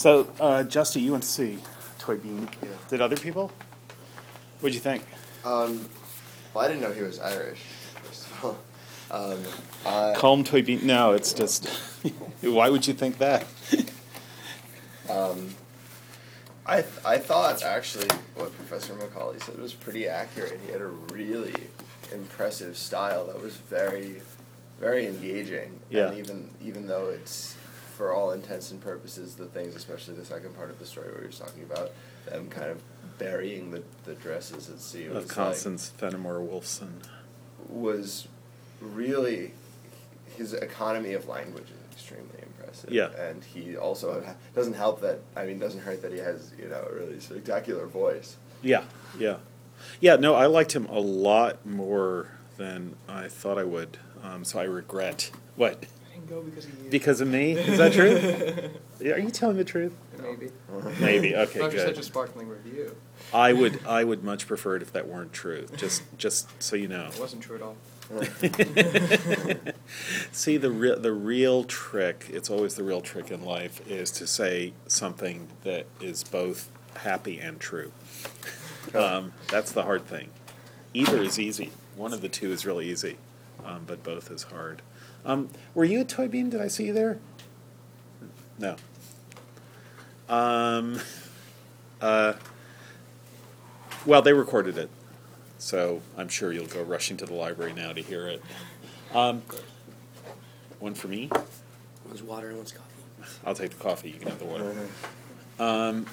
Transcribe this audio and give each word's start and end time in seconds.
So, 0.00 0.20
uh, 0.40 0.64
Justy, 0.64 1.02
you 1.02 1.12
went 1.12 1.24
to 1.24 1.28
see 1.28 1.58
Toibin. 1.98 2.50
Yeah. 2.62 2.70
Did 2.88 3.02
other 3.02 3.18
people? 3.18 3.52
What'd 4.60 4.74
you 4.74 4.80
think? 4.80 5.02
Um, 5.44 5.90
well, 6.54 6.64
I 6.64 6.68
didn't 6.68 6.80
know 6.80 6.90
he 6.90 7.02
was 7.02 7.20
Irish. 7.20 7.60
First 8.02 8.26
of 8.26 8.44
all, 8.46 8.58
um, 9.10 9.38
I, 9.84 10.14
Call 10.16 10.36
him 10.36 10.44
Toibin? 10.44 10.84
No, 10.84 11.12
it's 11.12 11.34
just. 11.34 11.68
why 12.40 12.70
would 12.70 12.86
you 12.86 12.94
think 12.94 13.18
that? 13.18 13.44
um, 15.10 15.54
I 16.64 16.80
th- 16.80 17.04
I 17.04 17.18
thought 17.18 17.62
actually 17.62 18.08
what 18.36 18.56
Professor 18.56 18.94
Macaulay 18.94 19.38
said 19.40 19.58
was 19.58 19.74
pretty 19.74 20.08
accurate. 20.08 20.58
He 20.64 20.72
had 20.72 20.80
a 20.80 20.86
really 20.86 21.52
impressive 22.10 22.78
style 22.78 23.26
that 23.26 23.42
was 23.42 23.56
very, 23.56 24.22
very 24.80 25.06
engaging. 25.06 25.78
Yeah. 25.90 26.08
And 26.08 26.18
even 26.18 26.50
even 26.62 26.86
though 26.86 27.10
it's 27.10 27.54
for 28.00 28.14
all 28.14 28.30
intents 28.30 28.70
and 28.70 28.80
purposes 28.80 29.34
the 29.34 29.44
things, 29.44 29.76
especially 29.76 30.14
the 30.14 30.24
second 30.24 30.56
part 30.56 30.70
of 30.70 30.78
the 30.78 30.86
story 30.86 31.08
where 31.12 31.20
he 31.20 31.26
was 31.26 31.38
talking 31.38 31.62
about 31.64 31.90
them 32.24 32.48
kind 32.48 32.70
of 32.70 32.80
burying 33.18 33.70
the, 33.70 33.82
the 34.04 34.14
dresses 34.14 34.70
at 34.70 34.80
sea. 34.80 35.04
Of 35.04 35.16
was 35.16 35.26
like- 35.26 35.34
Constance 35.34 35.90
Fenimore 35.98 36.38
Woolson. 36.40 36.92
was 37.68 38.26
really 38.80 39.52
his 40.34 40.54
economy 40.54 41.12
of 41.12 41.28
language 41.28 41.64
is 41.64 41.92
extremely 41.92 42.40
impressive. 42.40 42.90
Yeah. 42.90 43.10
and 43.18 43.44
he 43.44 43.76
also 43.76 44.24
doesn't 44.54 44.72
help 44.72 45.02
that. 45.02 45.18
I 45.36 45.44
mean, 45.44 45.58
doesn't 45.58 45.80
hurt 45.80 46.00
that 46.00 46.10
he 46.10 46.20
has 46.20 46.52
you 46.58 46.70
know 46.70 46.88
a 46.90 46.94
really 46.94 47.20
spectacular 47.20 47.86
voice. 47.86 48.38
Yeah, 48.62 48.84
yeah. 49.18 49.36
Yeah, 50.00 50.16
no, 50.16 50.34
I 50.34 50.46
liked 50.46 50.72
him 50.74 50.86
a 50.86 51.00
lot 51.00 51.66
more 51.66 52.28
than 52.56 52.96
I 53.06 53.28
thought 53.28 53.58
I 53.58 53.64
would. 53.64 53.98
Um, 54.22 54.42
so 54.42 54.58
I 54.58 54.62
regret. 54.64 55.30
What? 55.56 55.84
Because 56.38 56.64
of 56.66 56.82
you. 56.84 56.90
Because 56.90 57.20
of 57.20 57.28
me? 57.28 57.52
Is 57.52 57.78
that 57.78 57.92
true? 57.92 58.70
Yeah, 59.02 59.14
Are 59.14 59.18
you 59.18 59.30
telling 59.30 59.56
the 59.56 59.64
truth? 59.64 59.94
Maybe. 60.22 60.50
Maybe. 61.00 61.34
Okay, 61.34 61.62
After 61.62 61.78
such 61.78 61.92
a 61.92 61.94
good. 61.94 62.04
sparkling 62.04 62.48
review. 62.48 62.94
I 63.32 63.54
would. 63.54 63.80
I 63.86 64.04
would 64.04 64.22
much 64.22 64.46
prefer 64.46 64.76
it 64.76 64.82
if 64.82 64.92
that 64.92 65.08
weren't 65.08 65.32
true. 65.32 65.66
Just, 65.74 66.02
just 66.18 66.62
so 66.62 66.76
you 66.76 66.86
know. 66.86 67.06
It 67.06 67.18
wasn't 67.18 67.42
true 67.42 67.56
at 67.56 67.62
all. 67.62 67.76
See, 70.32 70.56
the 70.58 70.70
real 70.70 71.00
the 71.00 71.12
real 71.12 71.64
trick. 71.64 72.26
It's 72.30 72.50
always 72.50 72.74
the 72.74 72.82
real 72.84 73.00
trick 73.00 73.30
in 73.30 73.42
life 73.42 73.80
is 73.88 74.10
to 74.12 74.26
say 74.26 74.74
something 74.86 75.48
that 75.64 75.86
is 76.00 76.22
both 76.24 76.68
happy 76.96 77.38
and 77.38 77.58
true. 77.58 77.92
Um, 78.94 79.32
that's 79.48 79.72
the 79.72 79.84
hard 79.84 80.04
thing. 80.06 80.28
Either 80.92 81.22
is 81.22 81.38
easy. 81.38 81.70
One 81.96 82.12
of 82.12 82.20
the 82.20 82.28
two 82.28 82.52
is 82.52 82.66
really 82.66 82.90
easy, 82.90 83.16
um, 83.64 83.84
but 83.86 84.02
both 84.02 84.30
is 84.30 84.42
hard. 84.44 84.82
Um, 85.24 85.48
were 85.74 85.84
you 85.84 86.00
at 86.00 86.08
Toibin? 86.08 86.50
Did 86.50 86.60
I 86.60 86.68
see 86.68 86.86
you 86.86 86.92
there? 86.92 87.18
No. 88.58 88.76
Um, 90.28 91.00
uh, 92.00 92.34
well, 94.06 94.22
they 94.22 94.32
recorded 94.32 94.78
it, 94.78 94.90
so 95.58 96.00
I'm 96.16 96.28
sure 96.28 96.52
you'll 96.52 96.66
go 96.66 96.82
rushing 96.82 97.16
to 97.18 97.26
the 97.26 97.34
library 97.34 97.72
now 97.72 97.92
to 97.92 98.00
hear 98.00 98.26
it. 98.28 98.42
Um, 99.14 99.42
one 100.78 100.94
for 100.94 101.08
me. 101.08 101.30
One's 102.06 102.22
water 102.22 102.48
and 102.48 102.56
one's 102.56 102.72
coffee. 102.72 102.86
I'll 103.44 103.54
take 103.54 103.70
the 103.70 103.82
coffee. 103.82 104.10
You 104.10 104.18
can 104.18 104.28
have 104.28 104.38
the 104.38 104.44
water. 104.46 104.74
Um, 105.58 106.06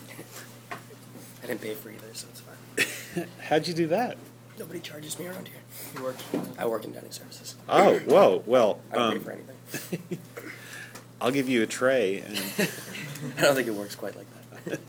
I 1.41 1.47
didn't 1.47 1.61
pay 1.61 1.73
for 1.73 1.89
either, 1.89 2.13
so 2.13 2.27
it's 2.29 2.41
fine. 2.41 3.27
how'd 3.41 3.67
you 3.67 3.73
do 3.73 3.87
that? 3.87 4.17
Nobody 4.59 4.79
charges 4.79 5.19
me 5.19 5.27
around 5.27 5.47
here. 5.47 5.57
He 5.95 6.01
worked. 6.01 6.23
I 6.57 6.65
work 6.65 6.83
in 6.83 6.91
dining 6.91 7.11
services. 7.11 7.55
Oh, 7.69 7.99
whoa. 7.99 8.43
Well, 8.45 8.79
I 8.91 8.95
don't 8.95 9.11
pay 9.11 9.17
um, 9.17 9.23
for 9.23 9.31
anything. 9.31 10.19
I'll 11.21 11.31
give 11.31 11.47
you 11.49 11.63
a 11.63 11.67
tray. 11.67 12.19
And, 12.19 12.37
I 13.37 13.41
don't 13.41 13.55
think 13.55 13.67
it 13.67 13.73
works 13.73 13.95
quite 13.95 14.15
like 14.15 14.27
that. 14.65 14.79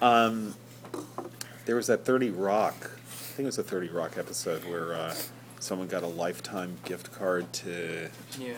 um, 0.02 0.54
there 1.64 1.76
was 1.76 1.86
that 1.88 2.04
30 2.04 2.30
Rock, 2.30 2.74
I 2.80 3.34
think 3.36 3.44
it 3.44 3.46
was 3.46 3.58
a 3.58 3.62
30 3.62 3.88
Rock 3.88 4.18
episode 4.18 4.64
where 4.64 4.94
uh, 4.94 5.14
someone 5.60 5.88
got 5.88 6.02
a 6.02 6.08
lifetime 6.08 6.76
gift 6.84 7.12
card 7.12 7.52
to, 7.54 8.08
Yeah. 8.38 8.54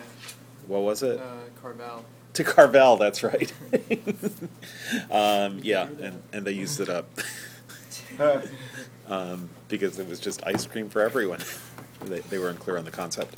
what 0.67 0.81
was 0.81 1.01
it? 1.03 1.19
Uh, 1.19 1.33
Carvel. 1.61 2.05
to 2.33 2.43
Carvel, 2.43 2.97
that's 2.97 3.23
right. 3.23 3.51
um, 5.11 5.59
yeah, 5.63 5.87
and, 6.01 6.21
and 6.33 6.45
they 6.45 6.51
used 6.51 6.79
it 6.79 6.89
up 6.89 7.09
um, 9.07 9.49
because 9.67 9.99
it 9.99 10.07
was 10.07 10.19
just 10.19 10.45
ice 10.45 10.65
cream 10.65 10.89
for 10.89 11.01
everyone. 11.01 11.39
they, 12.05 12.19
they 12.19 12.37
were 12.37 12.49
unclear 12.49 12.77
on 12.77 12.85
the 12.85 12.91
concept. 12.91 13.35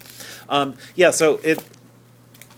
Um, 0.49 0.75
yeah, 0.95 1.11
so 1.11 1.39
it 1.43 1.63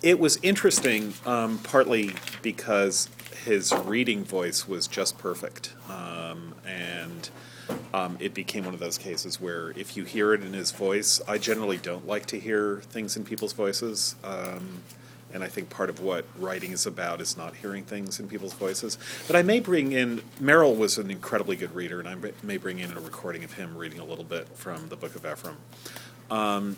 it 0.02 0.20
was 0.20 0.38
interesting, 0.44 1.14
um, 1.26 1.60
partly 1.60 2.12
because 2.42 3.10
his 3.46 3.74
reading 3.74 4.24
voice 4.24 4.68
was 4.68 4.88
just 4.88 5.18
perfect, 5.18 5.74
um, 5.90 6.56
and 6.66 7.30
um, 7.94 8.18
it 8.20 8.34
became 8.34 8.66
one 8.66 8.74
of 8.74 8.80
those 8.80 8.98
cases 8.98 9.40
where 9.40 9.72
if 9.72 9.96
you 9.96 10.04
hear 10.04 10.34
it 10.34 10.44
in 10.44 10.54
his 10.54 10.72
voice, 10.72 11.22
I 11.28 11.38
generally 11.38 11.78
don't 11.78 12.06
like 12.06 12.26
to 12.28 12.40
hear 12.40 12.82
things 12.90 13.16
in 13.16 13.24
people's 13.24 13.54
voices. 13.54 14.16
Um, 14.24 14.82
and 15.34 15.44
I 15.44 15.48
think 15.48 15.70
part 15.70 15.90
of 15.90 16.00
what 16.00 16.26
writing 16.38 16.72
is 16.72 16.86
about 16.86 17.20
is 17.20 17.36
not 17.36 17.56
hearing 17.56 17.84
things 17.84 18.20
in 18.20 18.28
people's 18.28 18.54
voices. 18.54 18.98
But 19.28 19.36
I 19.36 19.42
may 19.42 19.60
bring 19.60 19.92
in, 19.92 20.22
Merrill 20.40 20.76
was 20.76 20.98
an 20.98 21.10
incredibly 21.10 21.56
good 21.56 21.74
reader, 21.74 22.00
and 22.00 22.08
I 22.08 22.16
may- 22.44 22.58
bring 22.58 22.80
in 22.80 22.92
a 22.96 23.00
recording 23.00 23.44
of 23.44 23.54
him 23.54 23.76
reading 23.76 24.00
a 24.00 24.06
little 24.06 24.24
bit 24.24 24.48
from 24.56 24.90
the 24.90 24.96
Book 24.96 25.16
of 25.16 25.26
Ephraim. 25.26 25.58
Um, 26.30 26.78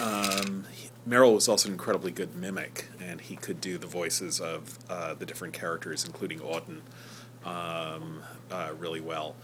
um, 0.00 0.64
Merrill 1.04 1.34
was 1.34 1.48
also 1.48 1.68
an 1.68 1.74
incredibly 1.74 2.12
good 2.12 2.36
mimic, 2.36 2.86
and 3.00 3.20
he 3.20 3.36
could 3.36 3.60
do 3.60 3.78
the 3.78 3.86
voices 3.86 4.40
of 4.40 4.78
uh, 4.88 5.14
the 5.14 5.26
different 5.26 5.54
characters, 5.54 6.04
including 6.04 6.40
Auden, 6.40 6.80
um, 7.44 8.22
uh, 8.50 8.70
really 8.78 9.00
well. 9.00 9.34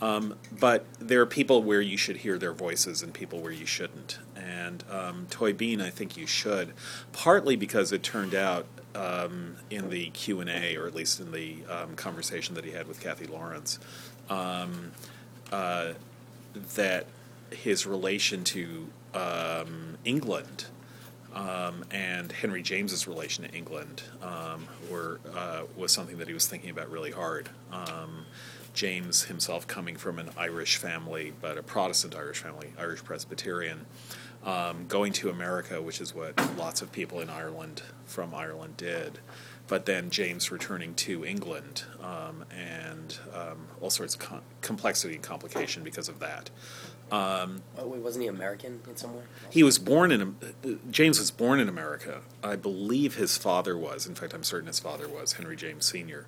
Um, 0.00 0.36
but 0.52 0.84
there 0.98 1.20
are 1.20 1.26
people 1.26 1.62
where 1.62 1.80
you 1.80 1.96
should 1.96 2.18
hear 2.18 2.38
their 2.38 2.52
voices 2.52 3.02
and 3.02 3.12
people 3.12 3.40
where 3.40 3.52
you 3.52 3.66
shouldn't. 3.66 4.18
And 4.46 4.84
um, 4.90 5.26
Toibin, 5.30 5.80
I 5.80 5.90
think 5.90 6.16
you 6.16 6.26
should, 6.26 6.72
partly 7.12 7.56
because 7.56 7.92
it 7.92 8.02
turned 8.02 8.34
out 8.34 8.66
um, 8.94 9.56
in 9.70 9.90
the 9.90 10.10
Q 10.10 10.40
and 10.40 10.48
A, 10.50 10.76
or 10.76 10.86
at 10.86 10.94
least 10.94 11.20
in 11.20 11.32
the 11.32 11.58
um, 11.68 11.96
conversation 11.96 12.54
that 12.54 12.64
he 12.64 12.70
had 12.70 12.86
with 12.86 13.00
Kathy 13.00 13.26
Lawrence, 13.26 13.78
um, 14.30 14.92
uh, 15.52 15.92
that 16.74 17.06
his 17.50 17.86
relation 17.86 18.44
to 18.44 18.88
um, 19.14 19.98
England 20.04 20.66
um, 21.34 21.84
and 21.90 22.32
Henry 22.32 22.62
James's 22.62 23.06
relation 23.06 23.44
to 23.44 23.54
England 23.54 24.02
um, 24.22 24.66
were 24.90 25.20
uh, 25.34 25.62
was 25.76 25.92
something 25.92 26.18
that 26.18 26.28
he 26.28 26.34
was 26.34 26.46
thinking 26.46 26.70
about 26.70 26.90
really 26.90 27.10
hard. 27.10 27.50
Um, 27.70 28.26
James 28.72 29.24
himself 29.24 29.66
coming 29.66 29.96
from 29.96 30.18
an 30.18 30.30
Irish 30.36 30.76
family, 30.76 31.32
but 31.40 31.56
a 31.56 31.62
Protestant 31.62 32.14
Irish 32.14 32.38
family, 32.38 32.72
Irish 32.78 33.02
Presbyterian, 33.02 33.86
um, 34.46 34.86
going 34.86 35.12
to 35.14 35.28
America, 35.28 35.82
which 35.82 36.00
is 36.00 36.14
what 36.14 36.34
lots 36.56 36.80
of 36.80 36.90
people 36.92 37.20
in 37.20 37.28
Ireland 37.28 37.82
from 38.06 38.34
Ireland 38.34 38.76
did. 38.78 39.18
But 39.68 39.84
then 39.84 40.10
James 40.10 40.52
returning 40.52 40.94
to 40.94 41.24
England 41.26 41.82
um, 42.00 42.44
and 42.56 43.18
um, 43.34 43.66
all 43.80 43.90
sorts 43.90 44.14
of 44.14 44.20
com- 44.20 44.42
complexity 44.62 45.14
and 45.14 45.22
complication 45.24 45.82
because 45.82 46.08
of 46.08 46.20
that. 46.20 46.50
Um, 47.10 47.62
Oh, 47.78 47.86
wait, 47.86 48.00
wasn't 48.00 48.22
he 48.22 48.28
American 48.28 48.80
in 48.88 48.96
some 48.96 49.14
way? 49.14 49.22
he 49.50 49.62
was 49.64 49.78
born 49.78 50.10
in 50.12 50.22
uh, 50.22 50.68
James 50.90 51.18
was 51.18 51.30
born 51.32 51.58
in 51.60 51.68
America. 51.68 52.20
I 52.44 52.54
believe 52.56 53.16
his 53.16 53.36
father 53.36 53.76
was. 53.76 54.06
In 54.06 54.14
fact, 54.14 54.34
I'm 54.34 54.42
certain 54.44 54.66
his 54.68 54.78
father 54.80 55.08
was 55.08 55.34
Henry 55.34 55.56
James 55.56 55.84
Sr. 55.84 56.26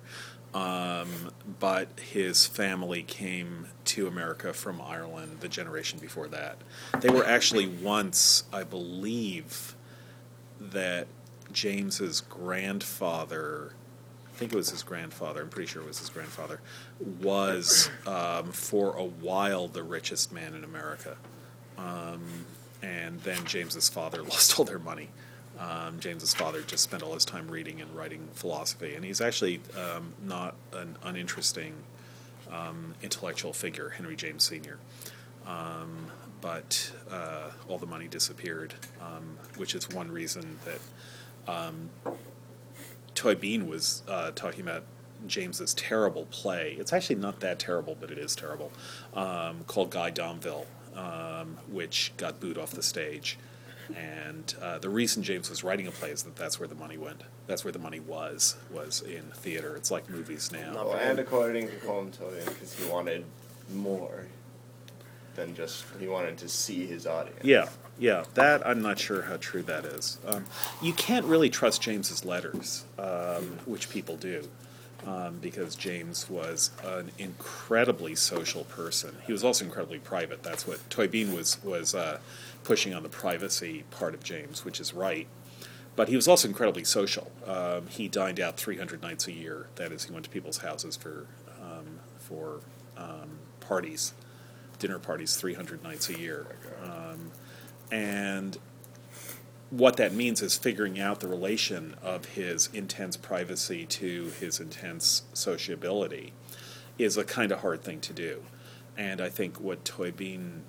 Um, 0.53 1.31
but 1.59 1.87
his 1.99 2.47
family 2.47 3.03
came 3.03 3.67
to 3.85 4.07
America 4.07 4.53
from 4.53 4.81
Ireland 4.81 5.37
the 5.41 5.47
generation 5.47 5.99
before 5.99 6.27
that. 6.29 6.57
They 6.99 7.09
were 7.09 7.25
actually 7.25 7.67
once, 7.67 8.43
I 8.51 8.63
believe, 8.63 9.75
that 10.59 11.07
James's 11.51 12.21
grandfather. 12.21 13.73
I 14.27 14.37
think 14.37 14.53
it 14.53 14.55
was 14.55 14.69
his 14.71 14.83
grandfather. 14.83 15.41
I'm 15.41 15.49
pretty 15.49 15.67
sure 15.67 15.81
it 15.81 15.87
was 15.87 15.99
his 15.99 16.09
grandfather. 16.09 16.61
Was 17.21 17.91
um, 18.07 18.51
for 18.51 18.95
a 18.95 19.03
while 19.03 19.67
the 19.67 19.83
richest 19.83 20.31
man 20.31 20.55
in 20.55 20.63
America. 20.63 21.17
Um, 21.77 22.45
and 22.81 23.19
then 23.21 23.45
James's 23.45 23.89
father 23.89 24.23
lost 24.23 24.57
all 24.57 24.65
their 24.65 24.79
money. 24.79 25.09
Um, 25.59 25.99
James's 25.99 26.33
father 26.33 26.61
just 26.61 26.83
spent 26.83 27.03
all 27.03 27.13
his 27.13 27.25
time 27.25 27.49
reading 27.49 27.81
and 27.81 27.93
writing 27.93 28.29
philosophy, 28.33 28.95
and 28.95 29.03
he's 29.03 29.19
actually 29.19 29.59
um, 29.77 30.13
not 30.23 30.55
an 30.71 30.95
uninteresting 31.03 31.73
um, 32.49 32.95
intellectual 33.01 33.51
figure, 33.51 33.89
Henry 33.89 34.15
James 34.15 34.43
Sr. 34.43 34.79
Um, 35.45 36.07
but 36.39 36.91
uh, 37.11 37.51
all 37.67 37.77
the 37.77 37.85
money 37.85 38.07
disappeared, 38.07 38.73
um, 39.01 39.37
which 39.57 39.75
is 39.75 39.89
one 39.89 40.09
reason 40.09 40.59
that 40.63 41.51
um, 41.51 41.89
Toibin 43.13 43.67
was 43.67 44.03
uh, 44.07 44.31
talking 44.31 44.61
about 44.61 44.83
James's 45.27 45.73
terrible 45.73 46.25
play. 46.31 46.77
It's 46.79 46.93
actually 46.93 47.17
not 47.17 47.41
that 47.41 47.59
terrible, 47.59 47.97
but 47.99 48.09
it 48.11 48.17
is 48.17 48.33
terrible. 48.33 48.71
Called 49.13 49.89
Guy 49.89 50.11
Domville, 50.11 50.65
which 51.69 52.13
got 52.15 52.39
booed 52.39 52.57
off 52.57 52.71
the 52.71 52.83
stage. 52.83 53.37
And 53.95 54.53
uh, 54.61 54.79
the 54.79 54.89
reason 54.89 55.23
James 55.23 55.49
was 55.49 55.63
writing 55.63 55.87
a 55.87 55.91
play 55.91 56.11
is 56.11 56.23
that 56.23 56.35
that's 56.35 56.59
where 56.59 56.67
the 56.67 56.75
money 56.75 56.97
went. 56.97 57.21
That's 57.47 57.63
where 57.63 57.71
the 57.71 57.79
money 57.79 57.99
was, 57.99 58.55
was 58.71 59.01
in 59.01 59.23
theater. 59.33 59.75
It's 59.75 59.91
like 59.91 60.09
movies 60.09 60.51
now. 60.51 60.73
Well, 60.73 60.93
and 60.93 61.19
according 61.19 61.67
to 61.67 61.75
Colm 61.77 62.11
Toibin, 62.11 62.45
because 62.45 62.73
he 62.73 62.89
wanted 62.89 63.25
more 63.73 64.27
than 65.35 65.55
just 65.55 65.85
he 65.99 66.07
wanted 66.07 66.37
to 66.39 66.49
see 66.49 66.85
his 66.85 67.07
audience. 67.07 67.43
Yeah, 67.43 67.69
yeah, 67.97 68.25
that 68.35 68.65
I'm 68.67 68.81
not 68.81 68.99
sure 68.99 69.23
how 69.23 69.37
true 69.37 69.63
that 69.63 69.85
is. 69.85 70.19
Um, 70.25 70.45
you 70.81 70.93
can't 70.93 71.25
really 71.25 71.49
trust 71.49 71.81
James's 71.81 72.25
letters, 72.25 72.85
um, 72.97 73.59
which 73.65 73.89
people 73.89 74.17
do, 74.17 74.47
um, 75.05 75.37
because 75.41 75.75
James 75.75 76.29
was 76.29 76.71
an 76.83 77.11
incredibly 77.17 78.15
social 78.15 78.63
person. 78.65 79.15
He 79.25 79.31
was 79.31 79.43
also 79.43 79.65
incredibly 79.65 79.99
private. 79.99 80.43
That's 80.43 80.67
what 80.67 80.87
Toibin 80.89 81.33
was 81.33 81.63
was 81.63 81.95
uh, 81.95 82.19
pushing 82.69 82.93
on 82.93 83.01
the 83.01 83.09
privacy 83.09 83.83
part 83.89 84.13
of 84.13 84.23
James, 84.23 84.63
which 84.63 84.79
is 84.79 84.93
right. 84.93 85.27
But 85.95 86.07
he 86.07 86.15
was 86.15 86.27
also 86.27 86.47
incredibly 86.47 86.83
social. 86.83 87.31
Um, 87.47 87.87
he 87.87 88.07
dined 88.07 88.39
out 88.39 88.57
300 88.57 89.01
nights 89.01 89.27
a 89.27 89.31
year. 89.31 89.69
That 89.73 89.91
is, 89.91 90.05
he 90.05 90.11
went 90.11 90.25
to 90.25 90.29
people's 90.29 90.59
houses 90.59 90.95
for 90.95 91.25
um, 91.59 91.99
for 92.19 92.59
um, 92.95 93.39
parties, 93.59 94.13
dinner 94.77 94.99
parties, 94.99 95.35
300 95.35 95.81
nights 95.81 96.09
a 96.09 96.19
year. 96.19 96.45
Um, 96.83 97.31
and 97.91 98.59
what 99.71 99.97
that 99.97 100.13
means 100.13 100.43
is 100.43 100.55
figuring 100.55 100.99
out 100.99 101.21
the 101.21 101.27
relation 101.27 101.95
of 102.03 102.25
his 102.25 102.69
intense 102.71 103.17
privacy 103.17 103.87
to 103.87 104.31
his 104.39 104.59
intense 104.59 105.23
sociability 105.33 106.33
is 106.99 107.17
a 107.17 107.23
kind 107.23 107.51
of 107.51 107.61
hard 107.61 107.81
thing 107.81 107.99
to 108.01 108.13
do. 108.13 108.43
And 108.95 109.19
I 109.19 109.29
think 109.29 109.59
what 109.59 109.83
Toibin 109.83 110.59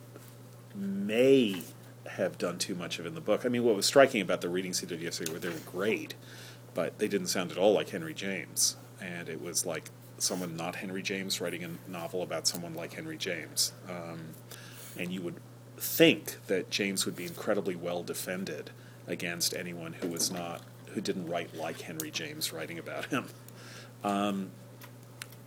may 0.75 1.63
have 2.17 2.39
done 2.39 2.59
too 2.59 2.75
much 2.75 2.99
of 2.99 3.07
in 3.07 3.15
the 3.15 3.21
book. 3.21 3.45
I 3.45 3.49
mean, 3.49 3.65
what 3.65 3.77
was 3.77 3.87
striking 3.87 4.21
about 4.21 4.41
the 4.41 4.49
readings 4.49 4.81
he 4.81 4.87
did 4.87 5.01
yesterday 5.01 5.33
were 5.33 5.39
they 5.39 5.49
were 5.49 5.55
great, 5.67 6.15
but 6.75 6.99
they 6.99 7.09
didn't 7.09 7.29
sound 7.29 7.51
at 7.53 7.59
all 7.59 7.73
like 7.73 7.91
Henry 7.91 8.15
James. 8.15 8.77
And 9.01 9.29
it 9.29 9.41
was 9.41 9.65
like 9.65 9.91
someone 10.19 10.57
not 10.57 10.77
Henry 10.77 11.03
James 11.03 11.41
writing 11.41 11.65
a 11.65 11.91
novel 11.91 12.23
about 12.23 12.47
someone 12.47 12.75
like 12.75 12.93
Henry 12.95 13.17
James. 13.17 13.73
Um, 13.89 14.21
and 14.99 15.13
you 15.13 15.23
would 15.23 15.37
think 15.77 16.37
that 16.47 16.71
James 16.71 17.07
would 17.07 17.17
be 17.17 17.25
incredibly 17.25 17.75
well 17.75 18.03
defended 18.03 18.71
against 19.07 19.55
anyone 19.55 19.95
who 19.95 20.09
was 20.09 20.31
not 20.31 20.63
who 20.93 21.01
didn't 21.01 21.29
write 21.29 21.55
like 21.55 21.81
Henry 21.81 22.11
James 22.11 22.53
writing 22.53 22.79
about 22.79 23.07
him. 23.07 23.27
Um, 24.03 24.51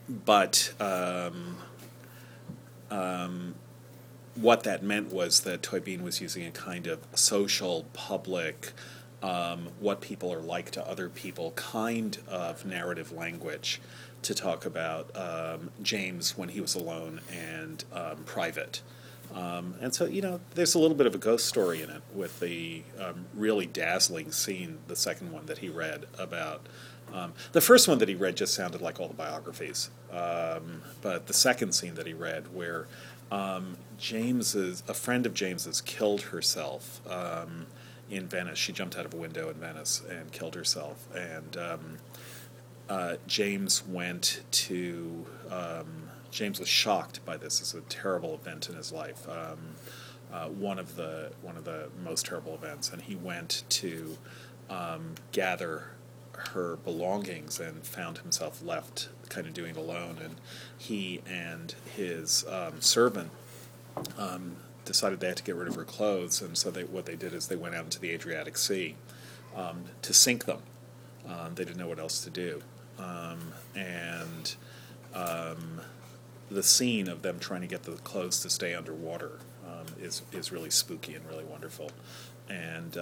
but 0.08 0.74
um, 0.80 1.58
um, 2.90 3.56
what 4.36 4.64
that 4.64 4.82
meant 4.84 5.12
was 5.12 5.42
that 5.42 5.62
Toibin 5.62 6.02
was 6.02 6.22
using 6.22 6.46
a 6.46 6.52
kind 6.52 6.88
of 6.88 7.00
social, 7.14 7.86
public, 7.94 8.72
um, 9.22 9.70
what 9.80 10.02
people 10.02 10.34
are 10.34 10.42
like 10.42 10.72
to 10.72 10.88
other 10.88 11.08
people 11.08 11.52
kind 11.52 12.18
of 12.28 12.66
narrative 12.66 13.12
language 13.12 13.80
to 14.24 14.34
talk 14.34 14.66
about 14.66 15.16
um, 15.16 15.70
James 15.82 16.38
when 16.38 16.50
he 16.50 16.62
was 16.62 16.76
alone 16.76 17.22
and 17.32 17.86
um, 17.94 18.24
private. 18.26 18.82
Um, 19.34 19.76
and 19.82 19.94
so, 19.94 20.06
you 20.06 20.22
know, 20.22 20.40
there's 20.56 20.76
a 20.76 20.80
little 20.80 20.96
bit 20.96 21.08
of 21.08 21.16
a 21.16 21.18
ghost 21.18 21.48
story 21.48 21.82
in 21.82 21.90
it 21.90 22.02
with 22.14 22.40
the 22.40 22.84
um, 23.00 23.26
really 23.34 23.66
dazzling 23.66 24.32
scene, 24.32 24.80
the 24.88 24.96
second 24.96 25.32
one 25.32 25.46
that 25.46 25.60
he 25.60 25.70
read 25.70 26.06
about. 26.18 26.68
Um, 27.14 27.34
the 27.52 27.62
first 27.62 27.88
one 27.88 28.00
that 28.00 28.10
he 28.10 28.16
read 28.16 28.36
just 28.36 28.54
sounded 28.54 28.82
like 28.82 29.00
all 29.00 29.08
the 29.08 29.14
biographies. 29.14 29.90
But 30.10 31.28
the 31.28 31.34
second 31.34 31.74
scene 31.74 31.96
that 31.96 32.08
he 32.08 32.14
read, 32.14 32.54
where 32.54 32.88
um, 33.34 33.78
James's, 33.98 34.84
a 34.88 34.94
friend 34.94 35.26
of 35.26 35.34
James's 35.34 35.82
killed 35.82 36.22
herself 36.22 37.02
um, 37.10 37.66
in 38.10 38.28
Venice. 38.28 38.60
She 38.60 38.72
jumped 38.72 38.96
out 38.98 39.06
of 39.06 39.14
a 39.14 39.18
window 39.18 39.50
in 39.50 39.56
Venice 39.56 40.04
and 40.08 40.32
killed 40.32 40.54
herself. 40.54 41.08
And 41.16 41.58
um, 41.58 41.98
uh, 42.88 43.16
James 43.26 43.84
went 43.88 44.42
to. 44.52 45.26
Um, 45.50 46.10
James 46.30 46.60
was 46.60 46.68
shocked 46.68 47.24
by 47.26 47.38
this. 47.38 47.62
It's 47.62 47.76
a 47.76 47.82
terrible 47.82 48.34
event 48.34 48.68
in 48.68 48.76
his 48.76 48.92
life. 48.92 49.28
Um, 49.30 49.76
uh, 50.32 50.48
one 50.48 50.80
of 50.80 50.96
the 50.96 51.32
one 51.42 51.58
of 51.58 51.64
the 51.64 51.90
most 52.04 52.26
terrible 52.26 52.56
events, 52.56 52.92
and 52.92 53.02
he 53.02 53.16
went 53.16 53.64
to 53.70 54.18
um, 54.70 55.16
gather 55.32 55.90
her 56.34 56.78
belongings 56.78 57.60
and 57.60 57.86
found 57.86 58.18
himself 58.20 58.64
left 58.64 59.10
kind 59.34 59.48
of 59.48 59.54
doing 59.54 59.76
alone. 59.76 60.18
And 60.24 60.36
he 60.78 61.22
and 61.28 61.74
his 61.96 62.46
um, 62.48 62.82
servant 62.82 63.32
um, 64.18 64.58
decided 64.86 65.20
they 65.20 65.28
had 65.28 65.38
to 65.38 65.44
get 65.44 65.56
rid 65.56 65.68
of 65.68 65.76
her 65.76 65.84
clothes, 65.84 66.42
and 66.42 66.58
so 66.58 66.72
they, 66.72 66.84
what 66.84 67.06
they 67.06 67.16
did 67.16 67.34
is 67.34 67.48
they 67.48 67.56
went 67.56 67.76
out 67.76 67.86
into 67.86 68.00
the 68.00 68.12
Adriatic 68.12 68.58
Sea 68.58 68.96
um, 69.56 69.86
to 70.02 70.14
sink 70.14 70.46
them. 70.46 70.60
Um, 71.28 71.56
they 71.56 71.64
didn't 71.64 71.78
know 71.78 71.88
what 71.88 72.00
else 72.00 72.22
to 72.24 72.30
do, 72.30 72.62
um, 73.00 73.54
and 73.76 74.56
um, 75.14 75.82
the 76.52 76.64
scene 76.64 77.08
of 77.08 77.22
them 77.22 77.40
trying 77.40 77.62
to 77.62 77.68
get 77.68 77.84
the 77.84 77.94
clothes 77.94 78.42
to 78.42 78.50
stay 78.50 78.74
underwater 78.74 79.40
is 80.00 80.22
is 80.32 80.52
really 80.52 80.70
spooky 80.70 81.14
and 81.14 81.26
really 81.28 81.44
wonderful. 81.44 81.92
And 82.50 82.98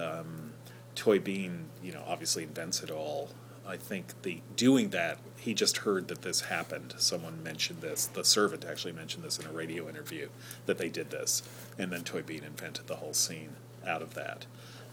Toibin, 0.94 1.64
you 1.82 1.92
know, 1.92 2.02
obviously 2.06 2.42
invents 2.42 2.82
it 2.82 2.90
all. 2.90 3.30
I 3.66 3.76
think 3.76 4.22
the 4.22 4.40
doing 4.56 4.90
that, 4.90 5.18
he 5.42 5.54
just 5.54 5.78
heard 5.78 6.06
that 6.06 6.22
this 6.22 6.42
happened. 6.42 6.94
Someone 6.98 7.42
mentioned 7.42 7.80
this. 7.80 8.06
The 8.06 8.24
servant 8.24 8.64
actually 8.64 8.92
mentioned 8.92 9.24
this 9.24 9.40
in 9.40 9.46
a 9.46 9.52
radio 9.52 9.88
interview 9.88 10.28
that 10.66 10.78
they 10.78 10.88
did 10.88 11.10
this, 11.10 11.42
and 11.76 11.90
then 11.90 12.02
Toibin 12.02 12.46
invented 12.46 12.86
the 12.86 12.96
whole 12.96 13.12
scene 13.12 13.56
out 13.84 14.02
of 14.02 14.14
that. 14.14 14.46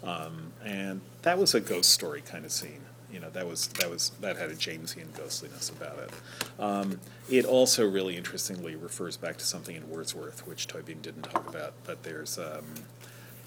Um, 0.03 0.53
and 0.65 1.01
that 1.21 1.37
was 1.37 1.53
a 1.53 1.59
ghost 1.59 1.91
story 1.91 2.21
kind 2.21 2.45
of 2.45 2.51
scene. 2.51 2.81
You 3.11 3.19
know, 3.19 3.29
that 3.29 3.47
was 3.47 3.67
that 3.67 3.91
was 3.91 4.11
that 4.21 4.37
had 4.37 4.49
a 4.49 4.55
Jamesian 4.55 5.15
ghostliness 5.15 5.69
about 5.69 5.99
it. 5.99 6.11
Um, 6.59 6.99
it 7.29 7.45
also 7.45 7.87
really 7.87 8.17
interestingly 8.17 8.75
refers 8.75 9.17
back 9.17 9.37
to 9.37 9.45
something 9.45 9.75
in 9.75 9.87
Wordsworth, 9.87 10.47
which 10.47 10.67
Toibin 10.67 11.01
didn't 11.01 11.23
talk 11.23 11.47
about. 11.47 11.73
But 11.83 12.01
there's 12.03 12.39
um, 12.39 12.65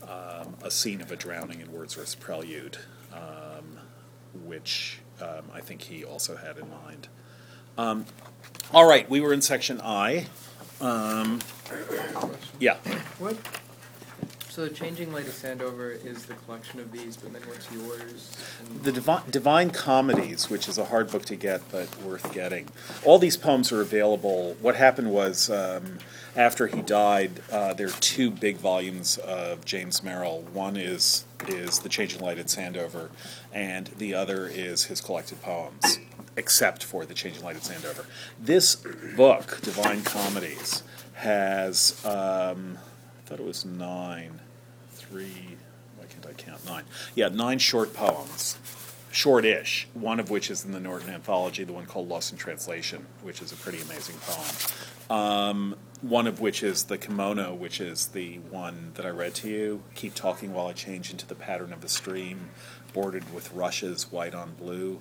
um, 0.02 0.54
a 0.62 0.70
scene 0.70 1.00
of 1.00 1.10
a 1.10 1.16
drowning 1.16 1.60
in 1.60 1.72
Wordsworth's 1.72 2.14
Prelude, 2.14 2.78
um, 3.12 3.51
which 4.52 4.98
um, 5.22 5.44
I 5.54 5.60
think 5.62 5.80
he 5.80 6.04
also 6.04 6.36
had 6.36 6.58
in 6.58 6.68
mind. 6.68 7.08
Um, 7.78 8.04
all 8.70 8.86
right, 8.86 9.08
we 9.08 9.18
were 9.18 9.32
in 9.32 9.40
section 9.40 9.80
I. 9.80 10.26
Um, 10.78 11.40
yeah. 12.60 12.76
What? 13.18 13.38
So 14.50 14.66
the 14.66 14.74
Changing 14.74 15.10
Light 15.10 15.26
of 15.26 15.32
Sandover 15.32 16.04
is 16.04 16.26
the 16.26 16.34
collection 16.34 16.80
of 16.80 16.92
these, 16.92 17.16
but 17.16 17.32
then 17.32 17.40
what's 17.48 17.72
yours? 17.72 18.36
And 18.60 18.82
The 18.82 18.92
Divine, 18.92 19.22
Divine 19.30 19.70
Comedies, 19.70 20.50
which 20.50 20.68
is 20.68 20.76
a 20.76 20.84
hard 20.84 21.10
book 21.10 21.24
to 21.26 21.36
get 21.36 21.62
but 21.72 21.88
worth 22.02 22.30
getting. 22.34 22.68
All 23.06 23.18
these 23.18 23.38
poems 23.38 23.72
are 23.72 23.80
available. 23.80 24.58
What 24.60 24.76
happened 24.76 25.10
was 25.10 25.48
um, 25.48 25.96
after 26.36 26.66
he 26.66 26.82
died, 26.82 27.40
uh, 27.50 27.72
there 27.72 27.86
are 27.86 28.00
two 28.00 28.30
big 28.30 28.58
volumes 28.58 29.16
of 29.16 29.64
James 29.64 30.02
Merrill. 30.02 30.42
One 30.52 30.76
is 30.76 31.24
is 31.48 31.80
The 31.80 31.88
Changing 31.88 32.20
Light 32.20 32.38
at 32.38 32.46
Sandover, 32.46 33.10
and 33.52 33.86
the 33.98 34.14
other 34.14 34.46
is 34.46 34.84
his 34.84 35.00
collected 35.00 35.40
poems, 35.42 35.98
except 36.36 36.84
for 36.84 37.04
The 37.04 37.14
Changing 37.14 37.42
Light 37.42 37.56
at 37.56 37.62
Sandover. 37.62 38.06
This 38.38 38.76
book, 39.16 39.60
Divine 39.62 40.02
Comedies, 40.02 40.82
has 41.14 42.04
um, 42.04 42.78
I 42.78 43.28
thought 43.28 43.40
it 43.40 43.46
was 43.46 43.64
nine, 43.64 44.40
three. 44.92 45.56
Why 45.96 46.06
can't 46.06 46.26
I 46.26 46.32
count 46.32 46.64
nine? 46.66 46.84
Yeah, 47.14 47.28
nine 47.28 47.58
short 47.58 47.94
poems 47.94 48.58
short-ish, 49.12 49.86
one 49.94 50.18
of 50.18 50.30
which 50.30 50.50
is 50.50 50.64
in 50.64 50.72
the 50.72 50.80
Norton 50.80 51.10
Anthology, 51.10 51.64
the 51.64 51.72
one 51.72 51.86
called 51.86 52.08
Lost 52.08 52.32
in 52.32 52.38
Translation, 52.38 53.06
which 53.22 53.42
is 53.42 53.52
a 53.52 53.56
pretty 53.56 53.80
amazing 53.80 54.16
poem. 54.22 55.18
Um, 55.18 55.76
one 56.02 56.26
of 56.26 56.40
which 56.40 56.62
is 56.62 56.84
the 56.84 56.98
kimono, 56.98 57.54
which 57.54 57.80
is 57.80 58.08
the 58.08 58.38
one 58.50 58.90
that 58.94 59.06
I 59.06 59.10
read 59.10 59.34
to 59.36 59.48
you. 59.48 59.82
Keep 59.94 60.14
talking 60.14 60.52
while 60.52 60.66
I 60.66 60.72
change 60.72 61.10
into 61.10 61.26
the 61.26 61.36
pattern 61.36 61.72
of 61.72 61.80
the 61.80 61.88
stream, 61.88 62.50
bordered 62.92 63.32
with 63.32 63.52
rushes, 63.52 64.10
white 64.10 64.34
on 64.34 64.54
blue. 64.54 65.00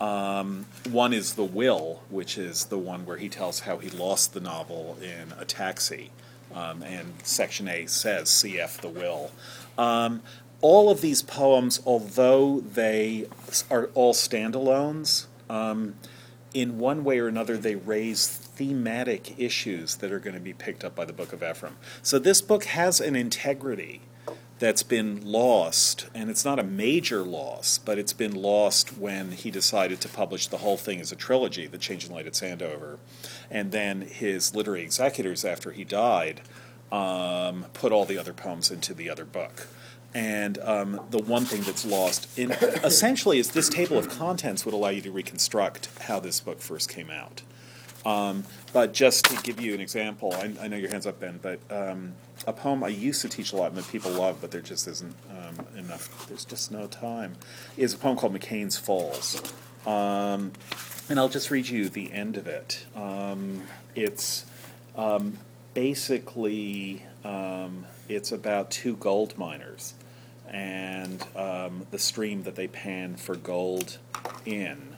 Um, 0.00 0.66
one 0.90 1.12
is 1.12 1.34
the 1.34 1.44
will, 1.44 2.02
which 2.10 2.36
is 2.36 2.66
the 2.66 2.78
one 2.78 3.06
where 3.06 3.16
he 3.16 3.28
tells 3.28 3.60
how 3.60 3.78
he 3.78 3.88
lost 3.88 4.34
the 4.34 4.40
novel 4.40 4.98
in 5.00 5.32
a 5.38 5.44
taxi, 5.44 6.10
um, 6.54 6.82
and 6.82 7.14
section 7.22 7.66
A 7.68 7.86
says 7.86 8.28
"cf 8.28 8.80
the 8.80 8.88
will." 8.88 9.30
Um, 9.78 10.22
all 10.60 10.90
of 10.90 11.00
these 11.00 11.22
poems, 11.22 11.80
although 11.86 12.60
they 12.60 13.26
are 13.70 13.86
all 13.94 14.12
standalones, 14.12 15.26
um, 15.48 15.94
in 16.52 16.78
one 16.78 17.04
way 17.04 17.18
or 17.18 17.28
another, 17.28 17.56
they 17.56 17.74
raise 17.74 18.41
thematic 18.54 19.38
issues 19.38 19.96
that 19.96 20.12
are 20.12 20.18
going 20.18 20.34
to 20.34 20.40
be 20.40 20.52
picked 20.52 20.84
up 20.84 20.94
by 20.94 21.04
the 21.04 21.12
Book 21.12 21.32
of 21.32 21.42
Ephraim. 21.42 21.76
So 22.02 22.18
this 22.18 22.42
book 22.42 22.64
has 22.64 23.00
an 23.00 23.16
integrity 23.16 24.02
that's 24.58 24.84
been 24.84 25.20
lost, 25.24 26.06
and 26.14 26.30
it's 26.30 26.44
not 26.44 26.58
a 26.60 26.62
major 26.62 27.22
loss, 27.22 27.78
but 27.78 27.98
it's 27.98 28.12
been 28.12 28.34
lost 28.34 28.96
when 28.96 29.32
he 29.32 29.50
decided 29.50 30.00
to 30.00 30.08
publish 30.08 30.46
the 30.46 30.58
whole 30.58 30.76
thing 30.76 31.00
as 31.00 31.10
a 31.10 31.16
trilogy, 31.16 31.66
The 31.66 31.78
Changing 31.78 32.12
Light 32.12 32.26
at 32.26 32.34
Sandover. 32.34 32.98
And 33.50 33.72
then 33.72 34.02
his 34.02 34.54
literary 34.54 34.82
executors, 34.82 35.44
after 35.44 35.72
he 35.72 35.82
died, 35.82 36.42
um, 36.92 37.66
put 37.72 37.90
all 37.90 38.04
the 38.04 38.18
other 38.18 38.32
poems 38.32 38.70
into 38.70 38.94
the 38.94 39.10
other 39.10 39.24
book. 39.24 39.66
And 40.14 40.58
um, 40.58 41.00
the 41.10 41.22
one 41.22 41.44
thing 41.44 41.62
that's 41.62 41.84
lost, 41.84 42.38
in, 42.38 42.52
essentially, 42.52 43.38
is 43.38 43.52
this 43.52 43.68
table 43.68 43.98
of 43.98 44.10
contents 44.10 44.64
would 44.64 44.74
allow 44.74 44.90
you 44.90 45.00
to 45.00 45.10
reconstruct 45.10 45.88
how 46.02 46.20
this 46.20 46.38
book 46.38 46.60
first 46.60 46.88
came 46.88 47.10
out. 47.10 47.42
Um, 48.04 48.44
but 48.72 48.92
just 48.92 49.26
to 49.26 49.42
give 49.42 49.60
you 49.60 49.74
an 49.74 49.80
example, 49.80 50.32
I, 50.34 50.52
I 50.60 50.68
know 50.68 50.76
your 50.76 50.90
hands 50.90 51.06
up, 51.06 51.20
Ben, 51.20 51.38
but 51.40 51.60
um, 51.70 52.14
a 52.46 52.52
poem 52.52 52.82
I 52.82 52.88
used 52.88 53.22
to 53.22 53.28
teach 53.28 53.52
a 53.52 53.56
lot 53.56 53.68
and 53.68 53.76
that 53.76 53.88
people 53.88 54.10
love, 54.10 54.38
but 54.40 54.50
there 54.50 54.60
just 54.60 54.88
isn't 54.88 55.14
um, 55.30 55.66
enough, 55.76 56.26
there's 56.28 56.44
just 56.44 56.72
no 56.72 56.86
time, 56.86 57.36
is 57.76 57.94
a 57.94 57.98
poem 57.98 58.16
called 58.16 58.34
McKane's 58.34 58.76
Falls. 58.76 59.40
Um, 59.86 60.52
and 61.08 61.18
I'll 61.18 61.28
just 61.28 61.50
read 61.50 61.68
you 61.68 61.88
the 61.88 62.12
end 62.12 62.36
of 62.36 62.46
it. 62.46 62.86
Um, 62.96 63.62
it's 63.94 64.46
um, 64.96 65.38
basically 65.74 67.04
um, 67.24 67.86
it's 68.08 68.32
about 68.32 68.70
two 68.70 68.96
gold 68.96 69.36
miners 69.38 69.94
and 70.48 71.24
um, 71.34 71.86
the 71.90 71.98
stream 71.98 72.42
that 72.44 72.56
they 72.56 72.68
pan 72.68 73.16
for 73.16 73.36
gold 73.36 73.98
in. 74.44 74.96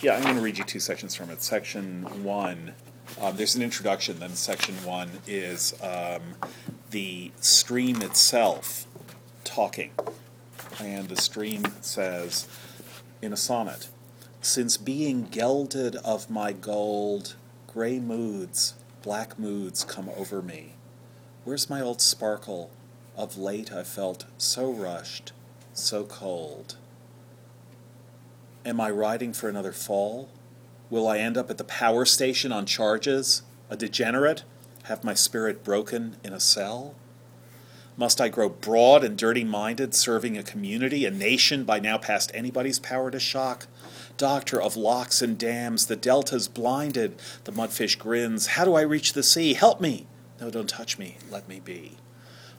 Yeah, 0.00 0.14
I'm 0.14 0.22
going 0.22 0.36
to 0.36 0.42
read 0.42 0.58
you 0.58 0.62
two 0.62 0.78
sections 0.78 1.16
from 1.16 1.28
it. 1.30 1.42
Section 1.42 2.04
one, 2.22 2.74
um, 3.20 3.36
there's 3.36 3.56
an 3.56 3.62
introduction, 3.62 4.20
then 4.20 4.30
section 4.30 4.76
one 4.84 5.10
is 5.26 5.74
um, 5.82 6.22
the 6.90 7.32
stream 7.40 8.00
itself 8.02 8.86
talking. 9.42 9.90
And 10.78 11.08
the 11.08 11.20
stream 11.20 11.64
says 11.80 12.46
in 13.20 13.32
a 13.32 13.36
sonnet 13.36 13.88
Since 14.40 14.76
being 14.76 15.24
gelded 15.24 15.96
of 15.96 16.30
my 16.30 16.52
gold, 16.52 17.34
gray 17.66 17.98
moods, 17.98 18.74
black 19.02 19.36
moods 19.36 19.82
come 19.82 20.08
over 20.16 20.40
me. 20.40 20.74
Where's 21.42 21.68
my 21.68 21.80
old 21.80 22.00
sparkle? 22.00 22.70
Of 23.16 23.36
late 23.36 23.72
I 23.72 23.82
felt 23.82 24.26
so 24.36 24.70
rushed, 24.70 25.32
so 25.72 26.04
cold. 26.04 26.76
Am 28.64 28.80
I 28.80 28.90
riding 28.90 29.32
for 29.32 29.48
another 29.48 29.72
fall? 29.72 30.28
Will 30.90 31.06
I 31.06 31.18
end 31.18 31.36
up 31.36 31.50
at 31.50 31.58
the 31.58 31.64
power 31.64 32.04
station 32.04 32.52
on 32.52 32.66
charges? 32.66 33.42
A 33.70 33.76
degenerate? 33.76 34.42
Have 34.84 35.04
my 35.04 35.14
spirit 35.14 35.62
broken 35.62 36.16
in 36.24 36.32
a 36.32 36.40
cell? 36.40 36.94
Must 37.96 38.20
I 38.20 38.28
grow 38.28 38.48
broad 38.48 39.02
and 39.02 39.18
dirty 39.18 39.44
minded, 39.44 39.94
serving 39.94 40.38
a 40.38 40.42
community, 40.42 41.04
a 41.04 41.10
nation 41.10 41.64
by 41.64 41.80
now 41.80 41.98
past 41.98 42.30
anybody's 42.32 42.78
power 42.78 43.10
to 43.10 43.18
shock? 43.18 43.66
Doctor 44.16 44.60
of 44.60 44.76
locks 44.76 45.20
and 45.20 45.36
dams, 45.36 45.86
the 45.86 45.96
delta's 45.96 46.48
blinded, 46.48 47.20
the 47.44 47.52
mudfish 47.52 47.98
grins. 47.98 48.48
How 48.48 48.64
do 48.64 48.74
I 48.74 48.82
reach 48.82 49.12
the 49.12 49.22
sea? 49.22 49.54
Help 49.54 49.80
me! 49.80 50.06
No, 50.40 50.48
don't 50.50 50.68
touch 50.68 50.98
me. 50.98 51.16
Let 51.30 51.48
me 51.48 51.60
be. 51.60 51.96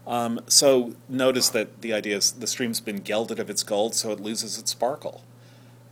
Um, 0.05 0.41
so 0.47 0.95
notice 1.07 1.49
that 1.49 1.81
the 1.81 1.93
idea 1.93 2.17
is 2.17 2.31
the 2.31 2.47
stream's 2.47 2.81
been 2.81 2.97
gelded 2.97 3.39
of 3.39 3.49
its 3.49 3.63
gold, 3.63 3.95
so 3.95 4.11
it 4.11 4.19
loses 4.19 4.57
its 4.57 4.71
sparkle. 4.71 5.23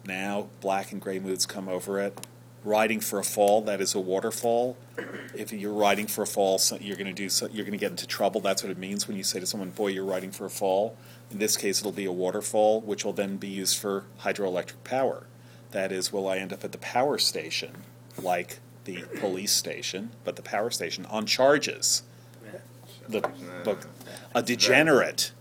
Now, 0.08 0.48
black 0.62 0.94
and 0.94 1.02
gray 1.02 1.20
moods 1.20 1.46
come 1.46 1.68
over 1.68 2.00
it. 2.00 2.26
Riding 2.64 3.02
for 3.02 3.20
a 3.20 3.24
fall, 3.24 3.62
that 3.64 3.82
is 3.82 3.94
a 3.94 4.00
waterfall. 4.00 4.78
If 5.36 5.54
you're 5.54 5.74
riding 5.74 6.08
for 6.08 6.24
a 6.24 6.28
fall, 6.28 6.58
so 6.58 6.78
you're 6.78 6.96
going 6.96 7.08
to 7.08 7.14
do 7.14 7.30
so, 7.30 7.48
you're 7.48 7.66
going 7.66 7.78
to 7.78 7.78
get 7.78 7.92
into 7.92 8.08
trouble. 8.08 8.42
That's 8.42 8.64
what 8.64 8.72
it 8.72 8.78
means 8.78 9.08
when 9.08 9.16
you 9.16 9.24
say 9.24 9.40
to 9.40 9.46
someone, 9.46 9.70
"Boy, 9.70 9.88
you're 9.90 10.06
riding 10.06 10.32
for 10.32 10.46
a 10.46 10.50
fall." 10.50 10.98
In 11.30 11.40
this 11.40 11.56
case, 11.56 11.80
it'll 11.80 11.92
be 11.92 12.06
a 12.06 12.12
waterfall, 12.12 12.82
which 12.82 13.06
will 13.06 13.14
then 13.14 13.38
be 13.38 13.48
used 13.48 13.78
for 13.78 14.06
hydroelectric 14.22 14.84
power. 14.84 15.28
That 15.72 15.92
is, 15.92 16.12
will 16.12 16.28
I 16.28 16.38
end 16.38 16.52
up 16.52 16.64
at 16.64 16.72
the 16.72 16.78
power 16.78 17.18
station, 17.18 17.84
like 18.22 18.60
the 18.86 19.04
police 19.20 19.52
station, 19.52 20.12
but 20.24 20.36
the 20.36 20.42
power 20.42 20.72
station 20.72 21.06
on 21.06 21.26
charges? 21.26 22.04
The 23.08 23.22
book, 23.64 23.88
a 24.34 24.42
degenerate. 24.42 25.32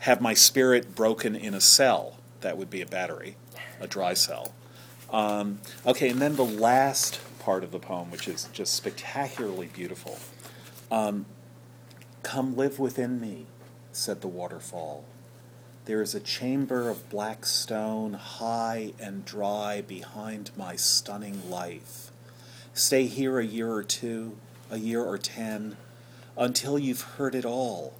Have 0.00 0.20
my 0.20 0.34
spirit 0.34 0.94
broken 0.94 1.34
in 1.34 1.54
a 1.54 1.60
cell? 1.60 2.15
That 2.40 2.56
would 2.58 2.70
be 2.70 2.82
a 2.82 2.86
battery, 2.86 3.36
a 3.80 3.86
dry 3.86 4.14
cell. 4.14 4.54
Um, 5.10 5.60
okay, 5.86 6.08
and 6.10 6.20
then 6.20 6.36
the 6.36 6.44
last 6.44 7.20
part 7.38 7.62
of 7.62 7.70
the 7.70 7.78
poem, 7.78 8.10
which 8.10 8.28
is 8.28 8.48
just 8.52 8.74
spectacularly 8.74 9.68
beautiful. 9.68 10.18
Um, 10.90 11.26
Come 12.26 12.56
live 12.56 12.80
within 12.80 13.20
me, 13.20 13.46
said 13.92 14.20
the 14.20 14.26
waterfall. 14.26 15.04
There 15.84 16.02
is 16.02 16.12
a 16.12 16.18
chamber 16.18 16.90
of 16.90 17.08
black 17.08 17.46
stone, 17.46 18.14
high 18.14 18.94
and 18.98 19.24
dry, 19.24 19.80
behind 19.80 20.50
my 20.56 20.74
stunning 20.74 21.48
life. 21.48 22.10
Stay 22.74 23.06
here 23.06 23.38
a 23.38 23.46
year 23.46 23.70
or 23.70 23.84
two, 23.84 24.36
a 24.72 24.78
year 24.78 25.04
or 25.04 25.18
ten, 25.18 25.76
until 26.36 26.80
you've 26.80 27.02
heard 27.02 27.36
it 27.36 27.44
all 27.44 27.94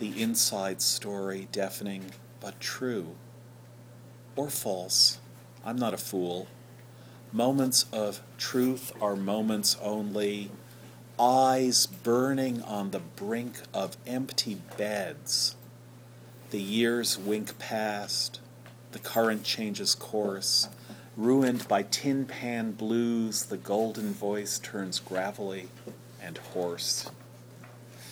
the 0.00 0.20
inside 0.20 0.82
story, 0.82 1.46
deafening 1.52 2.06
but 2.40 2.58
true. 2.58 3.14
Or 4.38 4.50
false. 4.50 5.18
I'm 5.64 5.74
not 5.74 5.94
a 5.94 5.96
fool. 5.96 6.46
Moments 7.32 7.86
of 7.92 8.20
truth 8.38 8.92
are 9.02 9.16
moments 9.16 9.76
only. 9.82 10.52
Eyes 11.18 11.86
burning 11.86 12.62
on 12.62 12.92
the 12.92 13.00
brink 13.00 13.56
of 13.74 13.96
empty 14.06 14.58
beds. 14.76 15.56
The 16.52 16.60
years 16.60 17.18
wink 17.18 17.58
past. 17.58 18.38
The 18.92 19.00
current 19.00 19.42
changes 19.42 19.96
course. 19.96 20.68
Ruined 21.16 21.66
by 21.66 21.82
tin 21.82 22.24
pan 22.24 22.70
blues, 22.70 23.46
the 23.46 23.56
golden 23.56 24.12
voice 24.12 24.60
turns 24.60 25.00
gravelly 25.00 25.66
and 26.22 26.38
hoarse. 26.38 27.10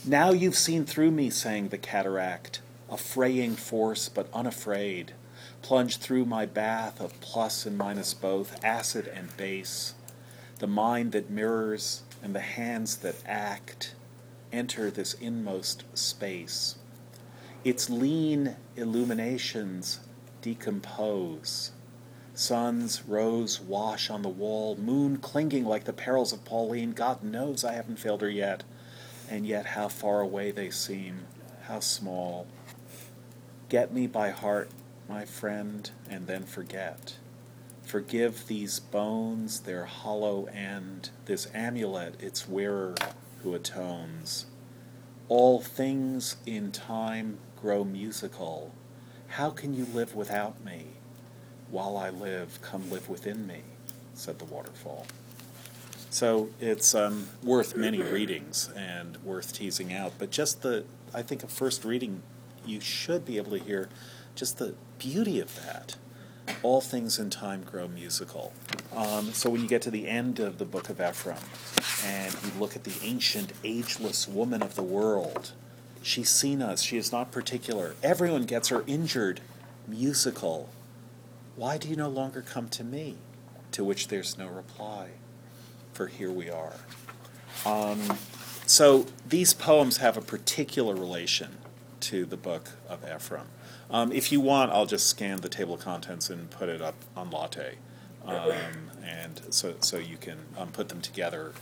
Now 0.04 0.32
you've 0.32 0.56
seen 0.56 0.86
through 0.86 1.12
me, 1.12 1.30
sang 1.30 1.68
the 1.68 1.78
cataract, 1.78 2.62
a 2.90 2.96
fraying 2.96 3.54
force 3.54 4.08
but 4.08 4.28
unafraid 4.34 5.12
plunge 5.62 5.98
through 5.98 6.24
my 6.24 6.46
bath 6.46 7.00
of 7.00 7.20
plus 7.20 7.66
and 7.66 7.76
minus 7.76 8.14
both, 8.14 8.62
acid 8.64 9.06
and 9.12 9.36
base. 9.36 9.94
The 10.58 10.66
mind 10.66 11.12
that 11.12 11.30
mirrors 11.30 12.02
and 12.22 12.34
the 12.34 12.40
hands 12.40 12.96
that 12.98 13.16
act 13.26 13.94
enter 14.52 14.90
this 14.90 15.14
inmost 15.14 15.84
space. 15.94 16.76
Its 17.64 17.90
lean 17.90 18.56
illuminations 18.76 20.00
decompose. 20.40 21.72
Suns 22.32 23.02
rose 23.06 23.60
wash 23.60 24.10
on 24.10 24.22
the 24.22 24.28
wall, 24.28 24.76
moon 24.76 25.16
clinging 25.16 25.64
like 25.64 25.84
the 25.84 25.92
perils 25.92 26.32
of 26.32 26.44
Pauline. 26.44 26.92
God 26.92 27.24
knows 27.24 27.64
I 27.64 27.72
haven't 27.72 27.98
failed 27.98 28.20
her 28.20 28.30
yet, 28.30 28.62
and 29.28 29.46
yet 29.46 29.66
how 29.66 29.88
far 29.88 30.20
away 30.20 30.50
they 30.50 30.70
seem, 30.70 31.26
how 31.62 31.80
small. 31.80 32.46
Get 33.68 33.92
me 33.92 34.06
by 34.06 34.30
heart 34.30 34.70
my 35.08 35.24
friend, 35.24 35.90
and 36.08 36.26
then 36.26 36.44
forget. 36.44 37.16
Forgive 37.82 38.48
these 38.48 38.80
bones 38.80 39.60
their 39.60 39.84
hollow 39.84 40.46
end, 40.46 41.10
this 41.26 41.46
amulet 41.54 42.20
its 42.20 42.48
wearer 42.48 42.94
who 43.42 43.54
atones. 43.54 44.46
All 45.28 45.60
things 45.60 46.36
in 46.46 46.72
time 46.72 47.38
grow 47.60 47.84
musical. 47.84 48.72
How 49.28 49.50
can 49.50 49.74
you 49.74 49.86
live 49.86 50.14
without 50.14 50.64
me? 50.64 50.86
While 51.70 51.96
I 51.96 52.10
live, 52.10 52.60
come 52.60 52.90
live 52.90 53.08
within 53.08 53.46
me, 53.46 53.62
said 54.14 54.38
the 54.38 54.44
waterfall. 54.44 55.06
So 56.10 56.48
it's 56.60 56.94
um, 56.94 57.28
worth 57.42 57.76
many 57.76 58.00
readings 58.02 58.70
and 58.74 59.16
worth 59.24 59.52
teasing 59.52 59.92
out. 59.92 60.12
But 60.18 60.30
just 60.30 60.62
the, 60.62 60.84
I 61.12 61.22
think 61.22 61.42
a 61.42 61.48
first 61.48 61.84
reading, 61.84 62.22
you 62.64 62.80
should 62.80 63.24
be 63.24 63.36
able 63.36 63.52
to 63.52 63.62
hear 63.62 63.88
just 64.34 64.58
the 64.58 64.74
beauty 64.98 65.40
of 65.40 65.54
that. 65.64 65.96
All 66.62 66.80
things 66.80 67.18
in 67.18 67.30
time 67.30 67.62
grow 67.64 67.88
musical. 67.88 68.52
Um, 68.94 69.32
so 69.32 69.50
when 69.50 69.60
you 69.60 69.68
get 69.68 69.82
to 69.82 69.90
the 69.90 70.06
end 70.06 70.38
of 70.38 70.58
the 70.58 70.64
book 70.64 70.88
of 70.88 71.00
Ephraim, 71.00 71.38
and 72.04 72.32
you 72.32 72.50
look 72.58 72.76
at 72.76 72.84
the 72.84 72.94
ancient, 73.02 73.52
ageless 73.64 74.28
woman 74.28 74.62
of 74.62 74.74
the 74.74 74.82
world, 74.82 75.52
she's 76.02 76.30
seen 76.30 76.62
us. 76.62 76.82
She 76.82 76.96
is 76.96 77.10
not 77.10 77.32
particular. 77.32 77.96
Everyone 78.02 78.44
gets 78.44 78.68
her 78.68 78.84
injured, 78.86 79.40
musical. 79.88 80.68
Why 81.56 81.78
do 81.78 81.88
you 81.88 81.96
no 81.96 82.08
longer 82.08 82.42
come 82.42 82.68
to 82.70 82.84
me? 82.84 83.16
To 83.72 83.84
which 83.84 84.08
there's 84.08 84.38
no 84.38 84.46
reply, 84.46 85.08
for 85.92 86.06
here 86.06 86.30
we 86.30 86.48
are. 86.48 86.74
Um, 87.64 88.18
so 88.66 89.06
these 89.28 89.52
poems 89.52 89.98
have 89.98 90.16
a 90.16 90.20
particular 90.20 90.94
relation 90.94 91.56
to 92.00 92.24
the 92.24 92.36
book 92.36 92.70
of 92.88 93.04
Ephraim. 93.04 93.46
Um, 93.90 94.12
if 94.12 94.32
you 94.32 94.40
want, 94.40 94.72
I'll 94.72 94.86
just 94.86 95.06
scan 95.06 95.38
the 95.38 95.48
table 95.48 95.74
of 95.74 95.80
contents 95.80 96.30
and 96.30 96.50
put 96.50 96.68
it 96.68 96.82
up 96.82 96.96
on 97.16 97.30
Latte, 97.30 97.76
um, 98.24 98.90
and 99.04 99.40
so 99.50 99.74
so 99.80 99.98
you 99.98 100.16
can 100.16 100.38
um, 100.58 100.70
put 100.72 100.88
them 100.88 101.00
together 101.00 101.52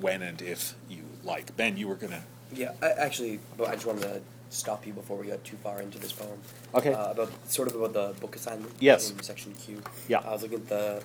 when 0.00 0.22
and 0.22 0.42
if 0.42 0.74
you 0.88 1.02
like. 1.22 1.56
Ben, 1.56 1.76
you 1.76 1.88
were 1.88 1.94
gonna. 1.94 2.24
Yeah, 2.52 2.72
I, 2.82 2.90
actually, 2.90 3.40
but 3.56 3.68
I 3.68 3.74
just 3.74 3.86
wanted 3.86 4.02
to 4.02 4.20
stop 4.50 4.86
you 4.86 4.92
before 4.92 5.16
we 5.16 5.26
got 5.28 5.42
too 5.44 5.56
far 5.56 5.80
into 5.80 5.98
this 5.98 6.12
poem. 6.12 6.38
Okay. 6.74 6.92
Uh, 6.92 7.10
about 7.10 7.30
sort 7.50 7.68
of 7.68 7.76
about 7.76 7.92
the 7.92 8.20
book 8.20 8.36
assignment. 8.36 8.72
Yes. 8.80 9.10
In 9.10 9.22
section 9.22 9.52
Q. 9.54 9.82
Yeah. 10.08 10.18
I 10.18 10.32
was 10.32 10.42
looking 10.42 10.58
at 10.58 10.68
the 10.68 11.02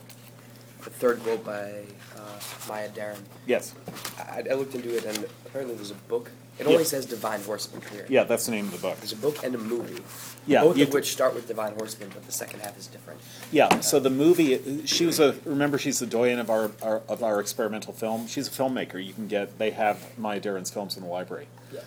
the 0.83 0.89
third 0.89 1.21
quote 1.23 1.43
by 1.43 1.83
uh, 2.15 2.39
Maya 2.67 2.89
Deren. 2.89 3.19
Yes. 3.45 3.75
I, 4.17 4.43
I 4.49 4.53
looked 4.53 4.75
into 4.75 4.95
it, 4.95 5.05
and 5.05 5.25
apparently 5.45 5.75
there's 5.75 5.91
a 5.91 5.95
book 5.95 6.31
It 6.59 6.67
only 6.67 6.83
says 6.83 7.05
Divine 7.05 7.41
Horseman 7.41 7.81
here. 7.91 8.05
Yeah, 8.09 8.25
that's 8.25 8.45
the 8.45 8.51
name 8.51 8.65
of 8.65 8.71
the 8.73 8.77
book. 8.79 8.97
There's 8.97 9.13
a 9.13 9.15
book 9.15 9.43
and 9.43 9.55
a 9.55 9.57
movie. 9.57 10.03
Yeah, 10.45 10.63
Both 10.63 10.77
you 10.77 10.83
of 10.83 10.89
could- 10.89 10.95
which 10.95 11.11
start 11.11 11.33
with 11.33 11.47
Divine 11.47 11.73
Horseman, 11.75 12.09
but 12.13 12.25
the 12.25 12.31
second 12.33 12.59
half 12.59 12.77
is 12.77 12.87
different. 12.87 13.21
Yeah, 13.51 13.79
so 13.79 13.99
the 13.99 14.09
movie, 14.09 14.85
she 14.85 15.05
was 15.05 15.19
a, 15.19 15.35
remember, 15.45 15.77
she's 15.77 15.99
the 15.99 16.05
doyen 16.05 16.37
of 16.37 16.49
our, 16.49 16.71
our 16.81 17.01
of 17.07 17.23
our 17.23 17.39
experimental 17.39 17.93
film. 17.93 18.27
She's 18.27 18.47
a 18.47 18.51
filmmaker. 18.51 19.03
You 19.03 19.13
can 19.13 19.27
get, 19.27 19.57
they 19.57 19.71
have 19.71 20.17
Maya 20.19 20.39
Deren's 20.41 20.69
films 20.69 20.97
in 20.97 21.03
the 21.03 21.09
library. 21.09 21.47
Yeah. 21.71 21.79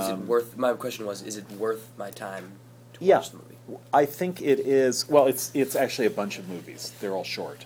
is 0.00 0.08
it 0.08 0.12
Um, 0.12 0.26
worth? 0.26 0.56
My 0.56 0.72
question 0.72 1.04
was: 1.04 1.22
Is 1.22 1.36
it 1.36 1.50
worth 1.52 1.88
my 1.98 2.10
time 2.10 2.52
to 2.94 3.04
Yeah, 3.04 3.16
watch 3.18 3.30
the 3.32 3.36
movie? 3.38 3.80
I 3.92 4.06
think 4.06 4.40
it 4.40 4.60
is. 4.60 5.08
Well, 5.08 5.26
it's 5.26 5.50
it's 5.52 5.74
actually 5.76 6.06
a 6.06 6.10
bunch 6.10 6.38
of 6.38 6.48
movies. 6.48 6.92
They're 7.00 7.12
all 7.14 7.24
short. 7.24 7.64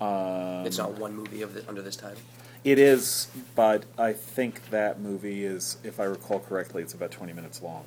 Um, 0.00 0.64
it's 0.66 0.78
not 0.78 0.92
one 0.98 1.14
movie 1.14 1.42
of 1.42 1.54
the, 1.54 1.68
under 1.68 1.82
this 1.82 1.96
time. 1.96 2.16
It 2.64 2.78
is, 2.78 3.28
but 3.54 3.84
I 3.96 4.12
think 4.12 4.70
that 4.70 5.00
movie 5.00 5.44
is, 5.44 5.78
if 5.84 6.00
I 6.00 6.04
recall 6.04 6.40
correctly, 6.40 6.82
it's 6.82 6.94
about 6.94 7.10
twenty 7.10 7.32
minutes 7.32 7.62
long. 7.62 7.84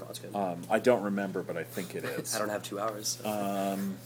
No, 0.00 0.06
it's 0.08 0.18
good. 0.18 0.34
Um, 0.34 0.62
I 0.70 0.78
don't 0.78 1.02
remember, 1.02 1.42
but 1.42 1.56
I 1.56 1.62
think 1.64 1.94
it 1.94 2.04
is. 2.18 2.34
I 2.34 2.38
don't 2.38 2.48
have 2.48 2.62
two 2.62 2.80
hours. 2.80 3.18
so- 3.22 3.28
Um, 3.30 3.98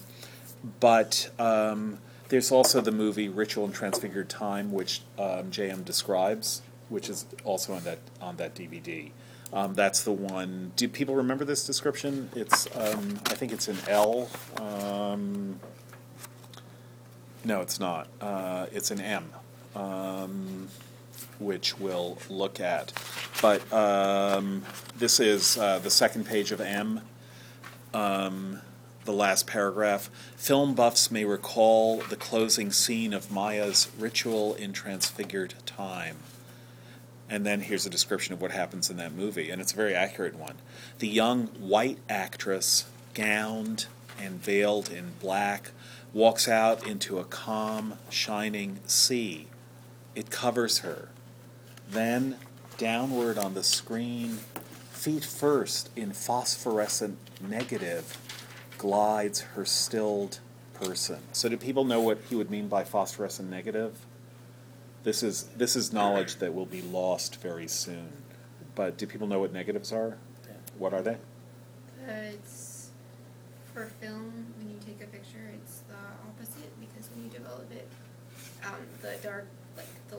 but 0.80 1.30
um, 1.38 1.98
there's 2.28 2.50
also 2.50 2.80
the 2.80 2.90
movie 2.92 3.28
Ritual 3.28 3.64
in 3.66 3.72
Transfigured 3.72 4.28
Time, 4.28 4.72
which 4.72 5.02
um, 5.18 5.50
JM 5.50 5.84
describes, 5.84 6.62
which 6.88 7.08
is 7.08 7.24
also 7.44 7.72
on 7.74 7.84
that 7.84 7.98
on 8.20 8.36
that 8.36 8.54
DVD. 8.54 9.10
Um, 9.52 9.74
that's 9.74 10.02
the 10.02 10.10
one. 10.12 10.72
Do 10.74 10.88
people 10.88 11.14
remember 11.14 11.44
this 11.44 11.64
description? 11.64 12.28
It's 12.34 12.66
um, 12.76 13.20
I 13.26 13.34
think 13.34 13.52
it's 13.52 13.68
an 13.68 13.78
L. 13.88 14.28
Um, 14.60 15.60
no, 17.44 17.60
it's 17.60 17.78
not. 17.78 18.08
Uh, 18.20 18.66
it's 18.72 18.90
an 18.90 19.00
M, 19.00 19.30
um, 19.76 20.68
which 21.38 21.78
we'll 21.78 22.18
look 22.28 22.60
at. 22.60 22.92
But 23.42 23.70
um, 23.72 24.64
this 24.96 25.20
is 25.20 25.58
uh, 25.58 25.78
the 25.78 25.90
second 25.90 26.26
page 26.26 26.50
of 26.50 26.60
M 26.60 27.02
um, 27.94 28.60
the 29.04 29.12
last 29.12 29.46
paragraph. 29.46 30.10
Film 30.36 30.74
buffs 30.74 31.10
may 31.10 31.24
recall 31.24 31.98
the 31.98 32.16
closing 32.16 32.72
scene 32.72 33.12
of 33.12 33.30
Maya's 33.30 33.88
ritual 33.98 34.54
in 34.54 34.72
Transfigured 34.72 35.54
Time. 35.64 36.16
And 37.28 37.44
then 37.44 37.62
here's 37.62 37.86
a 37.86 37.90
description 37.90 38.34
of 38.34 38.40
what 38.40 38.52
happens 38.52 38.90
in 38.90 38.98
that 38.98 39.12
movie, 39.12 39.50
and 39.50 39.60
it's 39.60 39.72
a 39.72 39.76
very 39.76 39.94
accurate 39.94 40.36
one. 40.36 40.56
The 40.98 41.08
young 41.08 41.46
white 41.58 41.98
actress, 42.08 42.84
gowned 43.14 43.86
and 44.20 44.40
veiled 44.40 44.90
in 44.90 45.12
black, 45.20 45.70
walks 46.12 46.48
out 46.48 46.86
into 46.86 47.18
a 47.18 47.24
calm, 47.24 47.98
shining 48.10 48.78
sea. 48.86 49.48
It 50.16 50.30
covers 50.30 50.78
her. 50.78 51.10
Then, 51.88 52.38
downward 52.78 53.38
on 53.38 53.54
the 53.54 53.62
screen, 53.62 54.38
feet 54.90 55.24
first 55.24 55.90
in 55.94 56.12
phosphorescent 56.12 57.18
negative, 57.40 58.18
glides 58.78 59.40
her 59.40 59.64
stilled 59.64 60.40
person. 60.74 61.18
So, 61.32 61.48
do 61.50 61.56
people 61.58 61.84
know 61.84 62.00
what 62.00 62.18
he 62.28 62.34
would 62.34 62.50
mean 62.50 62.66
by 62.66 62.82
phosphorescent 62.82 63.48
negative? 63.50 63.98
This 65.04 65.22
is 65.22 65.44
this 65.56 65.76
is 65.76 65.92
knowledge 65.92 66.36
that 66.36 66.52
will 66.52 66.66
be 66.66 66.82
lost 66.82 67.36
very 67.36 67.68
soon. 67.68 68.08
But 68.74 68.98
do 68.98 69.06
people 69.06 69.26
know 69.26 69.38
what 69.38 69.52
negatives 69.52 69.92
are? 69.92 70.18
Yeah. 70.46 70.54
What 70.78 70.94
are 70.94 71.02
they? 71.02 71.16
Uh, 72.06 72.32
it's 72.32 72.90
for 73.72 73.86
film. 74.00 74.54
When 74.58 74.70
you 74.70 74.78
take 74.84 75.02
a 75.02 75.06
picture, 75.06 75.50
it's 75.54 75.80
the 75.88 75.94
opposite 76.26 76.72
because 76.80 77.10
when 77.10 77.24
you 77.24 77.30
develop 77.30 77.70
it, 77.70 77.88
um, 78.64 78.74
the 79.02 79.16
dark, 79.22 79.46
like 79.46 79.46
the 79.48 79.65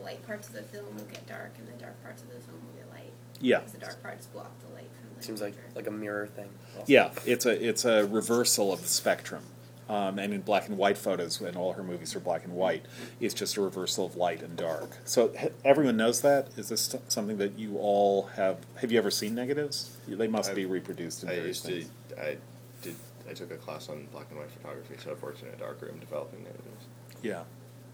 light 0.08 0.26
parts 0.26 0.48
of 0.48 0.54
the 0.54 0.62
film 0.62 0.86
will 0.96 1.04
get 1.04 1.26
dark, 1.26 1.52
and 1.58 1.68
the 1.68 1.72
dark 1.82 2.02
parts 2.02 2.22
of 2.22 2.28
the 2.28 2.40
film 2.40 2.58
will 2.66 2.80
get 2.82 2.90
light. 2.90 3.12
Yeah. 3.40 3.58
Because 3.58 3.72
the 3.72 3.78
dark 3.80 4.02
parts 4.02 4.26
block 4.26 4.50
the 4.66 4.74
light 4.74 4.90
from 5.00 5.16
the 5.16 5.22
Seems 5.22 5.40
like 5.40 5.54
picture. 5.54 5.70
like 5.76 5.86
a 5.86 5.90
mirror 5.90 6.26
thing. 6.26 6.48
also. 6.74 6.84
Yeah, 6.86 7.10
it's 7.26 7.44
a 7.46 7.68
it's 7.68 7.84
a 7.84 8.06
reversal 8.06 8.72
of 8.72 8.82
the 8.82 8.88
spectrum. 8.88 9.42
Um, 9.90 10.18
and 10.18 10.34
in 10.34 10.42
black 10.42 10.68
and 10.68 10.76
white 10.76 10.98
photos, 10.98 11.40
and 11.40 11.56
all 11.56 11.72
her 11.72 11.82
movies 11.82 12.14
are 12.14 12.20
black 12.20 12.44
and 12.44 12.52
white, 12.52 12.84
it's 13.20 13.32
just 13.32 13.56
a 13.56 13.62
reversal 13.62 14.04
of 14.04 14.16
light 14.16 14.42
and 14.42 14.54
dark. 14.54 14.98
So 15.06 15.32
h- 15.38 15.50
everyone 15.64 15.96
knows 15.96 16.20
that. 16.20 16.48
Is 16.58 16.68
this 16.68 16.88
t- 16.88 16.98
something 17.08 17.38
that 17.38 17.58
you 17.58 17.78
all 17.78 18.24
have? 18.36 18.58
Have 18.82 18.92
you 18.92 18.98
ever 18.98 19.10
seen 19.10 19.34
negatives? 19.34 19.96
They 20.06 20.28
must 20.28 20.54
be 20.54 20.62
I've- 20.62 20.70
reproduced 20.70 21.22
in 21.22 21.30
I 21.30 21.36
various 21.36 21.64
used 21.64 21.64
to, 21.64 21.70
things. 21.72 22.18
I 22.20 22.36
did, 22.82 22.96
I 23.30 23.32
took 23.32 23.50
a 23.50 23.56
class 23.56 23.88
on 23.88 24.06
black 24.12 24.26
and 24.28 24.38
white 24.38 24.50
photography, 24.50 24.96
so 25.02 25.10
I've 25.10 25.22
worked 25.22 25.42
in 25.42 25.48
a 25.48 25.56
dark 25.56 25.80
room 25.80 25.98
developing 25.98 26.40
negatives. 26.44 26.84
Yeah. 27.22 27.44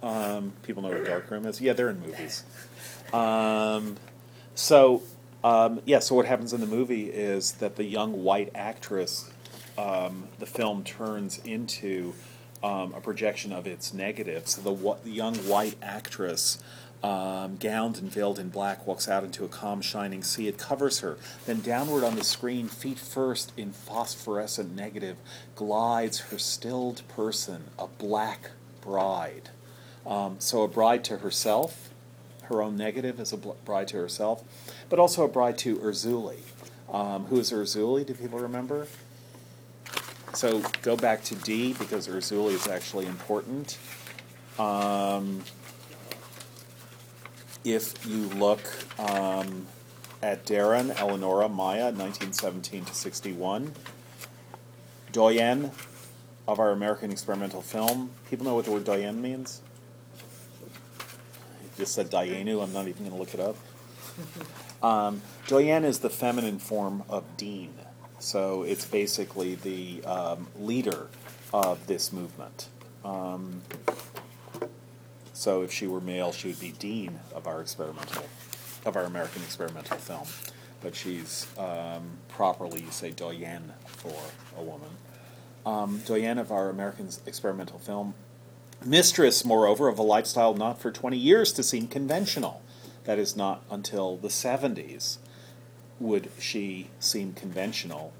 Um, 0.05 0.53
people 0.62 0.83
know 0.83 0.90
what 0.90 0.99
a 0.99 1.05
darkroom 1.05 1.47
is. 1.47 1.62
Yeah, 1.62 1.73
they're 1.73 1.88
in 1.88 1.99
movies. 2.01 2.45
Um, 3.14 3.97
so, 4.55 5.03
um, 5.43 5.81
yeah. 5.87 6.01
So 6.01 6.14
what 6.14 6.27
happens 6.27 6.53
in 6.53 6.61
the 6.61 6.67
movie 6.67 7.05
is 7.05 7.53
that 7.53 7.77
the 7.77 7.85
young 7.85 8.23
white 8.23 8.51
actress, 8.55 9.33
um, 9.79 10.29
the 10.38 10.47
film 10.47 10.85
turns 10.85 11.38
into 11.38 12.12
um, 12.62 12.93
a 12.93 13.01
projection 13.01 13.51
of 13.51 13.67
its 13.67 13.95
negative. 13.95 14.47
So 14.47 14.61
the, 14.61 14.97
the 15.05 15.11
young 15.11 15.35
white 15.37 15.77
actress. 15.83 16.62
Um, 17.03 17.59
gowned 17.59 17.99
and 17.99 18.11
veiled 18.11 18.38
in 18.38 18.49
black, 18.49 18.87
walks 18.87 19.11
out 19.11 19.25
into 19.25 19.45
a 19.45 19.49
calm, 19.49 19.83
shining 19.83 20.23
sea. 20.23 20.49
It 20.49 20.57
covers 20.57 21.01
her. 21.01 21.19
Then, 21.45 21.61
downward 21.61 22.03
on 22.03 22.17
the 22.17 22.25
screen, 22.25 22.67
feet 22.67 22.99
first 22.99 23.53
in 23.59 23.73
phosphorescent 23.73 24.75
negative, 24.75 25.19
glides 25.55 26.21
her 26.31 26.38
stilled 26.38 27.03
person, 27.09 27.64
a 27.79 27.88
black 27.88 28.53
bride. 28.81 29.51
Um, 30.07 30.37
so 30.38 30.62
a 30.62 30.69
bride 30.69 31.05
to 31.05 31.19
herself, 31.19 31.90
her 32.45 32.62
own 32.62 32.77
negative 32.77 33.19
is 33.19 33.33
a 33.33 33.37
bride 33.37 33.88
to 33.88 33.97
herself, 33.97 34.45
but 34.88 34.99
also 34.99 35.25
a 35.25 35.29
bride 35.29 35.59
to 35.59 35.77
Erzulie. 35.77 36.40
Um, 36.93 37.27
who 37.27 37.38
is 37.38 37.51
Erzulie? 37.51 38.07
Do 38.07 38.14
people 38.14 38.38
remember? 38.38 38.87
So 40.35 40.62
go 40.83 40.97
back 40.97 41.23
to 41.25 41.35
D 41.37 41.73
because 41.73 42.09
Erzulie 42.09 42.55
is 42.55 42.67
actually 42.67 43.07
important. 43.07 43.79
Um, 44.59 45.43
if 47.64 48.07
you 48.07 48.29
look 48.29 48.61
um, 48.99 49.67
at 50.23 50.45
Deren, 50.45 50.90
Eleonora, 50.99 51.49
Maya, 51.49 51.93
1917 51.93 52.85
to 52.85 52.95
61, 52.95 53.73
doyen 55.12 55.71
of 56.47 56.59
our 56.59 56.71
American 56.73 57.11
experimental 57.11 57.62
film. 57.62 58.11
People 58.29 58.45
know 58.47 58.55
what 58.55 58.67
the 58.67 58.71
word 58.71 58.85
doyen 58.85 59.23
means? 59.23 59.62
Just 61.77 61.95
said 61.95 62.11
Dianu. 62.11 62.63
I'm 62.63 62.73
not 62.73 62.89
even 62.89 63.05
going 63.05 63.11
to 63.11 63.19
look 63.19 63.35
it 63.35 63.41
up. 63.41 63.57
Um, 64.83 65.23
doyen 65.49 65.85
is 65.85 66.01
the 66.01 66.11
feminine 66.11 66.59
form 66.59 67.03
of 67.09 67.25
dean. 67.37 67.75
So 68.19 68.63
it's 68.63 68.87
basically 68.87 69.55
the 69.55 70.05
um, 70.05 70.47
leader 70.59 71.09
of 71.53 71.87
this 71.87 72.13
movement. 72.13 72.69
Um, 73.05 73.63
so 75.33 75.63
if 75.63 75.73
she 75.73 75.87
were 75.87 76.01
male, 76.01 76.33
she 76.33 76.49
would 76.49 76.61
be 76.61 76.73
dean 76.73 77.21
of 77.35 77.47
our 77.47 77.61
experimental, 77.61 78.25
of 78.87 78.97
our 78.97 79.05
American 79.05 79.43
experimental 79.43 79.97
film. 79.97 80.27
But 80.81 80.95
she's 80.95 81.47
um, 81.59 82.19
properly, 82.29 82.83
you 82.83 82.91
say 82.91 83.11
doyen 83.11 83.73
for 83.87 84.15
a 84.59 84.63
woman. 84.63 84.91
Um, 85.67 86.03
doyen 86.07 86.39
of 86.39 86.53
our 86.53 86.69
American 86.69 87.09
experimental 87.27 87.79
film. 87.79 88.15
Mistress, 88.87 89.47
moreover, 89.47 89.88
of 89.88 89.99
a 89.99 90.03
lifestyle 90.03 90.53
not 90.53 90.79
for 90.79 90.90
20 90.90 91.16
years 91.16 91.53
to 91.55 91.62
seem 91.62 91.87
conventional. 91.87 92.61
That 93.05 93.18
is 93.18 93.35
not 93.35 93.62
until 93.70 94.18
the 94.18 94.29
70s 94.29 95.16
would 95.99 96.31
she 96.38 96.88
seem 97.01 97.33
conventional 97.33 98.12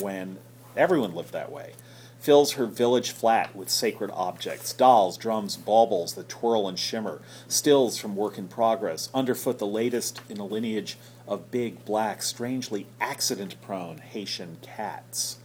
when 0.00 0.38
everyone 0.76 1.14
lived 1.14 1.32
that 1.32 1.52
way. 1.52 1.74
Fills 2.18 2.52
her 2.52 2.66
village 2.66 3.12
flat 3.12 3.54
with 3.54 3.70
sacred 3.70 4.10
objects 4.12 4.72
dolls, 4.72 5.16
drums, 5.16 5.56
baubles 5.56 6.14
that 6.14 6.28
twirl 6.28 6.66
and 6.66 6.78
shimmer, 6.78 7.22
stills 7.46 7.96
from 7.96 8.16
work 8.16 8.38
in 8.38 8.48
progress, 8.48 9.08
underfoot 9.14 9.58
the 9.60 9.66
latest 9.66 10.20
in 10.28 10.38
a 10.38 10.44
lineage 10.44 10.98
of 11.28 11.52
big, 11.52 11.84
black, 11.84 12.22
strangely 12.22 12.88
accident 13.00 13.54
prone 13.62 13.98
Haitian 13.98 14.56
cats. 14.62 15.38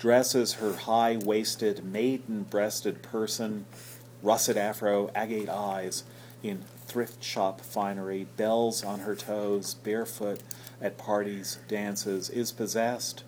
Dresses 0.00 0.54
her 0.54 0.72
high 0.72 1.18
waisted, 1.18 1.84
maiden 1.84 2.44
breasted 2.44 3.02
person, 3.02 3.66
russet 4.22 4.56
afro, 4.56 5.10
agate 5.14 5.50
eyes, 5.50 6.04
in 6.42 6.64
thrift 6.86 7.22
shop 7.22 7.60
finery, 7.60 8.26
bells 8.38 8.82
on 8.82 9.00
her 9.00 9.14
toes, 9.14 9.74
barefoot 9.74 10.40
at 10.80 10.96
parties, 10.96 11.58
dances, 11.68 12.30
is 12.30 12.50
possessed. 12.50 13.24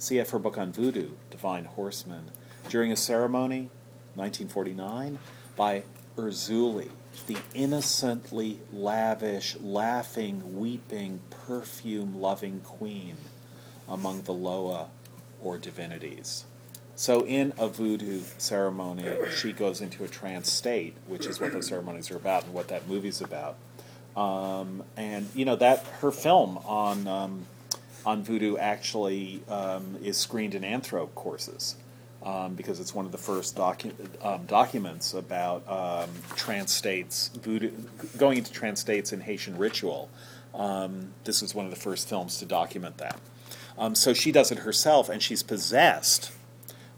CF 0.00 0.30
her 0.30 0.40
book 0.40 0.58
on 0.58 0.72
voodoo, 0.72 1.10
Divine 1.30 1.66
Horseman, 1.66 2.32
during 2.68 2.90
a 2.90 2.96
ceremony, 2.96 3.70
1949, 4.16 5.16
by 5.54 5.84
Erzulie, 6.16 6.90
the 7.28 7.36
innocently 7.54 8.58
lavish, 8.72 9.56
laughing, 9.60 10.58
weeping, 10.58 11.20
perfume 11.30 12.20
loving 12.20 12.58
queen 12.62 13.16
among 13.88 14.22
the 14.22 14.34
Loa 14.34 14.88
or 15.42 15.58
divinities. 15.58 16.44
So, 17.00 17.24
in 17.24 17.54
a 17.58 17.66
voodoo 17.66 18.20
ceremony, 18.36 19.06
she 19.34 19.52
goes 19.54 19.80
into 19.80 20.04
a 20.04 20.08
trance 20.08 20.52
state, 20.52 20.94
which 21.06 21.24
is 21.24 21.40
what 21.40 21.50
those 21.52 21.68
ceremonies 21.68 22.10
are 22.10 22.16
about 22.16 22.44
and 22.44 22.52
what 22.52 22.68
that 22.68 22.86
movie's 22.88 23.22
about. 23.22 23.56
Um, 24.16 24.82
and 24.98 25.28
you 25.34 25.46
know 25.46 25.56
that 25.56 25.86
her 26.00 26.10
film 26.10 26.58
on 26.58 27.06
um, 27.06 27.46
on 28.04 28.22
voodoo 28.22 28.58
actually 28.58 29.40
um, 29.48 29.96
is 30.02 30.18
screened 30.18 30.54
in 30.54 30.62
anthro 30.62 31.08
courses 31.14 31.76
um, 32.22 32.54
because 32.54 32.80
it's 32.80 32.94
one 32.94 33.06
of 33.06 33.12
the 33.12 33.18
first 33.18 33.56
docu- 33.56 33.94
um, 34.22 34.44
documents 34.46 35.14
about 35.14 35.66
um, 35.70 36.10
trans 36.36 36.70
states 36.70 37.28
voodoo 37.28 37.70
going 38.18 38.36
into 38.36 38.52
trans 38.52 38.80
states 38.80 39.12
in 39.12 39.20
Haitian 39.20 39.56
ritual. 39.56 40.10
This 41.24 41.40
was 41.40 41.54
one 41.54 41.64
of 41.64 41.70
the 41.70 41.80
first 41.80 42.08
films 42.08 42.38
to 42.40 42.46
document 42.46 42.98
that. 42.98 43.18
Um, 43.80 43.94
so 43.94 44.12
she 44.12 44.30
does 44.30 44.52
it 44.52 44.58
herself, 44.58 45.08
and 45.08 45.22
she's 45.22 45.42
possessed 45.42 46.32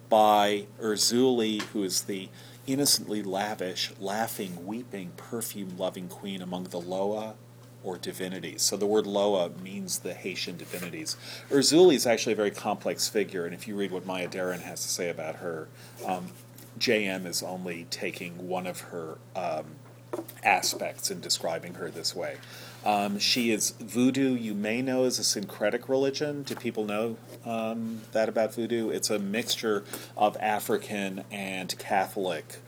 by 0.09 0.67
Erzulie, 0.81 1.63
who 1.63 1.85
is 1.85 2.03
the 2.03 2.29
innocently 2.67 3.23
lavish, 3.23 3.93
laughing, 4.01 4.67
weeping, 4.67 5.13
perfume 5.17 5.79
loving 5.79 6.09
queen 6.09 6.43
among 6.43 6.65
the 6.65 6.81
Loa 6.81 7.35
or 7.85 7.99
divinities. 7.99 8.63
So 8.63 8.77
the 8.77 8.87
word 8.87 9.07
Loa 9.07 9.51
means 9.63 10.01
the 10.01 10.13
Haitian 10.13 10.57
divinities. 10.57 11.17
Erzulie 11.51 11.95
is 11.95 12.07
actually 12.07 12.33
a 12.33 12.37
very 12.37 12.51
complex 12.51 13.09
figure, 13.09 13.45
and 13.45 13.55
if 13.55 13.69
you 13.69 13.77
read 13.77 13.93
what 13.93 14.05
Maya 14.05 14.29
Deren 14.29 14.61
has 14.61 14.83
to 14.83 14.89
say 14.89 15.09
about 15.09 15.37
her, 15.37 15.69
um, 16.05 16.33
JM 16.81 17.27
is 17.27 17.45
only 17.45 17.87
taking 17.91 18.49
one 18.49 18.67
of 18.67 18.81
her 18.81 19.19
um, 19.37 19.67
aspects 20.43 21.13
in 21.13 21.21
describing 21.21 21.75
her 21.75 21.91
this 21.91 22.15
way. 22.15 22.39
Um, 22.85 23.19
she 23.19 23.53
is 23.53 23.71
voodoo, 23.71 24.35
you 24.35 24.55
may 24.55 24.83
know, 24.83 25.05
is 25.05 25.19
a 25.19 25.25
syncretic 25.25 25.89
religion. 25.89 26.43
Do 26.43 26.57
people 26.57 26.85
know 26.85 27.17
um, 27.45 28.01
that 28.13 28.29
about 28.29 28.55
voodoo? 28.55 28.91
It's 28.91 29.09
a 29.11 29.19
mixture 29.19 29.85
of 30.17 30.37
African 30.41 31.25
and 31.31 31.77
Catholic 31.79 32.59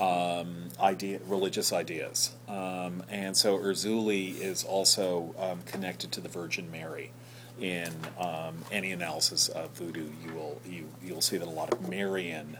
um, 0.00 0.70
idea, 0.80 1.20
religious 1.26 1.72
ideas. 1.72 2.32
Um, 2.48 3.04
and 3.08 3.36
so 3.36 3.58
Erzulie 3.58 4.40
is 4.40 4.64
also 4.64 5.34
um, 5.38 5.60
connected 5.66 6.10
to 6.12 6.20
the 6.20 6.28
Virgin 6.28 6.70
Mary. 6.70 7.12
In 7.60 7.92
um, 8.18 8.64
any 8.72 8.90
analysis 8.90 9.48
of 9.48 9.70
voodoo, 9.72 10.08
you 10.24 10.32
will 10.32 10.62
you 10.66 10.88
you'll 11.02 11.20
see 11.20 11.36
that 11.36 11.46
a 11.46 11.50
lot 11.50 11.70
of 11.70 11.86
Marian 11.90 12.56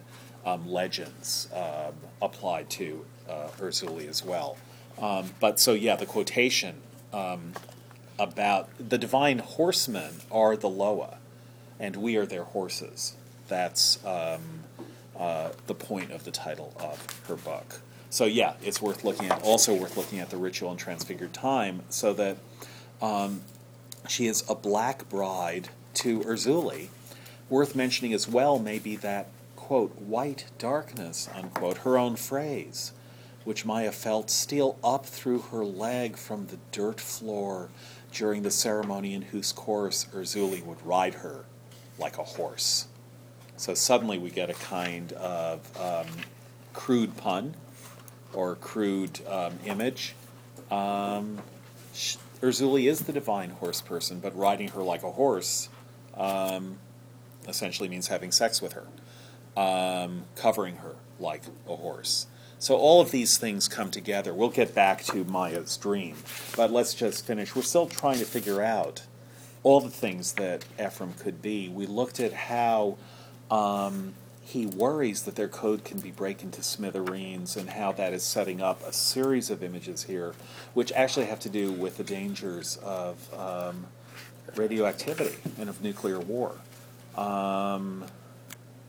legends 0.66 1.48
apply 2.20 2.64
to 2.64 3.06
uh, 3.26 3.48
Erzulie 3.58 4.08
as 4.08 4.22
well. 4.22 4.58
But 4.98 5.58
so 5.58 5.72
yeah, 5.72 5.96
the 5.96 6.04
quotation 6.04 6.82
um, 7.12 7.52
about 8.18 8.68
the 8.78 8.98
divine 8.98 9.38
horsemen 9.38 10.16
are 10.30 10.56
the 10.56 10.68
Loa, 10.68 11.18
and 11.78 11.96
we 11.96 12.16
are 12.16 12.26
their 12.26 12.44
horses. 12.44 13.14
That's 13.48 14.04
um, 14.04 14.64
uh, 15.18 15.50
the 15.66 15.74
point 15.74 16.12
of 16.12 16.24
the 16.24 16.30
title 16.30 16.72
of 16.78 17.20
her 17.28 17.36
book. 17.36 17.80
So 18.10 18.24
yeah, 18.24 18.54
it's 18.62 18.82
worth 18.82 19.04
looking 19.04 19.30
at. 19.30 19.42
Also 19.42 19.74
worth 19.74 19.96
looking 19.96 20.18
at 20.18 20.30
the 20.30 20.36
ritual 20.36 20.70
and 20.70 20.78
transfigured 20.78 21.32
time, 21.32 21.82
so 21.88 22.12
that 22.14 22.36
um, 23.00 23.42
she 24.08 24.26
is 24.26 24.44
a 24.48 24.54
black 24.54 25.08
bride 25.08 25.68
to 25.94 26.20
Erzulie. 26.20 26.88
Worth 27.48 27.74
mentioning 27.74 28.12
as 28.12 28.28
well 28.28 28.58
may 28.58 28.78
be 28.78 28.96
that 28.96 29.28
quote 29.56 29.94
white 30.00 30.46
darkness 30.58 31.28
unquote 31.34 31.78
her 31.78 31.96
own 31.96 32.16
phrase, 32.16 32.92
which 33.44 33.64
Maya 33.64 33.92
felt 33.92 34.30
steal 34.30 34.78
up 34.84 35.06
through 35.06 35.40
her 35.40 35.64
leg 35.64 36.16
from 36.16 36.46
the 36.46 36.58
dirt 36.72 37.00
floor 37.00 37.70
during 38.12 38.42
the 38.42 38.50
ceremony 38.50 39.14
in 39.14 39.22
whose 39.22 39.52
course 39.52 40.06
Erzulie 40.12 40.64
would 40.64 40.84
ride 40.84 41.14
her 41.14 41.44
like 41.98 42.18
a 42.18 42.24
horse. 42.24 42.86
So 43.56 43.74
suddenly 43.74 44.18
we 44.18 44.30
get 44.30 44.50
a 44.50 44.54
kind 44.54 45.12
of 45.12 45.60
um, 45.78 46.06
crude 46.72 47.16
pun 47.16 47.54
or 48.32 48.56
crude 48.56 49.20
um, 49.26 49.58
image. 49.64 50.14
Um, 50.70 51.38
sh- 51.94 52.16
Erzulie 52.40 52.88
is 52.88 53.00
the 53.00 53.12
divine 53.12 53.50
horse 53.50 53.80
person, 53.80 54.18
but 54.20 54.36
riding 54.36 54.68
her 54.68 54.82
like 54.82 55.02
a 55.02 55.10
horse 55.12 55.68
um, 56.14 56.78
essentially 57.46 57.88
means 57.88 58.08
having 58.08 58.32
sex 58.32 58.62
with 58.62 58.72
her, 58.72 58.86
um, 59.60 60.24
covering 60.36 60.76
her 60.76 60.94
like 61.18 61.42
a 61.68 61.76
horse. 61.76 62.26
So 62.60 62.76
all 62.76 63.00
of 63.00 63.10
these 63.10 63.38
things 63.38 63.68
come 63.68 63.90
together. 63.90 64.34
We'll 64.34 64.50
get 64.50 64.74
back 64.74 65.02
to 65.04 65.24
Maya's 65.24 65.78
dream, 65.78 66.16
but 66.54 66.70
let's 66.70 66.92
just 66.92 67.26
finish. 67.26 67.56
We're 67.56 67.62
still 67.62 67.86
trying 67.86 68.18
to 68.18 68.26
figure 68.26 68.60
out 68.60 69.02
all 69.62 69.80
the 69.80 69.88
things 69.88 70.34
that 70.34 70.66
Ephraim 70.78 71.14
could 71.14 71.40
be. 71.40 71.70
We 71.70 71.86
looked 71.86 72.20
at 72.20 72.34
how 72.34 72.98
um, 73.50 74.12
he 74.42 74.66
worries 74.66 75.22
that 75.22 75.36
their 75.36 75.48
code 75.48 75.84
can 75.84 76.00
be 76.00 76.10
broken 76.10 76.50
to 76.50 76.62
smithereens 76.62 77.56
and 77.56 77.70
how 77.70 77.92
that 77.92 78.12
is 78.12 78.22
setting 78.22 78.60
up 78.60 78.86
a 78.86 78.92
series 78.92 79.48
of 79.48 79.62
images 79.62 80.02
here, 80.02 80.34
which 80.74 80.92
actually 80.92 81.26
have 81.26 81.40
to 81.40 81.48
do 81.48 81.72
with 81.72 81.96
the 81.96 82.04
dangers 82.04 82.76
of 82.84 83.32
um, 83.32 83.86
radioactivity 84.54 85.38
and 85.58 85.70
of 85.70 85.82
nuclear 85.82 86.20
war, 86.20 86.56
um, 87.16 88.04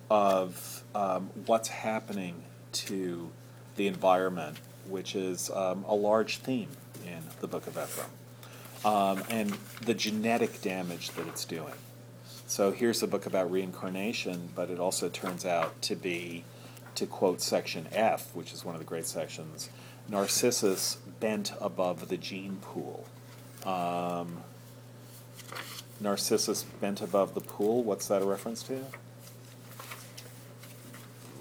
of 0.09 0.83
um, 0.93 1.29
what's 1.45 1.69
happening 1.69 2.43
to 2.73 3.31
the 3.75 3.87
environment, 3.87 4.57
which 4.87 5.15
is 5.15 5.49
um, 5.51 5.85
a 5.87 5.95
large 5.95 6.37
theme 6.37 6.69
in 7.05 7.23
the 7.39 7.47
Book 7.47 7.67
of 7.67 7.77
Ephraim, 7.77 8.09
um, 8.85 9.23
and 9.29 9.51
the 9.81 9.93
genetic 9.93 10.61
damage 10.61 11.11
that 11.11 11.27
it's 11.27 11.45
doing. 11.45 11.73
So 12.47 12.71
here's 12.71 13.01
a 13.01 13.07
book 13.07 13.25
about 13.25 13.49
reincarnation, 13.49 14.49
but 14.53 14.69
it 14.69 14.77
also 14.77 15.07
turns 15.07 15.45
out 15.45 15.81
to 15.83 15.95
be, 15.95 16.43
to 16.95 17.05
quote 17.05 17.41
section 17.41 17.87
F, 17.93 18.35
which 18.35 18.51
is 18.51 18.65
one 18.65 18.75
of 18.75 18.79
the 18.79 18.85
great 18.85 19.05
sections, 19.05 19.69
Narcissus 20.09 20.97
bent 21.21 21.53
above 21.61 22.09
the 22.09 22.17
gene 22.17 22.57
pool. 22.61 23.05
Um, 23.65 24.43
Narcissus 26.01 26.63
bent 26.63 27.01
above 27.01 27.35
the 27.35 27.41
pool, 27.41 27.83
what's 27.83 28.07
that 28.07 28.21
a 28.21 28.25
reference 28.25 28.63
to? 28.63 28.83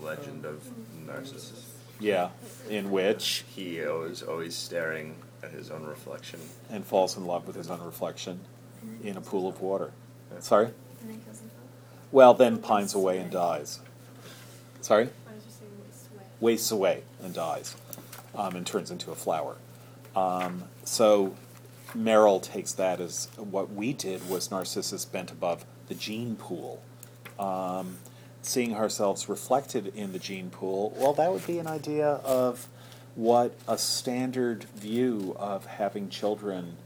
Legend 0.01 0.45
of 0.45 0.63
Narcissus. 1.07 1.70
Yeah, 2.01 2.31
in 2.69 2.91
which, 2.91 3.45
He 3.55 3.77
is 3.79 4.23
always 4.23 4.57
staring 4.57 5.17
at 5.43 5.51
his 5.53 5.71
own 5.71 5.85
reflection. 5.85 6.41
and 6.71 6.85
falls 6.85 7.17
in 7.17 7.27
love 7.27 7.47
with 7.47 7.57
his 7.57 7.71
own 7.71 7.83
reflection 7.83 8.41
in 9.05 9.17
a 9.17 9.21
pool 9.21 9.49
of 9.49 9.61
water. 9.61 9.93
Sorry? 10.41 10.67
And 10.67 10.75
then 11.11 11.21
kills 11.25 11.39
himself. 11.41 11.51
Well, 12.13 12.35
then 12.35 12.59
pines 12.59 12.95
away 12.95 13.19
and 13.19 13.31
dies. 13.31 13.81
Sorry? 14.81 15.09
I 15.29 15.35
was 15.35 15.45
just 15.45 15.59
saying 15.59 15.71
waste 15.87 16.07
away. 16.15 16.25
wastes 16.41 16.71
away 16.71 17.03
and 17.23 17.35
dies 17.35 17.77
um, 18.35 18.57
and 18.57 18.67
turns 18.67 18.91
into 18.91 19.11
a 19.11 19.15
flower. 19.15 19.57
Um, 20.17 20.65
so 20.85 21.35
Merrill 21.95 22.41
takes 22.41 22.73
that 22.75 23.01
as 23.01 23.29
what 23.37 23.71
we 23.73 23.93
did 23.93 24.29
was 24.29 24.51
Narcissus 24.51 25.05
bent 25.05 25.31
above 25.31 25.65
the 25.89 25.95
gene 25.95 26.37
pool. 26.37 26.83
Um, 27.39 27.99
seeing 28.43 28.75
ourselves 28.75 29.29
reflected 29.29 29.93
in 29.95 30.13
the 30.13 30.19
gene 30.19 30.51
pool, 30.51 30.95
well, 30.97 31.13
that 31.15 31.33
would 31.33 31.47
be 31.47 31.59
an 31.59 31.67
idea 31.67 32.07
of 32.25 32.69
what 33.15 33.55
a 33.69 33.77
standard 33.77 34.65
view 34.65 35.37
of 35.39 35.67
having 35.67 36.09
children 36.09 36.77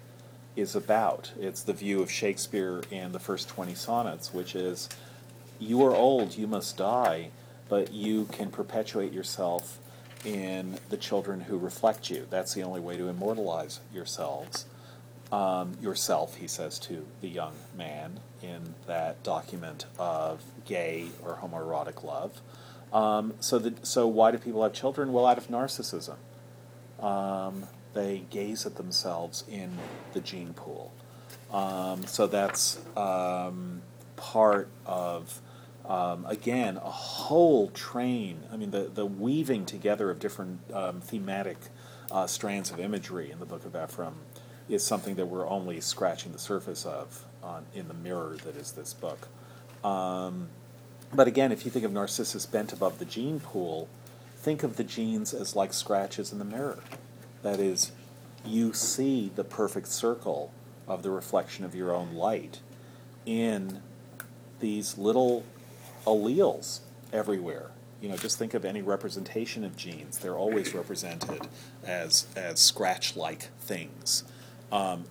is 0.56 0.74
about. 0.74 1.32
It's 1.38 1.62
the 1.62 1.72
view 1.72 2.02
of 2.02 2.10
Shakespeare 2.10 2.82
in 2.90 3.12
the 3.12 3.18
first 3.18 3.48
20 3.48 3.74
sonnets, 3.74 4.32
which 4.32 4.54
is 4.54 4.88
you 5.58 5.84
are 5.84 5.94
old, 5.94 6.36
you 6.36 6.46
must 6.46 6.76
die, 6.76 7.30
but 7.68 7.92
you 7.92 8.26
can 8.26 8.50
perpetuate 8.50 9.12
yourself 9.12 9.78
in 10.24 10.78
the 10.90 10.96
children 10.96 11.40
who 11.42 11.58
reflect 11.58 12.10
you. 12.10 12.26
That's 12.30 12.54
the 12.54 12.62
only 12.62 12.80
way 12.80 12.96
to 12.96 13.08
immortalize 13.08 13.80
yourselves. 13.92 14.66
Um, 15.32 15.76
yourself, 15.80 16.36
he 16.36 16.46
says 16.46 16.78
to 16.80 17.06
the 17.20 17.28
young 17.28 17.54
man 17.76 18.20
in 18.44 18.74
that 18.86 19.22
document 19.22 19.86
of 19.98 20.42
gay 20.64 21.06
or 21.22 21.38
homoerotic 21.42 22.04
love. 22.04 22.40
Um, 22.92 23.34
so, 23.40 23.58
that, 23.58 23.86
so 23.86 24.06
why 24.06 24.30
do 24.30 24.38
people 24.38 24.62
have 24.62 24.72
children? 24.72 25.12
Well, 25.12 25.26
out 25.26 25.38
of 25.38 25.48
narcissism. 25.48 26.16
Um, 27.00 27.66
they 27.92 28.24
gaze 28.30 28.66
at 28.66 28.76
themselves 28.76 29.44
in 29.48 29.78
the 30.12 30.20
gene 30.20 30.54
pool. 30.54 30.92
Um, 31.52 32.06
so 32.06 32.26
that's 32.26 32.80
um, 32.96 33.82
part 34.16 34.68
of, 34.86 35.40
um, 35.86 36.26
again, 36.26 36.76
a 36.76 36.90
whole 36.90 37.68
train. 37.70 38.42
I 38.52 38.56
mean, 38.56 38.70
the, 38.70 38.90
the 38.92 39.06
weaving 39.06 39.66
together 39.66 40.10
of 40.10 40.18
different 40.18 40.60
um, 40.72 41.00
thematic 41.00 41.58
uh, 42.10 42.26
strands 42.26 42.70
of 42.70 42.80
imagery 42.80 43.30
in 43.30 43.38
the 43.38 43.46
Book 43.46 43.64
of 43.64 43.76
Ephraim 43.76 44.14
is 44.68 44.84
something 44.84 45.14
that 45.16 45.26
we're 45.26 45.48
only 45.48 45.80
scratching 45.80 46.32
the 46.32 46.38
surface 46.38 46.84
of 46.86 47.24
on, 47.44 47.66
in 47.74 47.86
the 47.88 47.94
mirror 47.94 48.36
that 48.44 48.56
is 48.56 48.72
this 48.72 48.94
book. 48.94 49.28
Um, 49.84 50.48
but 51.12 51.28
again, 51.28 51.52
if 51.52 51.64
you 51.64 51.70
think 51.70 51.84
of 51.84 51.92
Narcissus 51.92 52.46
bent 52.46 52.72
above 52.72 52.98
the 52.98 53.04
gene 53.04 53.38
pool, 53.38 53.88
think 54.38 54.62
of 54.62 54.76
the 54.76 54.84
genes 54.84 55.34
as 55.34 55.54
like 55.54 55.72
scratches 55.72 56.32
in 56.32 56.38
the 56.38 56.44
mirror. 56.44 56.78
That 57.42 57.60
is, 57.60 57.92
you 58.44 58.72
see 58.72 59.30
the 59.34 59.44
perfect 59.44 59.88
circle 59.88 60.50
of 60.88 61.02
the 61.02 61.10
reflection 61.10 61.64
of 61.64 61.74
your 61.74 61.92
own 61.92 62.14
light 62.14 62.60
in 63.26 63.82
these 64.60 64.98
little 64.98 65.44
alleles 66.06 66.80
everywhere 67.12 67.70
You 68.04 68.10
know, 68.10 68.18
just 68.18 68.38
think 68.38 68.52
of 68.52 68.66
any 68.66 68.82
representation 68.82 69.64
of 69.64 69.76
genes. 69.76 70.18
They're 70.18 70.36
always 70.36 70.74
represented 70.74 71.48
as 71.86 72.26
as 72.36 72.60
scratch-like 72.60 73.44
things, 73.60 74.24
um, 74.70 75.06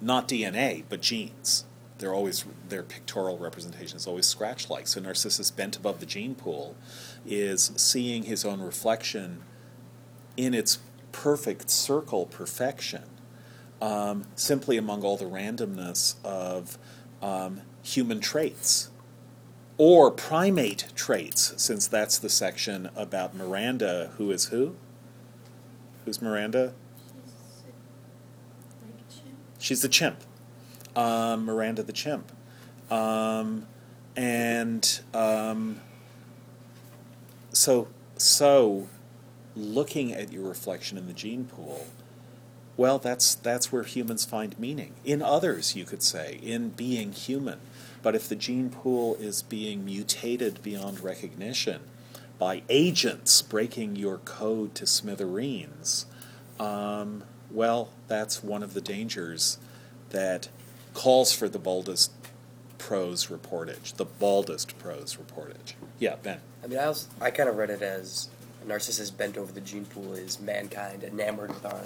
not 0.00 0.28
DNA, 0.28 0.84
but 0.88 1.00
genes. 1.00 1.64
They're 1.98 2.14
always 2.14 2.44
their 2.68 2.84
pictorial 2.84 3.38
representation 3.38 3.96
is 3.96 4.06
always 4.06 4.26
scratch-like. 4.26 4.86
So 4.86 5.00
Narcissus, 5.00 5.50
bent 5.50 5.76
above 5.76 6.00
the 6.00 6.06
gene 6.06 6.34
pool, 6.34 6.76
is 7.26 7.72
seeing 7.76 8.24
his 8.24 8.44
own 8.44 8.60
reflection 8.60 9.42
in 10.36 10.54
its 10.54 10.78
perfect 11.10 11.70
circle 11.70 12.26
perfection, 12.26 13.02
um, 13.82 14.26
simply 14.36 14.76
among 14.76 15.02
all 15.02 15.16
the 15.16 15.24
randomness 15.24 16.14
of 16.24 16.78
um, 17.20 17.62
human 17.82 18.20
traits 18.20 18.90
or 19.78 20.10
primate 20.10 20.86
traits, 20.96 21.54
since 21.56 21.86
that's 21.86 22.18
the 22.18 22.28
section 22.28 22.90
about 22.96 23.34
Miranda, 23.34 24.10
who 24.18 24.32
is 24.32 24.46
who? 24.46 24.74
Who's 26.04 26.20
Miranda? 26.20 26.74
She's 29.58 29.82
the 29.82 29.88
chimp. 29.88 30.22
Um, 30.96 31.44
Miranda 31.44 31.82
the 31.82 31.92
chimp. 31.92 32.32
Um, 32.90 33.66
and 34.16 35.00
um, 35.14 35.80
so, 37.52 37.88
so 38.16 38.88
looking 39.54 40.12
at 40.12 40.32
your 40.32 40.48
reflection 40.48 40.96
in 40.96 41.06
the 41.06 41.12
gene 41.12 41.44
pool, 41.44 41.86
well, 42.76 42.98
that's 42.98 43.34
that's 43.34 43.72
where 43.72 43.82
humans 43.82 44.24
find 44.24 44.56
meaning. 44.58 44.94
In 45.04 45.20
others, 45.20 45.74
you 45.74 45.84
could 45.84 46.02
say, 46.02 46.38
in 46.40 46.70
being 46.70 47.12
human. 47.12 47.58
But 48.02 48.14
if 48.14 48.28
the 48.28 48.36
gene 48.36 48.70
pool 48.70 49.16
is 49.16 49.42
being 49.42 49.84
mutated 49.84 50.62
beyond 50.62 51.00
recognition 51.00 51.80
by 52.38 52.62
agents 52.68 53.42
breaking 53.42 53.96
your 53.96 54.18
code 54.18 54.76
to 54.76 54.86
smithereens, 54.86 56.06
um, 56.60 57.24
well, 57.50 57.90
that's 58.08 58.42
one 58.42 58.62
of 58.62 58.74
the 58.74 58.80
dangers 58.80 59.58
that 60.10 60.48
calls 60.94 61.32
for 61.32 61.48
the 61.48 61.58
boldest 61.58 62.12
prose 62.78 63.26
reportage, 63.26 63.96
the 63.96 64.04
baldest 64.04 64.78
prose 64.78 65.16
reportage. 65.16 65.74
Yeah, 65.98 66.16
Ben. 66.22 66.40
I 66.62 66.66
mean, 66.66 66.78
I, 66.78 66.88
was, 66.88 67.08
I 67.20 67.30
kind 67.30 67.48
of 67.48 67.56
read 67.56 67.70
it 67.70 67.82
as 67.82 68.28
Narcissus 68.66 69.10
bent 69.10 69.36
over 69.36 69.52
the 69.52 69.60
gene 69.60 69.84
pool 69.84 70.14
is 70.14 70.40
mankind 70.40 71.02
enamored 71.04 71.50
with 71.50 71.64
our 71.64 71.82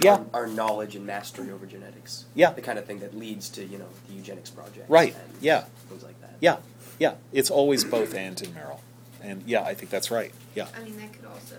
Yeah. 0.00 0.12
our, 0.32 0.42
our 0.42 0.46
knowledge 0.46 0.96
and 0.96 1.06
mastery 1.06 1.50
over 1.50 1.66
genetics. 1.66 2.24
Yeah. 2.34 2.52
The 2.52 2.62
kind 2.62 2.78
of 2.78 2.86
thing 2.86 3.00
that 3.00 3.14
leads 3.16 3.48
to, 3.50 3.64
you 3.64 3.78
know, 3.78 3.88
the 4.08 4.14
eugenics 4.14 4.50
project. 4.50 4.88
Right, 4.88 5.14
and 5.14 5.42
yeah. 5.42 5.64
Things 5.88 6.02
like 6.02 6.20
that. 6.20 6.34
Yeah, 6.40 6.56
yeah. 6.98 7.14
It's 7.32 7.50
always 7.50 7.84
both 7.84 8.14
and 8.14 8.40
in 8.40 8.54
Merrill. 8.54 8.80
And 9.22 9.42
yeah, 9.46 9.62
I 9.62 9.74
think 9.74 9.90
that's 9.90 10.10
right. 10.10 10.32
Yeah. 10.54 10.68
I 10.76 10.82
mean, 10.84 10.96
that 10.98 11.12
could 11.12 11.26
also, 11.26 11.56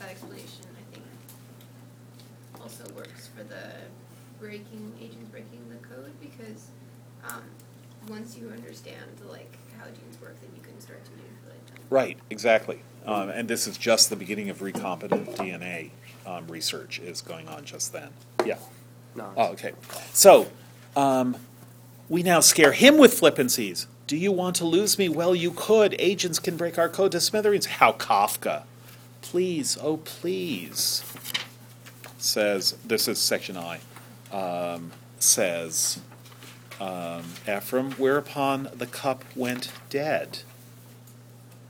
that 0.00 0.10
explanation, 0.10 0.46
I 0.62 0.73
think, 0.73 0.73
also 2.64 2.84
works 2.94 3.28
for 3.36 3.44
the 3.44 3.72
breaking, 4.40 4.92
agents 5.00 5.28
breaking 5.30 5.60
the 5.68 5.86
code, 5.86 6.12
because, 6.20 6.68
um, 7.28 7.42
once 8.08 8.36
you 8.36 8.48
understand, 8.48 9.20
like, 9.28 9.54
how 9.78 9.84
genes 9.84 10.20
work, 10.20 10.40
then 10.40 10.50
you 10.56 10.62
can 10.62 10.80
start 10.80 11.04
to 11.04 11.10
manipulate 11.10 11.66
them. 11.66 11.76
Right, 11.90 12.18
exactly. 12.30 12.80
Um, 13.06 13.28
and 13.28 13.48
this 13.48 13.66
is 13.66 13.76
just 13.76 14.08
the 14.08 14.16
beginning 14.16 14.48
of 14.48 14.60
recombinant 14.60 15.36
DNA 15.36 15.90
um, 16.26 16.46
research 16.48 16.98
is 16.98 17.20
going 17.20 17.48
on 17.48 17.64
just 17.66 17.92
then. 17.92 18.08
Yeah. 18.46 18.56
No. 19.14 19.30
Oh, 19.36 19.48
okay. 19.52 19.72
So, 20.12 20.50
um, 20.96 21.36
we 22.08 22.22
now 22.22 22.40
scare 22.40 22.72
him 22.72 22.96
with 22.96 23.18
flippancies. 23.18 23.86
Do 24.06 24.16
you 24.16 24.32
want 24.32 24.56
to 24.56 24.64
lose 24.64 24.98
me? 24.98 25.08
Well, 25.08 25.34
you 25.34 25.50
could. 25.50 25.94
Agents 25.98 26.38
can 26.38 26.56
break 26.56 26.78
our 26.78 26.88
code 26.88 27.12
to 27.12 27.20
smithereens. 27.20 27.66
How 27.66 27.92
Kafka. 27.92 28.64
Please, 29.22 29.78
oh, 29.80 29.98
please. 29.98 31.02
Says, 32.24 32.74
this 32.86 33.06
is 33.06 33.18
section 33.18 33.58
I, 33.58 33.80
um, 34.32 34.92
says 35.18 36.00
um, 36.80 37.22
Ephraim, 37.46 37.92
whereupon 37.92 38.70
the 38.74 38.86
cup 38.86 39.22
went 39.36 39.70
dead. 39.90 40.38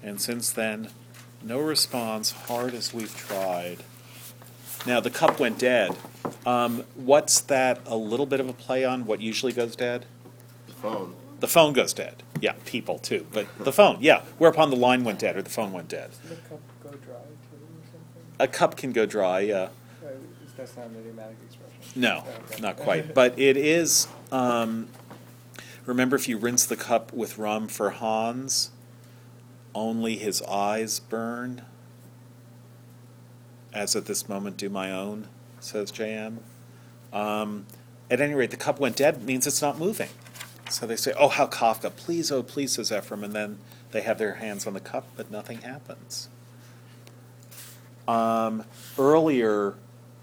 And 0.00 0.20
since 0.20 0.52
then, 0.52 0.90
no 1.42 1.58
response, 1.58 2.30
hard 2.30 2.72
as 2.72 2.94
we've 2.94 3.16
tried. 3.16 3.78
Now, 4.86 5.00
the 5.00 5.10
cup 5.10 5.40
went 5.40 5.58
dead. 5.58 5.96
Um, 6.46 6.84
what's 6.94 7.40
that 7.40 7.80
a 7.84 7.96
little 7.96 8.26
bit 8.26 8.38
of 8.38 8.48
a 8.48 8.52
play 8.52 8.84
on 8.84 9.06
what 9.06 9.20
usually 9.20 9.52
goes 9.52 9.74
dead? 9.74 10.06
The 10.68 10.74
phone. 10.74 11.16
The 11.40 11.48
phone 11.48 11.72
goes 11.72 11.92
dead. 11.92 12.22
Yeah, 12.40 12.52
people 12.64 13.00
too. 13.00 13.26
But 13.32 13.48
the 13.58 13.72
phone, 13.72 13.98
yeah. 14.00 14.22
Whereupon 14.38 14.70
the 14.70 14.76
line 14.76 15.02
went 15.02 15.18
dead 15.18 15.36
or 15.36 15.42
the 15.42 15.50
phone 15.50 15.72
went 15.72 15.88
dead. 15.88 16.10
Does 16.10 16.30
the 16.30 16.36
cup 16.48 16.60
go 16.80 16.90
dry 16.90 16.96
too 16.98 17.56
or 17.56 17.82
something? 17.90 18.36
A 18.38 18.46
cup 18.46 18.76
can 18.76 18.92
go 18.92 19.04
dry, 19.04 19.40
yeah. 19.40 19.70
Uh, 20.54 20.58
That's 20.58 20.76
not 20.76 20.86
an 20.86 20.96
idiomatic 20.96 21.36
expression. 21.46 22.00
No, 22.00 22.24
Oh, 22.26 22.30
okay. 22.50 22.62
not 22.62 22.76
quite. 22.76 23.14
But 23.14 23.38
it 23.38 23.56
is. 23.56 24.06
Um, 24.30 24.88
remember, 25.86 26.16
if 26.16 26.28
you 26.28 26.38
rinse 26.38 26.64
the 26.66 26.76
cup 26.76 27.12
with 27.12 27.38
rum 27.38 27.68
for 27.68 27.90
Hans, 27.90 28.70
only 29.74 30.16
his 30.16 30.42
eyes 30.42 31.00
burn. 31.00 31.62
As 33.72 33.96
at 33.96 34.06
this 34.06 34.28
moment 34.28 34.56
do 34.56 34.68
my 34.68 34.92
own, 34.92 35.26
says 35.58 35.90
J.M. 35.90 36.38
Um, 37.12 37.66
at 38.08 38.20
any 38.20 38.34
rate, 38.34 38.50
the 38.52 38.56
cup 38.56 38.78
went 38.78 38.94
dead 38.96 39.24
means 39.24 39.46
it's 39.48 39.60
not 39.62 39.78
moving. 39.78 40.10
So 40.70 40.86
they 40.86 40.94
say, 40.96 41.12
"Oh, 41.18 41.28
how 41.28 41.46
Kafka! 41.48 41.90
Please, 41.94 42.30
oh, 42.30 42.42
please," 42.44 42.72
says 42.72 42.92
Ephraim, 42.92 43.24
and 43.24 43.32
then 43.32 43.58
they 43.90 44.02
have 44.02 44.18
their 44.18 44.34
hands 44.34 44.66
on 44.68 44.74
the 44.74 44.80
cup, 44.80 45.06
but 45.16 45.30
nothing 45.30 45.62
happens. 45.62 46.28
Um, 48.06 48.64
earlier, 48.98 49.74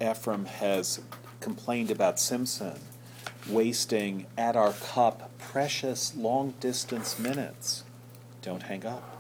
Ephraim 0.02 0.46
has 0.46 1.02
complained 1.40 1.92
about 1.92 2.20
Simpson 2.20 2.80
wasting 3.48 4.26
at 4.38 4.56
our 4.56 4.74
cup 4.74 5.30
precious 5.38 6.16
long 6.16 6.54
distance 6.60 7.20
minutes. 7.20 7.84
Don't 8.42 8.64
hang 8.64 8.86
up. 8.86 9.18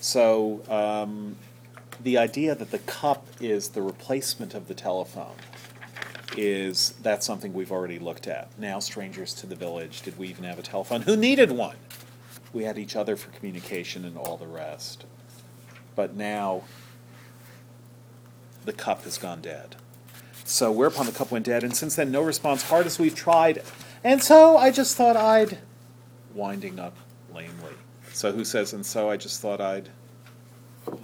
So, 0.00 0.62
um, 0.68 1.36
the 2.00 2.18
idea 2.18 2.54
that 2.54 2.70
the 2.70 2.78
cup 2.80 3.26
is 3.40 3.70
the 3.70 3.82
replacement 3.82 4.54
of 4.54 4.68
the 4.68 4.74
telephone 4.74 5.34
is 6.36 6.90
that's 7.02 7.24
something 7.26 7.54
we've 7.54 7.72
already 7.72 7.98
looked 7.98 8.26
at. 8.26 8.48
Now, 8.58 8.78
strangers 8.78 9.32
to 9.34 9.46
the 9.46 9.56
village, 9.56 10.02
did 10.02 10.18
we 10.18 10.28
even 10.28 10.44
have 10.44 10.58
a 10.58 10.62
telephone? 10.62 11.02
Who 11.02 11.16
needed 11.16 11.50
one? 11.50 11.76
We 12.52 12.64
had 12.64 12.78
each 12.78 12.94
other 12.94 13.16
for 13.16 13.30
communication 13.30 14.04
and 14.04 14.16
all 14.16 14.36
the 14.36 14.46
rest. 14.46 15.04
But 15.94 16.14
now, 16.14 16.64
the 18.64 18.72
cup 18.72 19.04
has 19.04 19.16
gone 19.16 19.40
dead. 19.40 19.76
So 20.46 20.70
whereupon 20.70 21.06
the 21.06 21.12
cup 21.12 21.32
went 21.32 21.44
dead, 21.44 21.64
and 21.64 21.76
since 21.76 21.96
then 21.96 22.12
no 22.12 22.22
response, 22.22 22.62
hard 22.62 22.86
as 22.86 22.98
we've 22.98 23.14
tried. 23.14 23.62
And 24.04 24.22
so 24.22 24.56
I 24.56 24.70
just 24.70 24.96
thought 24.96 25.16
I'd 25.16 25.58
winding 26.34 26.78
up 26.78 26.96
lamely. 27.34 27.72
So 28.12 28.32
who 28.32 28.44
says, 28.44 28.72
and 28.72 28.86
so 28.86 29.10
I 29.10 29.16
just 29.16 29.40
thought 29.40 29.60
I'd 29.60 29.90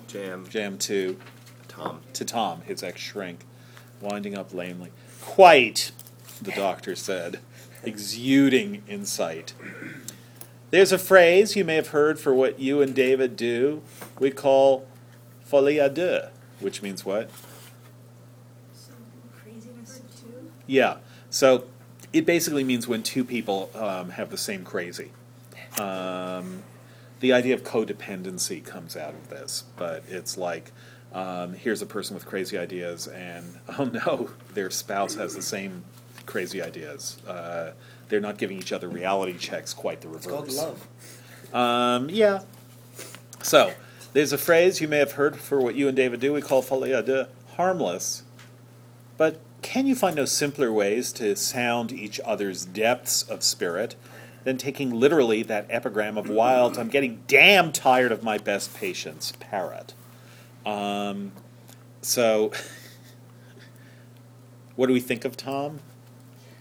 Jam. 0.06 0.46
jam 0.48 0.78
to 0.78 1.18
Tom. 1.66 2.00
to 2.12 2.24
Tom, 2.24 2.62
his 2.62 2.82
ex 2.84 3.00
shrink, 3.00 3.44
winding 4.00 4.36
up 4.36 4.54
lamely. 4.54 4.92
Quite, 5.20 5.90
the 6.40 6.52
doctor 6.52 6.94
said, 6.94 7.40
exuding 7.82 8.82
insight. 8.86 9.54
There's 10.70 10.92
a 10.92 10.98
phrase 10.98 11.56
you 11.56 11.64
may 11.64 11.74
have 11.74 11.88
heard 11.88 12.20
for 12.20 12.32
what 12.32 12.60
you 12.60 12.80
and 12.80 12.94
David 12.94 13.36
do. 13.36 13.82
We 14.20 14.30
call 14.30 14.86
folie 15.44 15.76
à 15.76 15.92
deux, 15.92 16.28
which 16.60 16.80
means 16.80 17.04
what? 17.04 17.28
Craziness 19.42 20.00
too? 20.20 20.50
Yeah. 20.72 20.96
So 21.28 21.64
it 22.14 22.24
basically 22.24 22.64
means 22.64 22.88
when 22.88 23.02
two 23.02 23.24
people 23.24 23.70
um, 23.74 24.10
have 24.10 24.30
the 24.30 24.38
same 24.38 24.64
crazy. 24.64 25.10
Um, 25.78 26.62
the 27.20 27.32
idea 27.34 27.54
of 27.54 27.62
codependency 27.62 28.64
comes 28.64 28.96
out 28.96 29.14
of 29.14 29.28
this, 29.28 29.64
but 29.76 30.02
it's 30.08 30.38
like 30.38 30.72
um, 31.12 31.52
here's 31.52 31.82
a 31.82 31.86
person 31.86 32.14
with 32.14 32.24
crazy 32.24 32.56
ideas, 32.56 33.06
and 33.06 33.58
oh 33.78 33.84
no, 33.84 34.30
their 34.54 34.70
spouse 34.70 35.14
has 35.16 35.34
the 35.36 35.42
same 35.42 35.84
crazy 36.24 36.62
ideas. 36.62 37.18
Uh, 37.28 37.72
they're 38.08 38.20
not 38.20 38.38
giving 38.38 38.58
each 38.58 38.72
other 38.72 38.88
reality 38.88 39.36
checks, 39.36 39.74
quite 39.74 40.00
the 40.00 40.08
It's 40.14 40.26
reverse. 40.26 40.56
called 40.56 40.76
love. 41.52 41.54
Um, 41.54 42.08
yeah. 42.10 42.40
So, 43.42 43.72
there's 44.14 44.32
a 44.32 44.38
phrase 44.38 44.80
you 44.80 44.88
may 44.88 44.98
have 44.98 45.12
heard 45.12 45.36
for 45.36 45.60
what 45.60 45.74
you 45.74 45.86
and 45.88 45.96
David 45.96 46.20
do. 46.20 46.32
We 46.32 46.40
call 46.40 46.62
folie 46.62 46.90
à 46.90 47.04
deux 47.04 47.26
harmless. 47.56 48.22
But 49.18 49.38
can 49.62 49.86
you 49.86 49.94
find 49.94 50.16
no 50.16 50.24
simpler 50.24 50.72
ways 50.72 51.12
to 51.14 51.34
sound 51.36 51.92
each 51.92 52.20
other's 52.24 52.64
depths 52.64 53.22
of 53.22 53.42
spirit 53.42 53.94
than 54.44 54.58
taking 54.58 54.90
literally 54.90 55.42
that 55.44 55.66
epigram 55.70 56.18
of 56.18 56.28
Wilde's, 56.28 56.76
I'm 56.78 56.88
getting 56.88 57.22
damn 57.28 57.70
tired 57.72 58.10
of 58.12 58.22
my 58.22 58.38
best 58.38 58.74
patient's 58.74 59.32
parrot? 59.38 59.94
Um, 60.66 61.32
so, 62.00 62.50
what 64.76 64.86
do 64.88 64.92
we 64.92 65.00
think 65.00 65.24
of 65.24 65.36
Tom? 65.36 65.80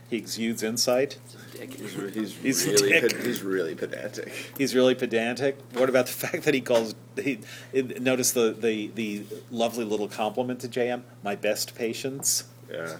He 0.09 0.17
exudes 0.17 0.61
insight. 0.61 1.17
He's, 1.57 1.95
re- 1.95 2.11
he's, 2.11 2.35
He's 2.35 2.65
really 2.67 2.89
dick. 2.89 3.01
ped- 3.13 3.23
he's 3.25 3.41
really 3.43 3.75
pedantic. 3.75 4.31
He's 4.57 4.75
really 4.75 4.95
pedantic. 4.95 5.57
What 5.73 5.89
about 5.89 6.07
the 6.07 6.11
fact 6.27 6.43
that 6.43 6.53
he 6.53 6.61
calls? 6.61 6.95
He 7.15 7.39
it- 7.71 8.01
notice 8.01 8.31
the, 8.31 8.51
the 8.51 8.87
the 8.93 9.23
lovely 9.51 9.85
little 9.85 10.07
compliment 10.07 10.59
to 10.61 10.67
JM. 10.67 11.03
My 11.23 11.35
best 11.35 11.75
patients. 11.75 12.45
Yeah. 12.71 12.97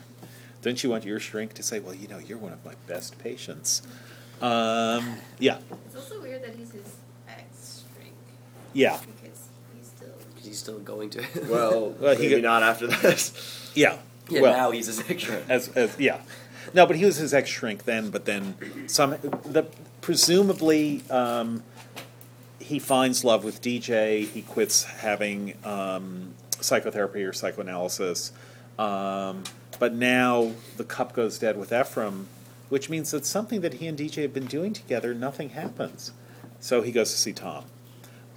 Don't 0.62 0.84
you 0.84 0.89
want 0.89 1.05
your 1.05 1.19
shrink 1.19 1.53
to 1.55 1.63
say, 1.63 1.79
well, 1.79 1.95
you 1.95 2.07
know, 2.07 2.19
you're 2.19 2.38
one 2.38 2.53
of 2.53 2.63
my 2.65 2.73
best 2.88 3.17
patients? 3.19 3.81
Um, 4.41 5.15
yeah, 5.39 5.57
It's 5.86 5.95
also 5.95 6.21
weird 6.21 6.43
that 6.43 6.55
he's 6.55 6.71
his 6.71 6.95
ex 7.29 7.84
shrink. 7.95 8.13
yeah, 8.73 8.97
Because 8.99 9.49
he's 9.75 9.88
still. 9.88 10.13
He's 10.43 10.57
still 10.60 10.79
going 10.79 11.10
to. 11.12 11.23
Well, 11.49 11.91
Well, 11.99 12.15
maybe 12.17 12.41
got- 12.41 12.41
not 12.41 12.63
after 12.63 12.88
this. 12.88 13.71
yeah. 13.75 13.97
yeah, 14.29 14.41
well, 14.41 14.53
now 14.53 14.71
he's 14.71 14.88
a 14.88 14.93
section. 14.93 15.43
as, 15.49 15.69
as 15.69 15.97
yeah, 15.99 16.21
no, 16.73 16.86
but 16.86 16.95
he 16.95 17.05
was 17.05 17.17
his 17.17 17.34
ex 17.34 17.49
shrink 17.49 17.86
then. 17.86 18.10
But 18.12 18.25
then 18.25 18.55
some 18.88 19.12
the 19.43 19.65
presumably 20.01 21.03
um, 21.10 21.63
he 22.60 22.77
finds 22.79 23.23
love 23.23 23.43
with 23.43 23.62
DJ. 23.62 24.27
He 24.27 24.41
quits 24.43 24.84
having 24.84 25.55
um, 25.63 26.34
psychotherapy 26.60 27.23
or 27.23 27.34
psychoanalysis. 27.34 28.31
Um, 28.79 29.43
but 29.82 29.96
now 29.96 30.52
the 30.78 30.84
cup 30.84 31.12
goes 31.12 31.39
dead 31.39 31.58
with 31.58 31.74
Ephraim, 31.74 32.28
which 32.70 32.88
means 32.88 33.10
that 33.10 33.26
something 33.26 33.62
that 33.62 33.74
he 33.74 33.88
and 33.88 33.98
DJ 33.98 34.22
have 34.22 34.34
been 34.34 34.46
doing 34.46 34.74
together, 34.74 35.15
nothing 35.15 35.50
happens. 35.50 36.12
So 36.60 36.84
he 36.84 36.91
goes 36.91 37.10
to 37.10 37.17
see 37.17 37.34
Tom. 37.34 37.65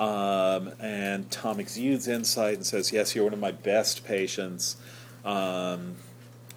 Um, 0.00 0.72
and 0.80 1.30
Tom 1.30 1.60
exudes 1.60 2.08
insight 2.08 2.54
and 2.54 2.64
says, 2.64 2.92
Yes, 2.92 3.14
you're 3.14 3.24
one 3.24 3.34
of 3.34 3.40
my 3.40 3.52
best 3.52 4.06
patients. 4.06 4.76
Um, 5.22 5.96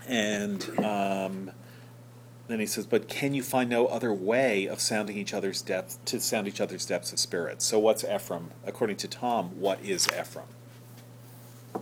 and 0.07 0.63
um, 0.79 1.51
then 2.47 2.61
he 2.61 2.65
says, 2.65 2.85
"But 2.85 3.09
can 3.09 3.33
you 3.33 3.43
find 3.43 3.69
no 3.69 3.87
other 3.87 4.13
way 4.13 4.67
of 4.67 4.79
sounding 4.79 5.17
each 5.17 5.33
other's 5.33 5.61
depth 5.61 6.03
to 6.05 6.21
sound 6.21 6.47
each 6.47 6.61
other's 6.61 6.85
depths 6.85 7.11
of 7.11 7.19
spirit?" 7.19 7.61
So, 7.61 7.77
what's 7.77 8.05
Ephraim? 8.05 8.51
According 8.65 8.97
to 8.97 9.07
Tom, 9.07 9.59
what 9.59 9.81
is 9.81 10.07
Ephraim? 10.07 10.47
A 11.75 11.79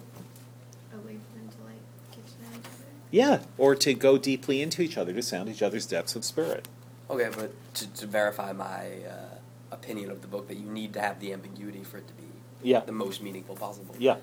way 0.98 1.18
for 1.18 1.38
them 1.38 1.50
to 1.50 1.63
like 1.63 1.82
get 2.12 2.26
to 2.26 2.34
know 2.41 2.58
each 2.58 2.65
other. 2.65 2.95
Yeah, 3.12 3.41
or 3.58 3.76
to 3.76 3.94
go 3.94 4.18
deeply 4.18 4.62
into 4.62 4.82
each 4.82 4.98
other 4.98 5.13
to 5.13 5.22
sound 5.22 5.50
each 5.50 5.62
other's 5.62 5.86
depths 5.86 6.15
of 6.15 6.26
spirit. 6.26 6.68
Okay, 7.10 7.30
but 7.36 7.52
to, 7.76 7.88
to 7.94 8.08
verify 8.08 8.52
my 8.52 8.88
uh, 9.08 9.36
opinion 9.72 10.10
of 10.12 10.22
the 10.22 10.28
book, 10.28 10.48
that 10.48 10.58
you 10.58 10.65
need 10.70 10.94
to 10.94 11.02
have 11.02 11.20
the 11.20 11.32
ambiguity 11.34 11.84
for 11.84 11.98
it 12.00 12.08
to 12.08 12.13
be 12.15 12.24
Yeah. 12.63 12.80
the 12.82 12.91
most 12.91 13.22
meaningful 13.22 13.56
possible. 13.56 13.96
Yeah, 14.00 14.18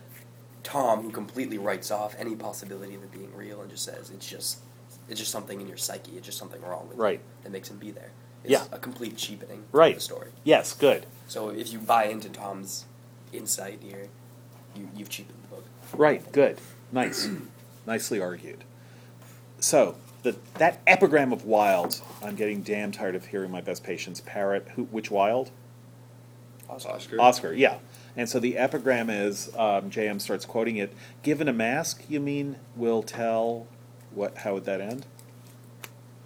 Tom, 0.65 1.03
who 1.03 1.11
completely 1.11 1.59
writes 1.59 1.91
off 1.91 2.15
any 2.19 2.37
possibility 2.37 2.95
of 2.95 3.03
it 3.03 3.13
being 3.13 3.35
real 3.35 3.61
and 3.61 3.71
just 3.71 3.85
says 3.85 4.11
it's 4.11 4.27
just 4.29 4.59
it's 5.09 5.19
just 5.19 5.33
something 5.33 5.61
in 5.61 5.67
your 5.69 5.77
psyche, 5.77 6.13
it's 6.17 6.27
just 6.27 6.39
something 6.39 6.61
wrong 6.63 6.89
with 6.89 6.97
Right. 6.99 7.19
you 7.19 7.25
that 7.45 7.51
makes 7.51 7.69
him 7.71 7.79
be 7.79 7.91
there. 7.91 8.11
It's 8.45 8.53
Yeah. 8.53 8.65
a 8.73 8.79
complete 8.79 9.17
cheapening 9.17 9.65
Right. 9.73 9.91
of 9.93 9.99
the 9.99 10.01
story. 10.01 10.31
yes, 10.45 10.75
good. 10.75 11.07
So 11.29 11.49
if 11.51 11.73
you 11.73 11.79
buy 11.81 12.05
into 12.05 12.29
Tom's 12.29 12.85
insight 13.33 13.81
here, 13.83 14.09
you, 14.77 14.89
you've 14.97 15.09
cheapened 15.09 15.39
the 15.43 15.57
book. 15.57 15.65
Right, 15.95 16.31
good. 16.33 16.59
Nice. 16.93 17.29
Nicely 17.87 18.21
argued. 18.21 18.65
So, 19.63 19.95
the, 20.25 20.35
that 20.55 20.81
epigram 20.89 21.33
of 21.33 21.45
Wilde, 21.45 22.01
I'm 22.21 22.35
getting 22.35 22.63
damn 22.63 22.91
tired 22.91 23.15
of 23.15 23.27
hearing 23.27 23.53
my 23.53 23.61
best 23.61 23.85
patients 23.85 24.21
parrot. 24.21 24.67
Who, 24.75 24.85
which 24.85 25.09
Wilde? 25.09 25.53
Oscar. 26.69 27.21
Oscar, 27.21 27.53
yeah. 27.53 27.79
And 28.17 28.29
so 28.29 28.41
the 28.41 28.59
epigram 28.59 29.09
is 29.09 29.49
um, 29.51 29.89
JM 29.89 30.21
starts 30.21 30.45
quoting 30.45 30.79
it. 30.79 30.93
Given 31.23 31.47
a 31.49 31.53
mask, 31.53 32.03
you 32.09 32.19
mean 32.19 32.57
will 32.75 33.05
tell 33.05 33.69
what? 34.11 34.39
How 34.39 34.55
would 34.55 34.65
that 34.65 34.81
end? 34.81 35.07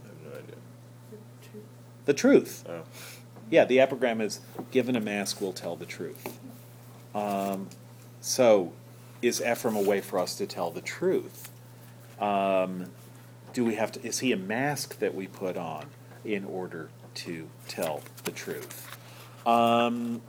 I 0.02 0.08
have 0.08 0.32
no 0.32 0.38
idea. 0.38 0.56
The 2.06 2.14
truth. 2.14 2.64
Oh. 2.66 2.84
Yeah, 3.50 3.66
the 3.66 3.80
epigram 3.80 4.22
is 4.22 4.40
given 4.70 4.96
a 4.96 5.00
mask 5.00 5.42
will 5.42 5.52
tell 5.52 5.76
the 5.76 5.84
truth. 5.84 6.40
Um, 7.14 7.68
so, 8.22 8.72
is 9.20 9.42
Ephraim 9.42 9.76
a 9.76 9.82
way 9.82 10.00
for 10.00 10.18
us 10.18 10.36
to 10.36 10.46
tell 10.46 10.70
the 10.70 10.80
truth? 10.80 11.50
Um, 12.18 12.86
do 13.56 13.64
we 13.64 13.74
have 13.76 13.90
to? 13.90 14.06
Is 14.06 14.18
he 14.18 14.32
a 14.32 14.36
mask 14.36 14.98
that 14.98 15.14
we 15.14 15.28
put 15.28 15.56
on 15.56 15.86
in 16.26 16.44
order 16.44 16.90
to 17.14 17.48
tell 17.68 18.02
the 18.24 18.30
truth? 18.30 18.98
Um, 19.46 20.20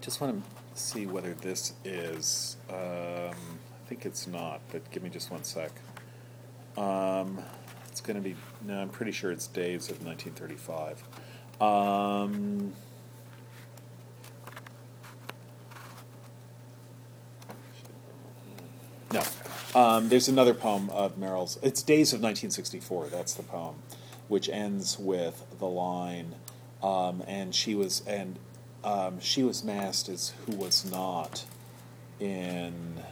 just 0.00 0.22
want 0.22 0.42
to 0.42 0.80
see 0.80 1.04
whether 1.04 1.34
this 1.34 1.74
is. 1.84 2.56
Um, 2.70 2.76
I 2.78 3.88
think 3.88 4.06
it's 4.06 4.26
not, 4.26 4.62
but 4.72 4.90
give 4.90 5.02
me 5.02 5.10
just 5.10 5.30
one 5.30 5.44
sec. 5.44 5.70
Um, 6.78 7.42
it's 7.88 8.00
going 8.00 8.16
to 8.16 8.22
be. 8.22 8.34
No, 8.64 8.80
I'm 8.80 8.88
pretty 8.88 9.12
sure 9.12 9.30
it's 9.30 9.48
Days 9.48 9.90
of 9.90 10.02
1935. 10.02 11.02
Um, 11.60 12.72
no. 19.12 19.22
Um, 19.76 20.08
there's 20.08 20.26
another 20.26 20.54
poem 20.54 20.88
of 20.88 21.18
Merrill's. 21.18 21.58
It's 21.62 21.82
Days 21.82 22.14
of 22.14 22.22
1964. 22.22 23.08
That's 23.08 23.34
the 23.34 23.42
poem, 23.42 23.74
which 24.26 24.48
ends 24.48 24.98
with 24.98 25.44
the 25.58 25.66
line, 25.66 26.34
um, 26.82 27.22
"And 27.26 27.54
she 27.54 27.74
was 27.74 28.02
and 28.06 28.38
um, 28.82 29.20
she 29.20 29.42
was 29.42 29.62
masked 29.62 30.08
as 30.08 30.32
who 30.46 30.56
was 30.56 30.90
not 30.90 31.44
in 32.18 33.02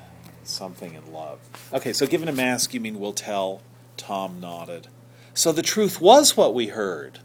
something 0.43 0.95
in 0.95 1.13
love." 1.13 1.39
Okay, 1.71 1.93
so 1.93 2.07
given 2.07 2.29
a 2.29 2.33
mask, 2.33 2.73
you 2.73 2.81
mean 2.81 2.99
we'll 2.99 3.13
tell. 3.13 3.61
Tom 3.99 4.41
nodded. 4.41 4.89
So 5.35 5.53
the 5.53 5.63
truth 5.63 6.01
was 6.01 6.35
what 6.35 6.55
we 6.55 6.69
heard. 6.69 7.19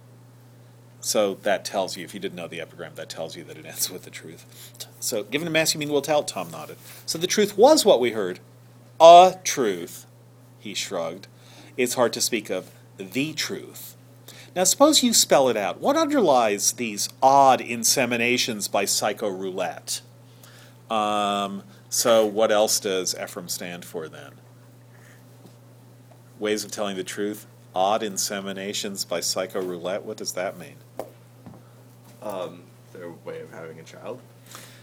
So 1.00 1.36
that 1.44 1.64
tells 1.64 1.96
you, 1.96 2.04
if 2.04 2.14
you 2.14 2.20
didn't 2.20 2.36
know 2.36 2.50
the 2.50 2.60
epigram, 2.60 2.96
that 2.96 3.08
tells 3.08 3.38
you 3.38 3.46
that 3.46 3.58
it 3.58 3.66
ends 3.66 3.90
with 3.90 4.04
the 4.04 4.10
truth. 4.10 4.46
So, 5.00 5.24
given 5.24 5.48
a 5.48 5.52
mask, 5.52 5.74
you 5.74 5.80
mean 5.80 5.90
we'll 5.90 6.02
tell? 6.02 6.24
Tom 6.24 6.52
nodded. 6.52 6.76
So 7.06 7.18
the 7.18 7.26
truth 7.26 7.58
was 7.58 7.86
what 7.86 8.02
we 8.02 8.12
heard. 8.12 8.42
A 9.02 9.38
truth, 9.44 10.06
he 10.60 10.74
shrugged. 10.74 11.28
It's 11.78 11.94
hard 11.94 12.14
to 12.14 12.22
speak 12.22 12.50
of 12.50 12.72
the 12.98 13.34
truth. 13.34 13.96
Now, 14.56 14.64
suppose 14.66 15.04
you 15.04 15.14
spell 15.14 15.48
it 15.48 15.56
out. 15.56 15.80
What 15.80 15.96
underlies 15.96 16.74
these 16.74 17.08
odd 17.22 17.62
inseminations 17.62 18.70
by 18.70 18.86
psycho 18.86 19.30
roulette? 19.30 20.02
Um, 20.90 21.64
so, 21.90 22.26
what 22.26 22.52
else 22.52 22.80
does 22.80 23.16
Ephraim 23.22 23.48
stand 23.48 23.86
for 23.86 24.10
then? 24.10 24.32
Ways 26.40 26.64
of 26.66 26.72
telling 26.72 26.98
the 26.98 27.04
truth? 27.04 27.46
Odd 27.76 28.02
inseminations 28.02 29.08
by 29.08 29.20
psycho 29.20 29.62
roulette? 29.64 30.04
What 30.04 30.18
does 30.18 30.34
that 30.34 30.58
mean? 30.58 30.76
Um, 32.22 32.64
their 32.92 33.12
way 33.12 33.40
of 33.42 33.54
having 33.54 33.80
a 33.80 33.84
child. 33.84 34.20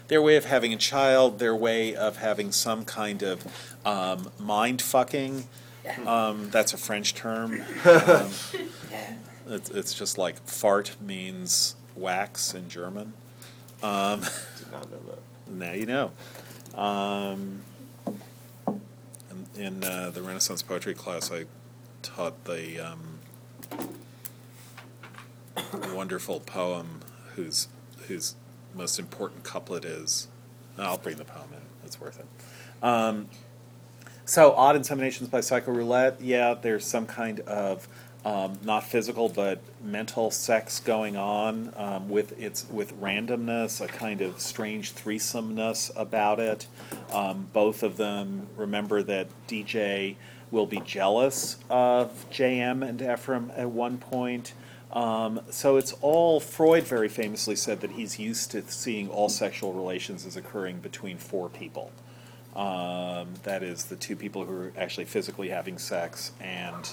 their 0.07 0.21
way 0.21 0.37
of 0.37 0.45
having 0.45 0.73
a 0.73 0.77
child, 0.77 1.37
their 1.39 1.55
way 1.55 1.93
of 1.93 2.17
having 2.17 2.51
some 2.51 2.85
kind 2.85 3.21
of 3.21 3.45
um, 3.87 4.29
mind 4.39 4.81
fucking. 4.81 5.47
Um, 6.05 6.49
that's 6.49 6.73
a 6.73 6.77
French 6.77 7.13
term. 7.15 7.61
Um, 7.85 8.29
Yeah. 8.91 9.13
it's, 9.49 9.69
it's 9.69 9.93
just 9.93 10.17
like 10.17 10.37
fart 10.45 10.95
means 11.01 11.75
wax 11.95 12.53
in 12.53 12.67
German. 12.69 13.13
Um, 13.81 14.21
Did 14.21 14.71
not 14.71 14.91
know 14.91 14.97
that. 15.09 15.51
now 15.51 15.71
you 15.71 15.85
know. 15.85 16.11
Um, 16.75 17.61
in 19.55 19.61
in 19.61 19.83
uh, 19.83 20.11
the 20.13 20.21
Renaissance 20.21 20.61
poetry 20.61 20.93
class, 20.93 21.31
I 21.31 21.45
taught 22.01 22.43
the 22.45 22.79
um, 22.79 23.19
wonderful 25.93 26.39
poem 26.41 27.01
whose 27.35 27.67
whose 28.07 28.35
most 28.75 28.99
important 28.99 29.43
couplet 29.43 29.85
is. 29.85 30.27
I'll 30.77 30.97
bring 30.97 31.17
the 31.17 31.25
poem 31.25 31.47
in. 31.53 31.61
It's 31.85 31.99
worth 31.99 32.19
it. 32.19 32.83
Um, 32.83 33.29
so 34.27 34.51
odd 34.51 34.75
inseminations 34.75 35.31
by 35.31 35.39
psycho 35.39 35.71
roulette. 35.71 36.19
Yeah, 36.19 36.53
there's 36.53 36.85
some 36.85 37.05
kind 37.05 37.39
of 37.41 37.87
um, 38.25 38.59
not 38.61 38.83
physical 38.83 39.29
but 39.29 39.61
mental 39.81 40.31
sex 40.31 40.81
going 40.81 41.15
on 41.15 41.73
um, 41.77 42.09
with 42.09 42.37
its 42.37 42.67
with 42.69 42.99
randomness, 42.99 43.79
a 43.79 43.87
kind 43.87 44.19
of 44.19 44.41
strange 44.41 44.91
threesomeness 44.91 45.91
about 45.95 46.41
it. 46.41 46.67
Um, 47.13 47.47
both 47.53 47.83
of 47.83 47.95
them 47.95 48.47
remember 48.57 49.01
that 49.03 49.27
DJ 49.47 50.17
will 50.51 50.65
be 50.65 50.81
jealous 50.81 51.57
of 51.69 52.29
JM 52.29 52.85
and 52.87 53.01
Ephraim 53.01 53.49
at 53.55 53.69
one 53.69 53.97
point. 53.97 54.53
Um, 54.91 55.39
so 55.49 55.77
it's 55.77 55.93
all 56.01 56.41
Freud 56.41 56.83
very 56.83 57.09
famously 57.09 57.55
said 57.55 57.79
that 57.79 57.91
he's 57.91 58.19
used 58.19 58.51
to 58.51 58.61
seeing 58.63 59.09
all 59.09 59.29
sexual 59.29 59.71
relations 59.71 60.25
as 60.25 60.35
occurring 60.35 60.79
between 60.79 61.17
four 61.17 61.47
people. 61.47 61.91
Um, 62.57 63.35
that 63.43 63.61
is 63.61 63.85
the 63.85 63.95
two 63.95 64.15
people 64.15 64.43
who 64.45 64.53
are 64.53 64.73
actually 64.77 65.05
physically 65.05 65.49
having 65.49 65.77
sex 65.77 66.31
and 66.41 66.89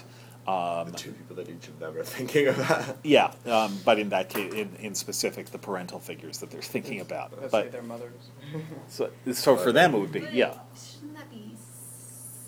um, 0.47 0.91
The 0.91 0.97
two 0.97 1.13
people 1.13 1.37
that 1.37 1.49
each 1.49 1.69
of 1.69 1.79
them 1.79 1.97
are 1.97 2.05
thinking 2.19 2.49
about. 2.49 2.99
yeah, 3.03 3.33
um, 3.47 3.79
but 3.85 3.99
in 3.99 4.11
that 4.11 4.29
case, 4.29 4.53
in, 4.53 4.77
in 4.79 4.95
specific, 4.95 5.47
the 5.47 5.59
parental 5.59 5.99
figures 5.99 6.39
that 6.39 6.51
they're 6.51 6.61
thinking 6.61 7.01
about. 7.01 7.33
Let's 7.41 7.51
But 7.51 7.65
say 7.65 7.71
their 7.71 7.83
mothers. 7.83 8.29
so, 8.89 9.11
so 9.33 9.57
for 9.57 9.73
them, 9.73 9.95
it 9.95 9.99
would 9.99 10.13
be 10.13 10.21
But 10.21 10.35
yeah. 10.35 10.59
Shouldn't 10.77 11.17
that 11.17 11.31
be 11.31 11.55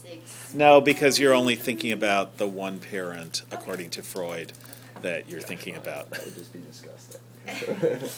six. 0.02 0.52
No, 0.52 0.82
because 0.82 1.18
you're 1.18 1.32
only 1.32 1.56
thinking 1.56 1.90
about 1.92 2.36
the 2.36 2.46
one 2.46 2.80
parent, 2.80 3.42
according 3.50 3.88
to 3.90 4.02
Freud, 4.02 4.52
that 5.00 5.30
you're 5.30 5.40
thinking 5.40 5.74
about. 5.74 6.10
That 6.10 6.24
would 6.26 6.34
just 6.34 6.52
be 6.52 6.60
disgusting. 6.60 7.20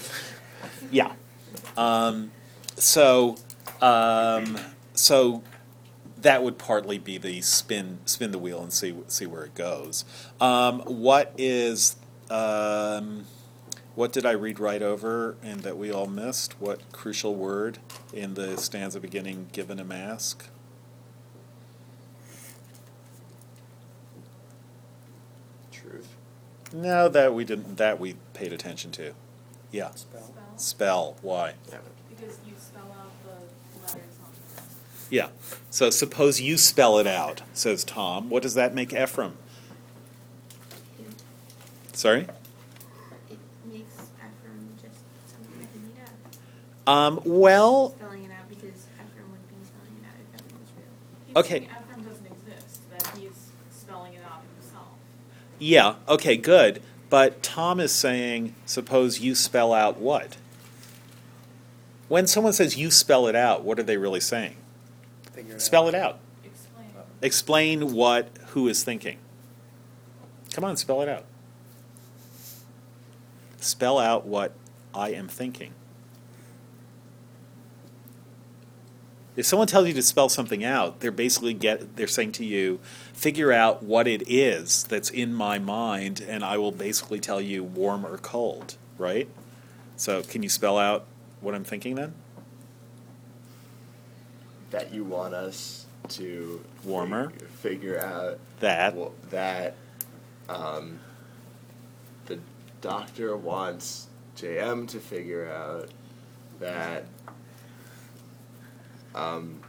Yeah. 0.91 1.13
Um, 1.77 2.33
so, 2.77 3.37
um, 3.81 4.59
so 4.99 5.43
that 6.21 6.43
would 6.43 6.59
partly 6.59 6.99
be 6.99 7.19
the 7.19 7.41
spin 7.41 7.99
spin 8.05 8.33
the 8.33 8.39
wheel 8.39 8.61
and 8.63 8.73
see 8.73 8.95
see 9.07 9.27
where 9.27 9.45
it 9.45 9.55
goes. 9.55 10.05
Um, 10.41 10.81
what 10.81 11.33
is 11.39 11.97
um, 12.31 13.25
what 13.95 14.13
did 14.13 14.27
I 14.27 14.33
read 14.33 14.61
right 14.61 14.83
over 14.83 15.37
and 15.43 15.61
that 15.61 15.77
we 15.79 15.93
all 15.93 16.07
missed? 16.07 16.61
What 16.61 16.81
crucial 16.93 17.35
word 17.35 17.79
in 18.13 18.35
the 18.35 18.57
stanza 18.57 19.01
beginning 19.01 19.49
given 19.53 19.79
a 19.79 19.85
mask? 19.85 20.49
Truth. 25.71 26.15
No, 26.73 27.09
that 27.09 27.35
we 27.35 27.45
didn't. 27.45 27.77
That 27.77 28.01
we 28.01 28.15
paid 28.35 28.53
attention 28.53 28.91
to. 28.93 29.15
Yeah. 29.71 29.91
Spell. 29.95 30.35
Spell. 30.57 31.17
Why? 31.23 31.55
Yeah. 31.71 31.79
Because 32.09 32.39
you 32.47 32.55
spell 32.59 32.97
out 32.99 33.13
the 33.25 33.81
letters 33.81 34.17
on 34.25 34.31
the 34.33 34.63
Yeah. 35.11 35.29
So 35.71 35.91
suppose 35.91 36.41
you 36.41 36.57
spell 36.59 36.99
it 36.99 37.07
out, 37.07 37.43
says 37.55 37.85
Tom. 37.85 38.29
What 38.31 38.43
does 38.43 38.55
that 38.55 38.75
make 38.75 38.93
Ephraim? 38.93 39.37
Sorry? 41.93 42.21
It 42.21 43.39
makes 43.67 43.95
Ephraim 43.95 44.69
just 44.81 45.01
something 45.27 45.59
that 45.61 45.73
can 45.73 45.83
made 45.95 46.03
up. 46.87 46.93
Um, 46.93 47.21
well, 47.25 47.91
Spelling 47.99 48.25
it 48.25 48.31
out 48.31 48.49
because 48.49 48.87
Ephraim 48.95 49.31
would 49.33 49.49
be 49.49 49.65
spelling 49.65 49.97
it 50.01 50.07
out 50.07 50.15
if 50.21 50.41
Ephraim 50.41 50.61
was 50.61 50.71
real. 50.77 50.87
He's 51.27 51.37
Okay. 51.37 51.65
Ephraim 51.65 52.05
doesn't 52.05 52.27
exist, 52.27 52.91
that 52.91 53.19
he's 53.19 53.51
spelling 53.71 54.15
it 54.15 54.23
out 54.25 54.43
himself. 54.61 54.87
yeah, 55.59 55.95
okay, 56.09 56.37
good. 56.37 56.83
But 57.11 57.43
Tom 57.43 57.81
is 57.81 57.93
saying, 57.93 58.55
suppose 58.67 59.21
you 59.21 59.35
spell 59.35 59.73
out 59.73 59.99
what? 59.99 60.37
When 62.09 62.27
someone 62.27 62.53
says 62.53 62.77
you 62.77 62.91
spell 62.91 63.27
it 63.27 63.35
out, 63.35 63.65
what 63.65 63.79
are 63.79 63.83
they 63.83 63.97
really 63.97 64.21
saying? 64.21 64.57
Figure 65.39 65.55
it 65.55 65.63
Spell 65.63 65.85
out. 65.85 65.89
it 65.91 65.95
out. 65.95 66.19
Explain. 66.43 66.87
Explain 67.23 67.93
what 67.95 68.29
who 68.49 68.67
is 68.67 68.83
thinking. 68.83 69.19
Come 70.53 70.65
on, 70.65 70.77
spell 70.77 71.01
it 71.01 71.09
out. 71.09 71.27
Spell 73.61 74.01
out 74.01 74.27
what 74.27 74.53
I 74.93 75.11
am 75.11 75.29
thinking. 75.29 75.75
If 79.37 79.47
someone 79.47 79.69
tells 79.69 79.87
you 79.87 79.95
to 79.95 80.03
spell 80.03 80.29
something 80.29 80.65
out, 80.65 80.99
they're 80.99 81.13
basically 81.13 81.55
get 81.55 81.95
they're 81.95 82.09
saying 82.09 82.33
to 82.33 82.45
you, 82.45 82.81
figure 83.13 83.53
out 83.53 83.85
what 83.85 84.09
it 84.09 84.29
is 84.29 84.83
that's 84.83 85.09
in 85.09 85.33
my 85.33 85.61
mind 85.61 86.21
and 86.21 86.45
I 86.45 86.59
will 86.59 86.73
basically 86.73 87.21
tell 87.21 87.41
you 87.41 87.63
warm 87.63 88.05
or 88.05 88.19
cold, 88.19 88.75
right? 88.99 89.29
So, 89.95 90.23
can 90.25 90.43
you 90.43 90.49
spell 90.49 90.79
out 90.79 91.07
what 91.41 91.55
I'm 91.55 91.63
thinking 91.63 91.95
then? 91.95 92.15
That 94.71 94.93
you 94.93 95.05
want 95.05 95.35
us 95.35 95.87
to 96.09 96.65
Warmer. 96.85 97.31
fig- 97.31 97.49
figure 97.49 98.01
out 98.01 98.39
That. 98.61 98.95
Well, 98.95 99.13
that 99.31 99.75
um, 100.49 101.01
the 102.27 102.39
doctor 102.81 103.37
wants 103.37 104.07
JM 104.37 104.89
to 104.89 105.01
figure 105.01 105.51
out 105.51 105.89
that 106.61 107.05
um, 109.15 109.61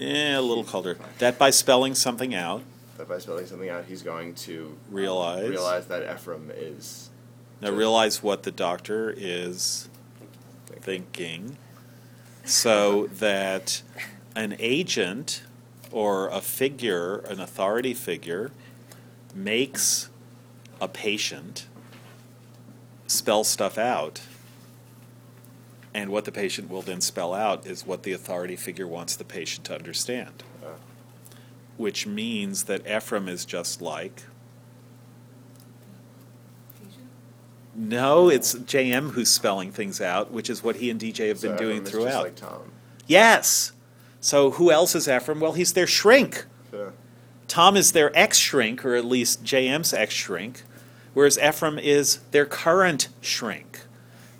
eh, 0.00 0.36
a 0.36 0.40
little 0.40 0.64
colder. 0.64 0.96
That 1.18 1.38
by 1.38 1.50
spelling 1.50 1.94
something 1.94 2.34
out, 2.34 2.62
that 2.98 3.08
by 3.08 3.18
spelling 3.18 3.46
something 3.46 3.68
out, 3.68 3.84
he's 3.86 4.02
going 4.02 4.34
to 4.36 4.76
realize. 4.90 5.48
realize 5.48 5.86
that 5.86 6.02
Ephraim 6.14 6.50
is 6.54 7.10
Now 7.60 7.70
realize 7.72 8.22
what 8.22 8.42
the 8.44 8.50
doctor 8.52 9.12
is 9.16 9.88
thinking, 10.80 11.56
so 12.44 13.06
that 13.06 13.82
an 14.34 14.56
agent 14.58 15.42
or 15.90 16.28
a 16.28 16.40
figure, 16.40 17.18
an 17.28 17.40
authority 17.40 17.94
figure, 17.94 18.50
makes 19.34 20.08
a 20.80 20.88
patient 20.88 21.66
spell 23.06 23.44
stuff 23.44 23.78
out. 23.78 24.22
And 25.94 26.10
what 26.10 26.24
the 26.24 26.32
patient 26.32 26.70
will 26.70 26.80
then 26.80 27.02
spell 27.02 27.34
out 27.34 27.66
is 27.66 27.86
what 27.86 28.02
the 28.02 28.12
authority 28.12 28.56
figure 28.56 28.86
wants 28.86 29.14
the 29.14 29.24
patient 29.24 29.66
to 29.66 29.74
understand. 29.74 30.42
uh, 30.64 30.68
Which 31.76 32.06
means 32.06 32.64
that 32.64 32.86
Ephraim 32.86 33.28
is 33.28 33.44
just 33.44 33.82
like 33.82 34.22
Patient? 36.82 37.04
No, 37.74 38.28
it's 38.28 38.54
JM 38.54 39.12
who's 39.12 39.30
spelling 39.30 39.72
things 39.72 40.00
out, 40.00 40.30
which 40.30 40.50
is 40.50 40.62
what 40.62 40.76
he 40.76 40.90
and 40.90 41.00
DJ 41.00 41.28
have 41.28 41.38
so 41.38 41.48
been 41.48 41.56
doing 41.56 41.84
throughout. 41.84 42.24
Like 42.24 42.36
Tom. 42.36 42.72
yes. 43.06 43.72
So 44.20 44.52
who 44.52 44.70
else 44.70 44.94
is 44.94 45.08
Ephraim? 45.08 45.40
Well, 45.40 45.52
he's 45.52 45.72
their 45.72 45.86
shrink. 45.86 46.46
So, 46.70 46.92
Tom 47.48 47.76
is 47.76 47.92
their 47.92 48.16
ex 48.16 48.38
shrink, 48.38 48.84
or 48.84 48.94
at 48.94 49.04
least 49.04 49.42
JM's 49.42 49.92
ex 49.92 50.14
shrink, 50.14 50.62
whereas 51.12 51.38
Ephraim 51.38 51.78
is 51.78 52.18
their 52.30 52.46
current 52.46 53.08
shrink. 53.20 53.80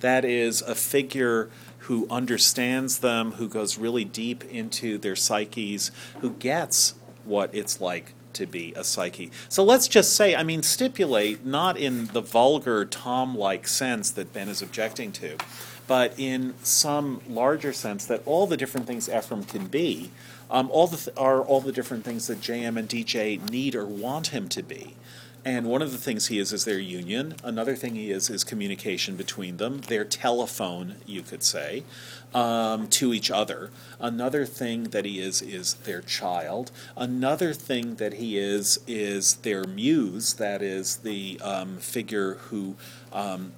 That 0.01 0.25
is 0.25 0.63
a 0.63 0.75
figure 0.75 1.51
who 1.79 2.07
understands 2.09 2.99
them, 2.99 3.33
who 3.33 3.49
goes 3.49 3.77
really 3.77 4.05
deep 4.05 4.45
into 4.45 4.99
their 4.99 5.17
psyches, 5.17 5.91
who 6.21 6.31
gets 6.31 6.95
what 7.25 7.53
it's 7.53 7.81
like 7.81 8.15
to 8.35 8.47
be 8.47 8.73
a 8.77 8.85
psyche. 8.85 9.31
So 9.49 9.65
let's 9.65 9.89
just 9.89 10.15
say, 10.15 10.35
I 10.35 10.43
mean, 10.43 10.63
stipulate, 10.63 11.45
not 11.45 11.77
in 11.77 12.07
the 12.07 12.21
vulgar 12.21 12.85
Tom 12.85 13.37
like 13.37 13.67
sense 13.67 14.11
that 14.13 14.33
Ben 14.33 14.49
is 14.49 14.63
objecting 14.63 15.13
to, 15.13 15.37
but 15.87 16.15
in 16.19 16.55
some 16.63 17.21
larger 17.29 17.73
sense 17.73 18.05
that 18.07 18.23
all 18.27 18.47
the 18.47 18.57
different 18.57 18.87
things 18.87 19.09
Ephraim 19.09 19.45
can 19.45 19.67
be 19.67 20.11
um, 20.53 20.71
all 20.71 20.87
the 20.87 20.99
th- 20.99 21.17
are 21.17 21.41
all 21.41 21.63
the 21.63 21.73
different 21.73 22.05
things 22.05 22.27
that 22.27 22.41
JM 22.41 22.77
and 22.77 22.87
DJ 22.87 23.51
need 23.51 23.75
or 23.75 23.87
want 23.87 24.29
him 24.29 24.49
to 24.51 24.63
be. 24.63 24.95
And 25.45 25.67
one 25.67 25.83
of 25.83 25.91
the 25.91 25.99
things 25.99 26.29
he 26.29 26.39
is 26.39 26.53
is 26.53 26.67
their 26.67 26.79
union. 26.79 27.35
Another 27.43 27.75
thing 27.75 27.97
he 27.97 28.13
is 28.13 28.31
is 28.31 28.45
communication 28.45 29.17
between 29.17 29.57
them, 29.57 29.81
their 29.81 30.05
telephone, 30.05 30.97
you 31.07 31.23
could 31.23 31.43
say, 31.43 31.83
um, 32.35 32.89
to 32.89 33.13
each 33.13 33.31
other. 33.31 33.71
Another 34.01 34.45
thing 34.47 34.85
that 34.85 35.05
he 35.05 35.21
is 35.21 35.43
is 35.43 35.75
their 35.75 36.01
child. 36.01 36.71
Another 36.97 37.53
thing 37.53 37.97
that 37.97 38.15
he 38.15 38.39
is 38.39 38.79
is 38.87 39.37
their 39.37 39.65
muse, 39.65 40.35
that 40.35 40.63
is 40.63 40.97
the 40.99 41.41
um, 41.43 41.79
figure 41.79 42.35
who 42.35 42.77
um, 43.13 43.53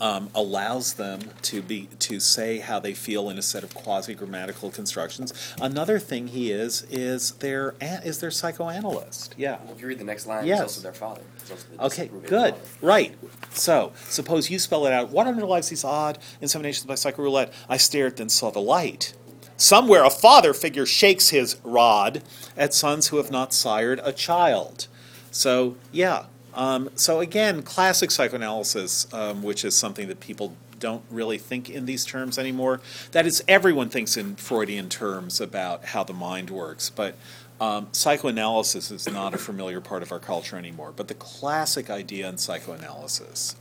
um, 0.00 0.28
allows 0.34 0.94
them 0.94 1.20
to 1.42 1.62
be 1.62 1.88
to 2.00 2.18
say 2.20 2.58
how 2.58 2.80
they 2.80 2.94
feel 2.94 3.30
in 3.30 3.38
a 3.38 3.42
set 3.42 3.62
of 3.62 3.74
quasi 3.74 4.14
grammatical 4.14 4.70
constructions. 4.70 5.32
Another 5.60 5.98
thing 5.98 6.28
he 6.28 6.50
is 6.50 6.82
is 6.90 7.32
their 7.34 7.74
is 7.80 8.18
their 8.20 8.30
psychoanalyst. 8.30 9.34
Yeah. 9.38 9.58
If 9.70 9.80
you 9.80 9.86
read 9.86 9.98
the 9.98 10.04
next 10.04 10.26
line, 10.26 10.46
Yes. 10.46 10.58
he's 10.58 10.62
also 10.62 10.80
their 10.82 10.92
father. 10.92 11.22
Also 11.50 11.66
the 11.76 11.84
Okay, 11.84 12.10
good. 12.26 12.54
father. 12.54 12.66
Right. 12.82 13.14
So, 13.52 13.92
suppose 14.08 14.50
you 14.50 14.58
spell 14.58 14.86
it 14.86 14.92
out. 14.92 15.10
What 15.10 15.26
underlies 15.26 15.68
these 15.68 15.84
odd 15.84 16.18
inseminations 16.42 16.86
by 16.86 16.96
psycho 16.96 17.22
roulette? 17.22 17.52
I 17.68 17.76
stared, 17.76 18.16
then 18.16 18.28
saw 18.28 18.50
the 18.50 18.60
light. 18.60 19.14
Somewhere 19.56 20.02
a 20.04 20.10
father 20.10 20.52
figure 20.52 20.84
shakes 20.86 21.28
his 21.28 21.56
rod 21.62 22.22
at 22.56 22.74
sons 22.74 23.08
who 23.08 23.18
have 23.18 23.30
not 23.30 23.52
sired 23.54 24.00
a 24.02 24.12
child. 24.12 24.88
So, 25.30 25.76
yeah. 25.92 26.24
Um, 26.54 26.90
so, 26.94 27.20
again, 27.20 27.62
classic 27.62 28.10
psychoanalysis, 28.10 29.12
um, 29.12 29.42
which 29.42 29.64
is 29.64 29.76
something 29.76 30.08
that 30.08 30.20
people 30.20 30.56
don't 30.78 31.04
really 31.10 31.38
think 31.38 31.70
in 31.70 31.86
these 31.86 32.04
terms 32.04 32.38
anymore. 32.38 32.80
That 33.12 33.26
is, 33.26 33.42
everyone 33.48 33.88
thinks 33.88 34.16
in 34.16 34.36
Freudian 34.36 34.88
terms 34.88 35.40
about 35.40 35.86
how 35.86 36.04
the 36.04 36.12
mind 36.12 36.50
works, 36.50 36.90
but 36.90 37.16
um, 37.60 37.88
psychoanalysis 37.92 38.90
is 38.90 39.08
not 39.10 39.34
a 39.34 39.38
familiar 39.38 39.80
part 39.80 40.02
of 40.02 40.12
our 40.12 40.18
culture 40.18 40.56
anymore. 40.56 40.92
But 40.94 41.08
the 41.08 41.14
classic 41.14 41.88
idea 41.90 42.28
in 42.28 42.38
psychoanalysis 42.38 43.56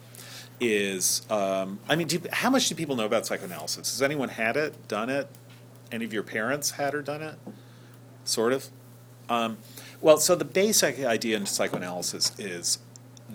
is 0.60 1.22
um, 1.30 1.80
I 1.90 1.96
mean, 1.96 2.08
do, 2.08 2.22
how 2.32 2.50
much 2.50 2.70
do 2.70 2.76
people 2.76 2.96
know 2.96 3.06
about 3.06 3.26
psychoanalysis? 3.26 3.92
Has 3.92 4.02
anyone 4.02 4.30
had 4.30 4.58
it, 4.58 4.88
done 4.88 5.10
it? 5.10 5.28
Any 5.92 6.06
of 6.06 6.14
your 6.14 6.24
parents 6.24 6.72
had 6.72 6.96
or 6.96 7.02
done 7.02 7.22
it? 7.22 7.36
Sort 8.24 8.54
of? 8.54 8.70
Well, 10.04 10.18
so 10.18 10.36
the 10.36 10.44
basic 10.44 11.00
idea 11.00 11.38
in 11.38 11.46
psychoanalysis 11.46 12.38
is 12.38 12.80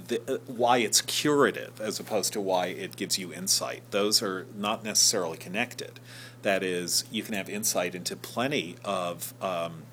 the, 0.09 0.21
uh, 0.31 0.37
why 0.47 0.79
it's 0.79 1.01
curative 1.01 1.81
as 1.81 1.99
opposed 1.99 2.35
to 2.35 2.43
why 2.43 2.67
it 2.67 2.95
gives 2.95 3.19
you 3.19 3.33
insight. 3.33 3.85
Those 3.91 4.23
are 4.23 4.47
not 4.55 4.85
necessarily 4.85 5.39
connected. 5.39 5.99
That 6.43 6.63
is, 6.63 7.05
you 7.11 7.23
can 7.23 7.33
have 7.33 7.49
insight 7.49 7.95
into 7.95 8.17
plenty 8.17 8.77
of 8.85 9.33
um, 9.41 9.85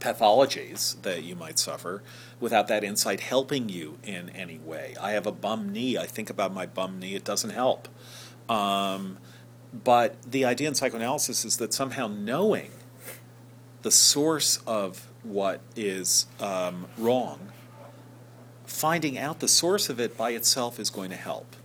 pathologies 0.00 1.00
that 1.00 1.22
you 1.22 1.34
might 1.34 1.58
suffer 1.58 2.02
without 2.40 2.68
that 2.68 2.84
insight 2.84 3.20
helping 3.20 3.70
you 3.70 3.96
in 4.02 4.28
any 4.30 4.58
way. 4.58 4.94
I 5.00 5.12
have 5.12 5.26
a 5.26 5.32
bum 5.32 5.72
knee. 5.72 5.96
I 5.96 6.04
think 6.04 6.28
about 6.28 6.52
my 6.52 6.66
bum 6.66 6.98
knee. 6.98 7.14
It 7.14 7.24
doesn't 7.24 7.50
help. 7.50 7.88
Um, 8.50 9.16
but 9.72 10.20
the 10.30 10.44
idea 10.44 10.68
in 10.68 10.74
psychoanalysis 10.74 11.46
is 11.46 11.56
that 11.56 11.72
somehow 11.72 12.06
knowing 12.06 12.72
the 13.80 13.90
source 13.90 14.58
of 14.66 15.08
what 15.22 15.60
is 15.76 16.26
um, 16.40 16.86
wrong, 16.98 17.52
finding 18.64 19.18
out 19.18 19.40
the 19.40 19.48
source 19.48 19.88
of 19.88 20.00
it 20.00 20.16
by 20.16 20.30
itself 20.30 20.80
is 20.80 20.90
going 20.90 21.10
to 21.10 21.16
help. 21.16 21.56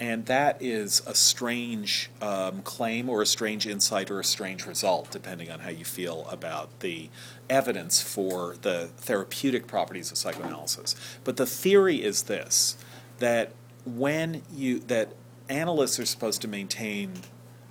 And 0.00 0.26
that 0.26 0.62
is 0.62 1.02
a 1.06 1.14
strange 1.14 2.10
um, 2.22 2.62
claim 2.62 3.08
or 3.08 3.20
a 3.20 3.26
strange 3.26 3.66
insight 3.66 4.10
or 4.10 4.20
a 4.20 4.24
strange 4.24 4.64
result, 4.64 5.10
depending 5.10 5.50
on 5.50 5.60
how 5.60 5.70
you 5.70 5.84
feel 5.84 6.26
about 6.30 6.80
the 6.80 7.10
evidence 7.50 8.00
for 8.00 8.54
the 8.62 8.90
therapeutic 8.98 9.66
properties 9.66 10.12
of 10.12 10.18
psychoanalysis. 10.18 10.94
But 11.24 11.36
the 11.36 11.46
theory 11.46 12.02
is 12.02 12.24
this 12.24 12.76
that 13.18 13.50
when 13.84 14.42
you, 14.54 14.78
that 14.80 15.14
analysts 15.48 15.98
are 15.98 16.06
supposed 16.06 16.42
to 16.42 16.48
maintain 16.48 17.14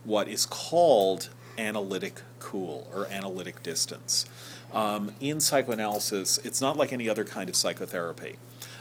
what 0.04 0.28
is 0.28 0.46
called 0.46 1.30
analytic 1.58 2.22
cool 2.40 2.90
or 2.94 3.08
analytic 3.08 3.64
distance. 3.64 4.26
Um, 4.74 5.12
in 5.20 5.40
psychoanalysis, 5.40 6.40
it's 6.40 6.62
not 6.62 6.78
like 6.78 6.92
any 6.92 7.10
other 7.10 7.24
kind 7.24 7.50
of 7.50 7.56
psychotherapy. 7.56 8.38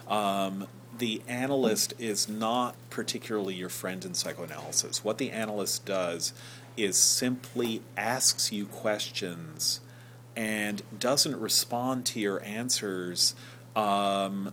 Um, 0.08 0.66
the 0.98 1.22
analyst 1.28 1.94
is 1.98 2.28
not 2.28 2.74
particularly 2.90 3.54
your 3.54 3.68
friend 3.68 4.04
in 4.04 4.14
psychoanalysis. 4.14 5.04
What 5.04 5.18
the 5.18 5.30
analyst 5.30 5.84
does 5.84 6.32
is 6.76 6.96
simply 6.96 7.82
asks 7.96 8.52
you 8.52 8.66
questions 8.66 9.80
and 10.34 10.82
doesn't 10.98 11.38
respond 11.40 12.04
to 12.06 12.20
your 12.20 12.42
answers 12.42 13.34
um, 13.74 14.52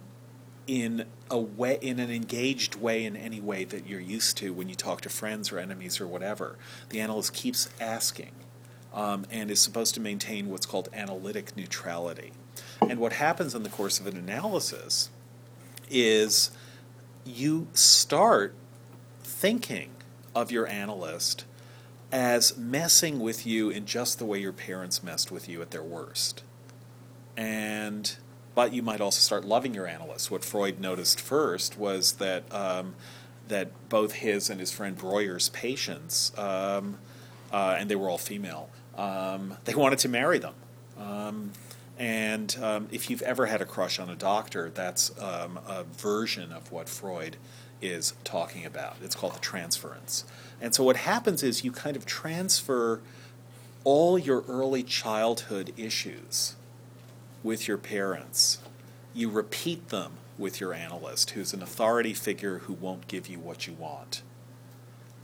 in 0.67 1.05
a 1.29 1.39
way, 1.39 1.77
in 1.81 1.99
an 1.99 2.09
engaged 2.09 2.75
way, 2.75 3.05
in 3.05 3.17
any 3.17 3.41
way 3.41 3.65
that 3.65 3.87
you're 3.87 3.99
used 3.99 4.37
to 4.37 4.53
when 4.53 4.69
you 4.69 4.75
talk 4.75 5.01
to 5.01 5.09
friends 5.09 5.51
or 5.51 5.59
enemies 5.59 5.99
or 5.99 6.07
whatever. 6.07 6.55
The 6.89 7.01
analyst 7.01 7.33
keeps 7.33 7.69
asking 7.81 8.31
um, 8.93 9.25
and 9.31 9.49
is 9.49 9.59
supposed 9.59 9.93
to 9.95 9.99
maintain 9.99 10.49
what's 10.49 10.65
called 10.65 10.89
analytic 10.93 11.55
neutrality. 11.57 12.31
And 12.81 12.99
what 12.99 13.13
happens 13.13 13.55
in 13.55 13.63
the 13.63 13.69
course 13.69 13.99
of 13.99 14.07
an 14.07 14.17
analysis 14.17 15.09
is 15.89 16.51
you 17.25 17.67
start 17.73 18.53
thinking 19.23 19.89
of 20.35 20.51
your 20.51 20.67
analyst 20.67 21.45
as 22.11 22.55
messing 22.57 23.19
with 23.19 23.45
you 23.45 23.69
in 23.69 23.85
just 23.85 24.19
the 24.19 24.25
way 24.25 24.37
your 24.37 24.53
parents 24.53 25.01
messed 25.01 25.31
with 25.31 25.49
you 25.49 25.61
at 25.61 25.71
their 25.71 25.83
worst. 25.83 26.43
And 27.35 28.15
but 28.55 28.71
you 28.71 28.83
might 28.83 29.01
also 29.01 29.19
start 29.19 29.45
loving 29.45 29.73
your 29.73 29.87
analyst. 29.87 30.29
What 30.29 30.43
Freud 30.43 30.79
noticed 30.79 31.19
first 31.19 31.77
was 31.77 32.13
that 32.13 32.43
um, 32.53 32.93
that 33.47 33.71
both 33.89 34.13
his 34.13 34.49
and 34.49 34.59
his 34.59 34.71
friend 34.71 34.95
Breuer's 34.95 35.49
patients, 35.49 36.31
um, 36.37 36.99
uh, 37.51 37.75
and 37.79 37.89
they 37.89 37.95
were 37.95 38.09
all 38.09 38.19
female, 38.19 38.69
um, 38.97 39.57
they 39.65 39.75
wanted 39.75 39.99
to 39.99 40.09
marry 40.09 40.39
them. 40.39 40.53
Um, 40.99 41.51
and 41.97 42.55
um, 42.61 42.87
if 42.91 43.09
you've 43.09 43.21
ever 43.21 43.45
had 43.45 43.61
a 43.61 43.65
crush 43.65 43.99
on 43.99 44.09
a 44.09 44.15
doctor, 44.15 44.69
that's 44.69 45.11
um, 45.21 45.59
a 45.67 45.83
version 45.83 46.51
of 46.51 46.71
what 46.71 46.89
Freud 46.89 47.37
is 47.81 48.13
talking 48.23 48.65
about. 48.65 48.97
It's 49.03 49.15
called 49.15 49.35
the 49.35 49.39
transference. 49.39 50.25
And 50.61 50.73
so 50.73 50.83
what 50.83 50.97
happens 50.97 51.43
is 51.43 51.63
you 51.63 51.71
kind 51.71 51.95
of 51.95 52.05
transfer 52.05 53.01
all 53.83 54.17
your 54.17 54.43
early 54.47 54.81
childhood 54.81 55.73
issues 55.75 56.55
with 57.43 57.67
your 57.67 57.77
parents. 57.77 58.59
You 59.13 59.29
repeat 59.29 59.89
them 59.89 60.13
with 60.37 60.59
your 60.59 60.73
analyst, 60.73 61.31
who's 61.31 61.53
an 61.53 61.61
authority 61.61 62.13
figure 62.13 62.59
who 62.59 62.73
won't 62.73 63.07
give 63.07 63.27
you 63.27 63.39
what 63.39 63.67
you 63.67 63.73
want. 63.73 64.23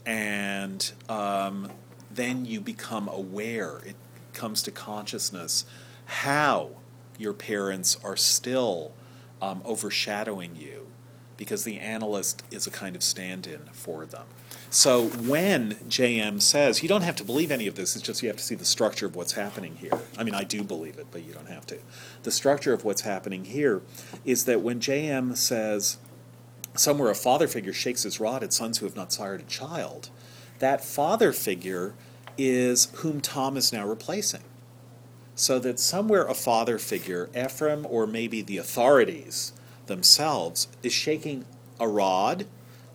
And 0.06 0.92
um, 1.08 1.70
then 2.10 2.44
you 2.44 2.60
become 2.60 3.08
aware, 3.08 3.78
it 3.84 3.96
comes 4.32 4.62
to 4.62 4.70
consciousness, 4.70 5.64
how 6.06 6.70
your 7.18 7.32
parents 7.32 7.98
are 8.02 8.16
still 8.16 8.92
um, 9.40 9.62
overshadowing 9.64 10.56
you 10.56 10.86
because 11.36 11.64
the 11.64 11.78
analyst 11.78 12.42
is 12.50 12.66
a 12.66 12.70
kind 12.70 12.94
of 12.94 13.02
stand 13.02 13.46
in 13.46 13.60
for 13.72 14.04
them. 14.04 14.26
So 14.68 15.06
when 15.08 15.72
JM 15.88 16.42
says, 16.42 16.82
you 16.82 16.88
don't 16.88 17.00
have 17.02 17.16
to 17.16 17.24
believe 17.24 17.50
any 17.50 17.66
of 17.66 17.76
this, 17.76 17.96
it's 17.96 18.04
just 18.04 18.22
you 18.22 18.28
have 18.28 18.36
to 18.36 18.44
see 18.44 18.54
the 18.54 18.64
structure 18.64 19.06
of 19.06 19.16
what's 19.16 19.32
happening 19.32 19.76
here. 19.76 19.98
I 20.18 20.22
mean, 20.22 20.34
I 20.34 20.44
do 20.44 20.62
believe 20.62 20.98
it, 20.98 21.06
but 21.10 21.24
you 21.24 21.32
don't 21.32 21.48
have 21.48 21.66
to. 21.68 21.78
The 22.24 22.30
structure 22.30 22.74
of 22.74 22.84
what's 22.84 23.00
happening 23.00 23.46
here 23.46 23.80
is 24.24 24.44
that 24.44 24.60
when 24.60 24.80
JM 24.80 25.34
says, 25.34 25.96
somewhere 26.74 27.10
a 27.10 27.14
father 27.14 27.48
figure 27.48 27.72
shakes 27.72 28.02
his 28.02 28.20
rod 28.20 28.42
at 28.42 28.52
sons 28.52 28.78
who 28.78 28.86
have 28.86 28.94
not 28.94 29.10
sired 29.10 29.40
a 29.40 29.44
child, 29.44 30.10
that 30.60 30.84
father 30.84 31.32
figure 31.32 31.94
is 32.38 32.88
whom 32.96 33.20
Tom 33.20 33.56
is 33.56 33.72
now 33.72 33.86
replacing. 33.86 34.44
So 35.34 35.58
that 35.58 35.80
somewhere 35.80 36.26
a 36.26 36.34
father 36.34 36.78
figure, 36.78 37.28
Ephraim 37.36 37.86
or 37.88 38.06
maybe 38.06 38.42
the 38.42 38.58
authorities 38.58 39.52
themselves, 39.86 40.68
is 40.82 40.92
shaking 40.92 41.44
a 41.78 41.88
rod 41.88 42.46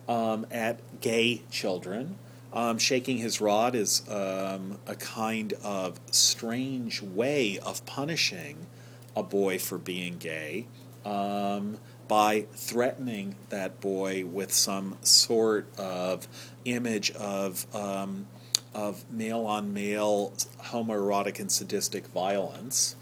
um, 0.08 0.46
at 0.50 0.80
gay 1.00 1.42
children. 1.50 2.16
Um, 2.52 2.78
shaking 2.78 3.18
his 3.18 3.40
rod 3.40 3.74
is 3.74 4.08
um, 4.08 4.78
a 4.86 4.94
kind 4.94 5.52
of 5.62 6.00
strange 6.10 7.02
way 7.02 7.58
of 7.58 7.84
punishing 7.84 8.66
a 9.14 9.22
boy 9.22 9.58
for 9.58 9.76
being 9.76 10.16
gay 10.16 10.66
um, 11.04 11.78
by 12.08 12.46
threatening 12.54 13.34
that 13.48 13.80
boy 13.80 14.24
with 14.24 14.52
some 14.52 14.96
sort 15.02 15.66
of 15.78 16.28
image 16.66 17.10
of 17.12 17.66
um, 17.74 18.26
of 18.74 19.10
male 19.10 19.46
on 19.46 19.72
male 19.72 20.32
homoerotic 20.64 21.40
and 21.40 21.50
sadistic 21.50 22.06
violence 22.08 22.94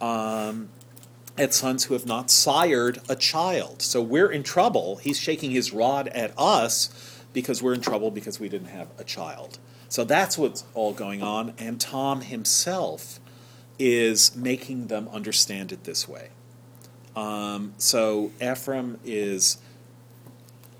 um, 0.00 0.68
at 1.38 1.54
sons 1.54 1.84
who 1.84 1.94
have 1.94 2.06
not 2.06 2.30
sired 2.30 3.00
a 3.08 3.16
child. 3.16 3.80
So 3.82 4.02
we're 4.02 4.30
in 4.30 4.42
trouble. 4.42 4.96
He's 4.96 5.18
shaking 5.18 5.50
his 5.50 5.72
rod 5.72 6.08
at 6.08 6.32
us 6.38 7.20
because 7.32 7.62
we're 7.62 7.74
in 7.74 7.80
trouble 7.80 8.10
because 8.10 8.38
we 8.38 8.48
didn't 8.48 8.68
have 8.68 8.88
a 8.98 9.04
child. 9.04 9.58
So 9.88 10.04
that's 10.04 10.36
what's 10.36 10.64
all 10.74 10.92
going 10.92 11.22
on. 11.22 11.54
And 11.58 11.80
Tom 11.80 12.20
himself 12.20 13.18
is 13.78 14.36
making 14.36 14.86
them 14.86 15.08
understand 15.12 15.72
it 15.72 15.84
this 15.84 16.08
way. 16.08 16.28
Um, 17.16 17.74
so 17.78 18.32
Ephraim 18.40 18.98
is 19.04 19.58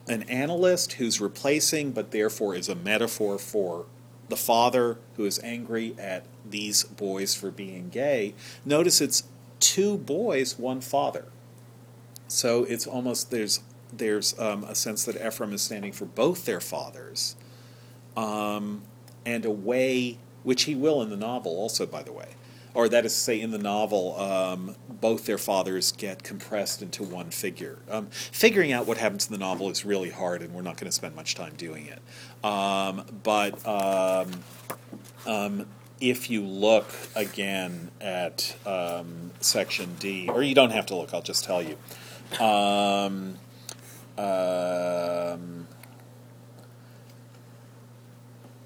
an 0.09 0.23
analyst 0.25 0.95
who's 0.95 1.21
replacing, 1.21 1.93
but 1.93 2.11
therefore 2.11 2.55
is 2.55 2.69
a 2.69 2.75
metaphor 2.75 3.39
for 3.39 3.87
the 4.29 4.37
father 4.37 4.99
who 5.17 5.25
is 5.25 5.39
angry 5.43 5.95
at 5.99 6.25
these 6.49 6.85
boys 6.85 7.35
for 7.35 7.51
being 7.51 7.89
gay. 7.89 8.35
Notice 8.65 9.01
it's 9.01 9.25
two 9.61 9.97
boys, 9.97 10.59
one 10.59 10.81
father. 10.81 11.27
So 12.29 12.65
it's 12.65 12.87
almost 12.87 13.31
there's 13.31 13.61
there's 13.93 14.39
um, 14.41 14.65
a 14.65 14.75
sense 14.75 15.05
that 15.05 15.25
Ephraim 15.25 15.53
is 15.53 15.63
standing 15.63 15.93
for 15.93 16.05
both 16.05 16.47
their 16.47 16.61
fathers, 16.61 17.37
um, 18.17 18.83
and 19.25 19.45
a 19.45 19.51
way 19.51 20.19
which 20.43 20.65
he 20.65 20.75
will 20.75 21.01
in 21.01 21.11
the 21.11 21.17
novel 21.17 21.53
also, 21.57 21.87
by 21.87 22.03
the 22.03 22.13
way, 22.13 22.35
or 22.75 22.89
that 22.89 23.07
is 23.07 23.15
to 23.15 23.19
say, 23.19 23.41
in 23.41 23.53
the 23.53 23.59
novel, 23.59 24.19
um, 24.21 24.75
both 24.89 25.27
their 25.27 25.39
fathers 25.39 25.93
get 25.93 26.25
compressed 26.25 26.83
into 26.83 27.05
one 27.05 27.31
figure. 27.31 27.79
Um, 27.89 28.09
figuring 28.11 28.73
out 28.73 28.87
what 28.87 28.99
happens 28.99 29.27
in 29.27 29.33
the 29.33 29.39
novel 29.39 29.71
is 29.71 29.85
really 29.85 30.11
hard, 30.11 30.43
and 30.43 30.53
we're 30.53 30.63
not 30.63 30.77
going 30.77 30.87
to 30.87 30.93
spend 30.93 31.15
much 31.15 31.35
time 31.37 31.55
doing 31.57 31.87
it. 31.87 32.03
Um, 32.45 33.05
but 33.23 33.65
um, 33.67 34.31
um, 35.25 35.67
if 36.01 36.29
you 36.29 36.43
look 36.43 36.91
again 37.15 37.93
at 38.01 38.57
section 39.41 39.95
D, 40.01 40.29
or 40.29 40.43
you 40.43 40.55
don't 40.55 40.73
have 40.73 40.87
to 40.87 40.97
look, 40.97 41.15
I'll 41.15 41.23
just 41.23 41.45
tell 41.45 41.63
you. 41.63 41.79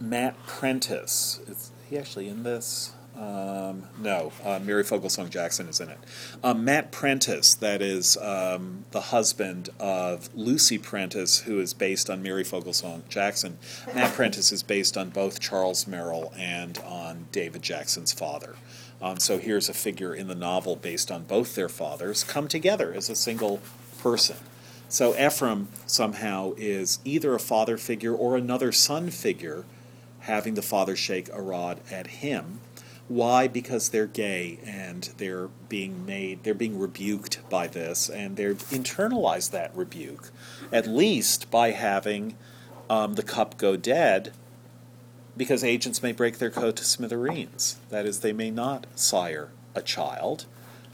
Matt 0.01 0.47
Prentice, 0.47 1.41
is 1.47 1.71
he 1.91 1.99
actually 1.99 2.29
in 2.29 2.45
this? 2.45 2.93
Um, 3.19 3.83
no, 4.01 4.33
uh, 4.45 4.61
Mary 4.61 4.85
Fogelsong 4.85 5.29
Jackson 5.29 5.69
is 5.69 5.81
in 5.81 5.89
it. 5.89 5.99
Um, 6.45 6.65
Matt 6.65 6.93
Prentice, 6.93 7.55
that 7.55 7.83
is 7.83 8.17
um, 8.19 8.85
the 8.93 9.01
husband 9.01 9.71
of 9.81 10.29
Lucy 10.37 10.79
Prentice, 10.79 11.41
who 11.41 11.59
is 11.59 11.75
based 11.75 12.09
on 12.09 12.23
Mary 12.23 12.45
Fogelsong 12.45 13.09
Jackson. 13.09 13.59
Matt 13.93 14.15
Prentice 14.15 14.53
is 14.53 14.63
based 14.63 14.97
on 14.97 15.11
both 15.11 15.41
Charles 15.41 15.89
Merrill 15.89 16.33
and 16.39 16.79
on 16.79 17.27
David 17.33 17.63
Jackson's 17.63 18.13
father. 18.13 18.55
Um, 19.03 19.19
so 19.19 19.39
here's 19.39 19.69
a 19.69 19.75
figure 19.75 20.15
in 20.15 20.29
the 20.29 20.35
novel 20.37 20.77
based 20.77 21.11
on 21.11 21.25
both 21.25 21.57
their 21.57 21.69
fathers 21.69 22.23
come 22.23 22.47
together 22.47 22.93
as 22.95 23.11
a 23.11 23.17
single 23.17 23.61
person. 24.01 24.37
So 24.89 25.15
Ephraim 25.19 25.69
somehow 25.87 26.53
is 26.57 27.01
either 27.05 27.35
a 27.35 27.41
father 27.41 27.77
figure 27.77 28.15
or 28.15 28.37
another 28.37 28.71
son 28.73 29.11
figure, 29.11 29.65
having 30.21 30.55
the 30.55 30.63
father 30.63 30.97
shake 30.97 31.29
a 31.33 31.43
rod 31.43 31.81
at 31.91 32.07
him. 32.07 32.61
Why? 33.09 33.49
Because 33.49 33.89
they're 33.89 34.07
gay 34.07 34.59
and 34.67 35.11
they're 35.17 35.49
being 35.69 36.05
made, 36.05 36.45
they're 36.45 36.55
being 36.55 36.79
rebuked 36.79 37.41
by 37.49 37.67
this, 37.67 38.11
and 38.11 38.37
they've 38.37 38.59
internalized 38.71 39.51
that 39.53 39.75
rebuke, 39.75 40.31
at 40.71 40.87
least 40.87 41.51
by 41.51 41.71
having 41.71 42.37
um, 42.91 43.15
the 43.15 43.23
cup 43.23 43.57
go 43.57 43.77
dead 43.77 44.33
because 45.39 45.63
agents 45.63 46.03
may 46.03 46.13
break 46.13 46.39
their 46.39 46.51
code 46.51 46.77
to 46.77 46.85
smithereens. 46.85 47.79
That 47.91 48.05
is, 48.05 48.21
they 48.21 48.33
may 48.33 48.51
not 48.51 48.87
sire 48.97 49.51
a 49.75 49.81
child. 49.81 50.47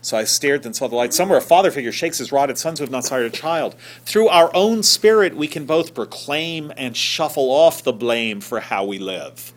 So 0.03 0.19
I 0.19 0.25
stared 0.25 0.67
and 0.67 0.77
saw 0.77 0.87
the 0.87 0.95
light. 0.95 1.15
Somewhere 1.15 1.39
a 1.39 1.43
father 1.43 1.71
figure 1.71 1.91
shakes 1.91 2.19
his 2.19 2.31
rotted 2.31 2.59
sons 2.59 2.79
who 2.79 2.83
have 2.83 2.93
not 2.93 3.05
sired 3.05 3.25
a 3.25 3.31
child. 3.31 3.75
Through 4.05 4.29
our 4.29 4.55
own 4.55 4.83
spirit, 4.83 5.35
we 5.35 5.49
can 5.49 5.65
both 5.65 5.95
proclaim 5.95 6.71
and 6.77 6.95
shuffle 6.95 7.51
off 7.51 7.83
the 7.83 7.93
blame 7.93 8.43
for 8.43 8.61
how 8.61 8.85
we 8.85 8.99
live. 8.99 9.54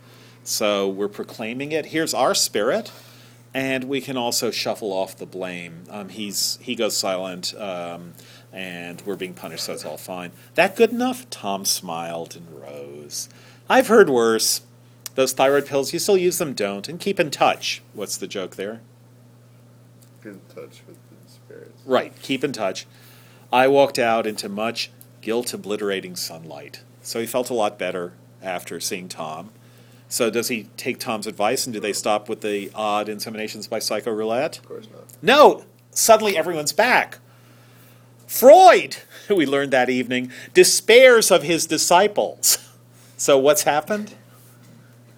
So 0.48 0.88
we're 0.88 1.10
proclaiming 1.10 1.74
it. 1.74 1.88
Here's 1.88 2.14
our 2.14 2.34
spirit, 2.34 2.90
and 3.54 3.84
we 3.84 4.00
can 4.00 4.16
also 4.16 4.50
shuffle 4.50 4.94
off 4.94 5.18
the 5.18 5.26
blame. 5.26 5.84
Um, 5.90 6.08
he's 6.08 6.58
he 6.62 6.74
goes 6.74 6.96
silent, 6.96 7.54
um, 7.60 8.14
and 8.54 9.02
we're 9.06 9.18
being 9.18 9.34
punished, 9.34 9.66
so 9.66 9.74
it's 9.74 9.84
all 9.84 9.98
fine. 9.98 10.32
That 10.56 10.78
good 10.78 10.92
enough? 10.92 11.30
Tom 11.30 11.66
smiled 11.66 12.38
and 12.38 12.50
rose. 12.62 13.28
I've 13.70 13.90
heard 13.90 14.10
worse. 14.10 14.62
Those 15.16 15.34
thyroid 15.34 15.66
pills, 15.66 15.92
you 15.92 16.00
still 16.00 16.16
use 16.16 16.38
them? 16.38 16.54
Don't, 16.54 16.88
and 16.88 16.98
keep 16.98 17.20
in 17.20 17.30
touch. 17.30 17.84
What's 17.92 18.16
the 18.16 18.28
joke 18.28 18.56
there? 18.56 18.80
In 20.24 20.40
touch 20.48 20.82
with 20.88 20.98
the 21.10 21.30
spirits. 21.30 21.82
Right, 21.86 22.14
keep 22.22 22.46
in 22.46 22.54
touch. 22.54 22.88
I 23.52 23.68
walked 23.68 24.00
out 24.00 24.26
into 24.26 24.48
much 24.48 24.92
guilt 25.20 25.54
obliterating 25.54 26.16
sunlight. 26.16 26.84
So 27.02 27.20
he 27.20 27.26
felt 27.26 27.50
a 27.50 27.54
lot 27.54 27.78
better 27.78 28.14
after 28.42 28.80
seeing 28.80 29.10
Tom. 29.10 29.50
So 30.10 30.30
does 30.30 30.48
he 30.48 30.70
take 30.78 31.00
Tom's 31.00 31.28
advice 31.28 31.66
and 31.66 31.74
do 31.74 31.80
they 31.80 31.94
stop 31.94 32.30
with 32.30 32.42
the 32.42 32.72
odd 32.74 33.08
inseminations 33.08 33.70
by 33.70 33.80
psycho 33.80 34.12
roulette? 34.12 34.60
Of 34.60 34.68
course 34.68 34.88
not. 34.92 35.04
No! 35.22 35.66
Suddenly 35.92 36.38
everyone's 36.38 36.74
back. 36.74 37.20
Freud, 38.26 38.98
who 39.28 39.36
we 39.38 39.46
learned 39.46 39.72
that 39.74 39.90
evening, 39.90 40.32
despairs 40.54 41.32
of 41.32 41.44
his 41.44 41.66
disciples. 41.66 42.58
So 43.18 43.38
what's 43.38 43.64
happened? 43.64 44.14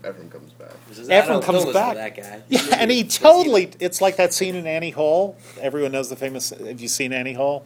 Everyone 0.03 0.29
comes 0.31 0.53
back. 0.53 0.71
This 0.87 1.09
Everyone 1.09 1.43
comes 1.43 1.65
back. 1.65 1.95
That 1.95 2.15
guy. 2.15 2.41
Yeah, 2.49 2.61
and 2.77 2.89
he 2.89 3.03
totally, 3.03 3.71
it's 3.79 3.99
like 4.01 4.15
that 4.15 4.33
scene 4.33 4.55
in 4.55 4.65
Annie 4.65 4.91
Hall. 4.91 5.37
Everyone 5.59 5.91
knows 5.91 6.09
the 6.09 6.15
famous, 6.15 6.51
have 6.51 6.79
you 6.79 6.87
seen 6.87 7.11
Annie 7.11 7.33
Hall? 7.33 7.65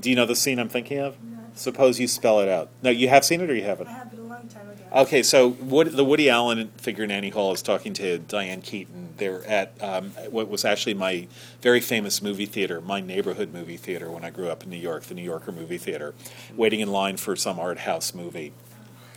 Do 0.00 0.08
you 0.08 0.16
know 0.16 0.24
the 0.24 0.36
scene 0.36 0.58
I'm 0.58 0.70
thinking 0.70 0.98
of? 0.98 1.22
No. 1.22 1.38
Suppose 1.54 2.00
you 2.00 2.08
spell 2.08 2.40
it 2.40 2.48
out. 2.48 2.70
No, 2.82 2.88
you 2.88 3.08
have 3.10 3.24
seen 3.24 3.42
it 3.42 3.50
or 3.50 3.54
you 3.54 3.64
haven't? 3.64 3.88
I 3.88 3.92
have 3.92 4.10
Okay, 4.94 5.22
so 5.22 5.48
Wood, 5.48 5.92
the 5.92 6.04
Woody 6.04 6.28
Allen 6.28 6.68
figure 6.76 7.02
in 7.02 7.10
Annie 7.10 7.30
Hall 7.30 7.52
is 7.52 7.62
talking 7.62 7.94
to 7.94 8.18
Diane 8.18 8.60
Keaton. 8.60 9.14
They're 9.16 9.42
at 9.46 9.72
um, 9.82 10.10
what 10.30 10.48
was 10.50 10.66
actually 10.66 10.92
my 10.92 11.28
very 11.62 11.80
famous 11.80 12.20
movie 12.20 12.44
theater, 12.44 12.78
my 12.82 13.00
neighborhood 13.00 13.54
movie 13.54 13.78
theater 13.78 14.10
when 14.10 14.22
I 14.22 14.28
grew 14.28 14.50
up 14.50 14.64
in 14.64 14.68
New 14.68 14.76
York, 14.76 15.04
the 15.04 15.14
New 15.14 15.22
Yorker 15.22 15.50
movie 15.50 15.78
theater, 15.78 16.14
waiting 16.56 16.80
in 16.80 16.92
line 16.92 17.16
for 17.16 17.36
some 17.36 17.58
art 17.58 17.78
house 17.78 18.12
movie. 18.12 18.52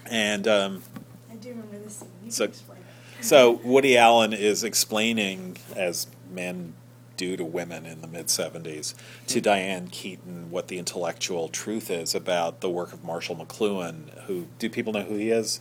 And 0.06 0.48
um, 0.48 0.82
I 1.30 1.36
do 1.36 1.50
remember 1.50 1.78
this 1.80 2.04
So- 2.30 2.46
can 2.46 2.54
explain 2.54 2.80
so 3.22 3.60
Woody 3.64 3.98
Allen 3.98 4.34
is 4.34 4.64
explaining, 4.64 5.58
as 5.76 6.08
men 6.30 6.74
do 7.18 7.38
to 7.38 7.46
women 7.46 7.86
in 7.86 8.02
the 8.02 8.08
mid 8.08 8.28
70s, 8.28 8.94
to 9.28 9.42
Diane 9.42 9.88
Keaton 9.88 10.52
what 10.52 10.68
the 10.68 10.78
intellectual 10.78 11.50
truth 11.50 11.90
is 11.90 12.16
about 12.16 12.62
the 12.62 12.70
work 12.70 12.94
of 12.94 13.04
Marshall 13.04 13.36
McLuhan. 13.36 14.10
Who 14.26 14.48
do 14.60 14.70
people 14.70 14.94
know 14.94 15.04
who 15.04 15.16
he 15.16 15.30
is? 15.30 15.60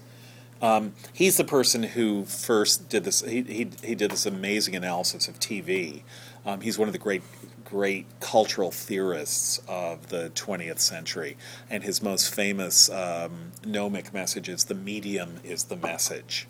Um, 0.62 0.94
he's 1.12 1.36
the 1.36 1.44
person 1.44 1.82
who 1.82 2.24
first 2.24 2.88
did 2.88 3.04
this. 3.04 3.20
He, 3.20 3.42
he, 3.42 3.70
he 3.82 3.94
did 3.94 4.10
this 4.10 4.24
amazing 4.24 4.74
analysis 4.74 5.28
of 5.28 5.38
TV. 5.38 6.02
Um, 6.46 6.60
he's 6.60 6.78
one 6.78 6.88
of 6.88 6.92
the 6.92 6.98
great 6.98 7.22
great 7.64 8.06
cultural 8.20 8.70
theorists 8.70 9.60
of 9.66 10.08
the 10.08 10.30
20th 10.34 10.78
century, 10.78 11.36
and 11.68 11.82
his 11.82 12.02
most 12.02 12.32
famous 12.32 12.88
um, 12.90 13.52
gnomic 13.64 14.14
message 14.14 14.48
is 14.48 14.64
the 14.64 14.74
medium 14.74 15.38
is 15.42 15.64
the 15.64 15.76
message. 15.76 16.46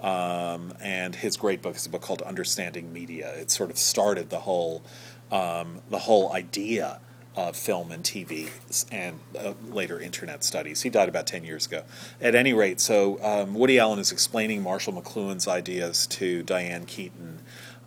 Um, 0.00 0.72
and 0.80 1.14
his 1.14 1.36
great 1.36 1.60
book 1.60 1.76
is 1.76 1.86
a 1.86 1.90
book 1.90 2.02
called 2.02 2.22
Understanding 2.22 2.92
Media. 2.92 3.34
It 3.34 3.50
sort 3.50 3.70
of 3.70 3.78
started 3.78 4.30
the 4.30 4.40
whole 4.40 4.82
um, 5.30 5.80
the 5.90 5.98
whole 5.98 6.32
idea 6.32 7.00
of 7.36 7.56
film 7.56 7.92
and 7.92 8.02
TV 8.02 8.50
and 8.90 9.20
uh, 9.38 9.54
later 9.68 10.00
internet 10.00 10.42
studies. 10.42 10.82
He 10.82 10.90
died 10.90 11.08
about 11.08 11.26
10 11.26 11.44
years 11.44 11.66
ago. 11.66 11.84
At 12.20 12.34
any 12.34 12.52
rate, 12.52 12.80
so 12.80 13.22
um, 13.22 13.54
Woody 13.54 13.78
Allen 13.78 14.00
is 14.00 14.10
explaining 14.10 14.62
Marshall 14.62 14.92
McLuhan's 14.94 15.46
ideas 15.46 16.06
to 16.08 16.42
Diane 16.42 16.86
Keaton. 16.86 17.40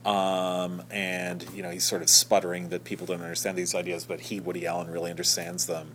Um, 0.05 0.83
and 0.91 1.45
you 1.53 1.63
know 1.63 1.69
he's 1.69 1.85
sort 1.85 2.01
of 2.01 2.09
sputtering 2.09 2.69
that 2.69 2.83
people 2.83 3.05
don't 3.05 3.21
understand 3.21 3.57
these 3.57 3.73
ideas, 3.73 4.05
but 4.05 4.19
he, 4.19 4.39
Woody 4.39 4.67
Allen, 4.67 4.91
really 4.91 5.09
understands 5.09 5.65
them. 5.65 5.91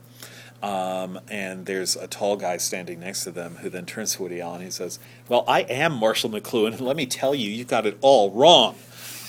Um, 0.62 1.20
and 1.28 1.66
there's 1.66 1.94
a 1.94 2.08
tall 2.08 2.36
guy 2.36 2.56
standing 2.56 3.00
next 3.00 3.24
to 3.24 3.30
them 3.30 3.56
who 3.56 3.70
then 3.70 3.86
turns 3.86 4.16
to 4.16 4.22
Woody 4.22 4.40
Allen 4.40 4.56
and 4.56 4.64
he 4.64 4.70
says, 4.70 4.98
Well, 5.28 5.44
I 5.46 5.60
am 5.60 5.92
Marshall 5.92 6.30
McLuhan, 6.30 6.72
and 6.72 6.80
let 6.80 6.96
me 6.96 7.06
tell 7.06 7.34
you, 7.34 7.48
you 7.50 7.64
got 7.64 7.86
it 7.86 7.96
all 8.00 8.32
wrong. 8.32 8.74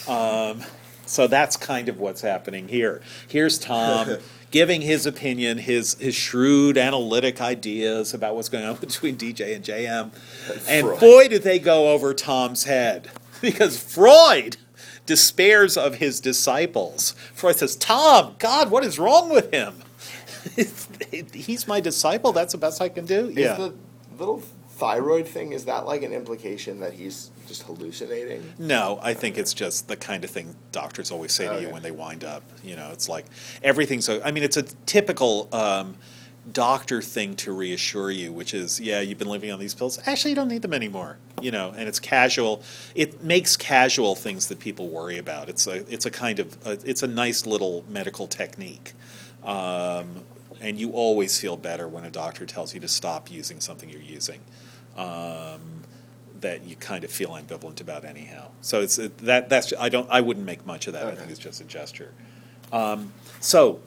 Um, 0.07 0.63
so 1.05 1.27
that's 1.27 1.55
kind 1.55 1.89
of 1.89 1.99
what's 1.99 2.21
happening 2.21 2.67
here. 2.67 3.01
Here's 3.27 3.59
Tom 3.59 4.17
giving 4.51 4.81
his 4.81 5.05
opinion, 5.05 5.59
his, 5.59 5.95
his 5.95 6.15
shrewd 6.15 6.77
analytic 6.77 7.41
ideas 7.41 8.13
about 8.13 8.35
what's 8.35 8.49
going 8.49 8.65
on 8.65 8.75
between 8.81 9.15
DJ 9.15 9.55
and 9.55 9.63
JM. 9.63 10.11
And 10.67 10.87
Freud. 10.87 10.99
boy, 10.99 11.27
did 11.27 11.43
they 11.43 11.59
go 11.59 11.91
over 11.91 12.13
Tom's 12.13 12.63
head. 12.65 13.09
Because 13.41 13.79
Freud 13.81 14.57
despairs 15.05 15.77
of 15.77 15.95
his 15.95 16.19
disciples. 16.19 17.15
Freud 17.33 17.55
says, 17.55 17.77
Tom, 17.77 18.35
God, 18.37 18.69
what 18.69 18.83
is 18.83 18.99
wrong 18.99 19.29
with 19.29 19.53
him? 19.53 19.75
He's 21.33 21.67
my 21.67 21.79
disciple. 21.79 22.31
That's 22.31 22.51
the 22.53 22.57
best 22.57 22.81
I 22.81 22.89
can 22.89 23.05
do. 23.05 23.27
Is 23.29 23.35
Yeah. 23.37 23.55
the 23.55 23.73
little 24.17 24.41
thyroid 24.71 25.27
thing, 25.27 25.51
is 25.51 25.65
that 25.65 25.85
like 25.85 26.03
an 26.03 26.13
implication 26.13 26.79
that 26.79 26.93
he's 26.93 27.31
just 27.47 27.63
hallucinating? 27.63 28.41
No, 28.57 28.97
I 29.01 29.13
think 29.13 29.37
it's 29.37 29.53
just 29.53 29.87
the 29.89 29.97
kind 29.97 30.23
of 30.23 30.29
thing 30.29 30.55
doctors 30.71 31.11
always 31.11 31.33
say 31.33 31.47
to 31.47 31.61
you 31.61 31.69
when 31.69 31.83
they 31.83 31.91
wind 31.91 32.23
up. 32.23 32.43
You 32.63 32.75
know, 32.77 32.89
it's 32.91 33.09
like 33.09 33.25
everything's. 33.61 34.05
So, 34.05 34.21
I 34.23 34.31
mean, 34.31 34.43
it's 34.43 34.55
a 34.57 34.63
typical 34.85 35.49
um, 35.51 35.95
doctor 36.53 37.01
thing 37.01 37.35
to 37.37 37.51
reassure 37.51 38.09
you, 38.09 38.31
which 38.31 38.53
is, 38.53 38.79
yeah, 38.79 39.01
you've 39.01 39.17
been 39.17 39.27
living 39.29 39.51
on 39.51 39.59
these 39.59 39.73
pills. 39.75 39.99
Actually, 40.05 40.31
you 40.31 40.35
don't 40.35 40.47
need 40.47 40.61
them 40.61 40.73
anymore. 40.73 41.17
You 41.41 41.51
know, 41.51 41.73
and 41.75 41.87
it's 41.89 41.99
casual. 41.99 42.63
It 42.95 43.21
makes 43.23 43.57
casual 43.57 44.15
things 44.15 44.47
that 44.47 44.59
people 44.59 44.87
worry 44.87 45.17
about. 45.17 45.49
It's 45.49 45.67
a, 45.67 45.85
it's 45.93 46.05
a 46.05 46.11
kind 46.11 46.39
of, 46.39 46.57
a, 46.65 46.71
it's 46.85 47.03
a 47.03 47.07
nice 47.07 47.45
little 47.45 47.83
medical 47.89 48.27
technique. 48.27 48.93
Um, 49.43 50.23
and 50.61 50.79
you 50.79 50.91
always 50.91 51.39
feel 51.39 51.57
better 51.57 51.87
when 51.87 52.03
a 52.03 52.11
doctor 52.11 52.45
tells 52.45 52.73
you 52.73 52.79
to 52.81 52.87
stop 52.87 53.31
using 53.31 53.59
something 53.59 53.89
you're 53.89 54.01
using. 54.01 54.41
Um, 54.95 55.83
that 56.41 56.63
you 56.63 56.75
kind 56.75 57.03
of 57.03 57.11
feel 57.11 57.31
ambivalent 57.31 57.81
about 57.81 58.05
anyhow. 58.05 58.49
So 58.61 58.81
it's 58.81 58.97
it, 58.97 59.17
that 59.19 59.49
that's 59.49 59.73
I 59.77 59.89
don't 59.89 60.09
I 60.09 60.21
wouldn't 60.21 60.45
make 60.45 60.65
much 60.65 60.87
of 60.87 60.93
that. 60.93 61.05
I 61.05 61.15
think 61.15 61.29
it's 61.31 61.39
just 61.39 61.61
a 61.61 61.65
gesture. 61.65 62.13
Um, 62.71 63.13
so 63.39 63.79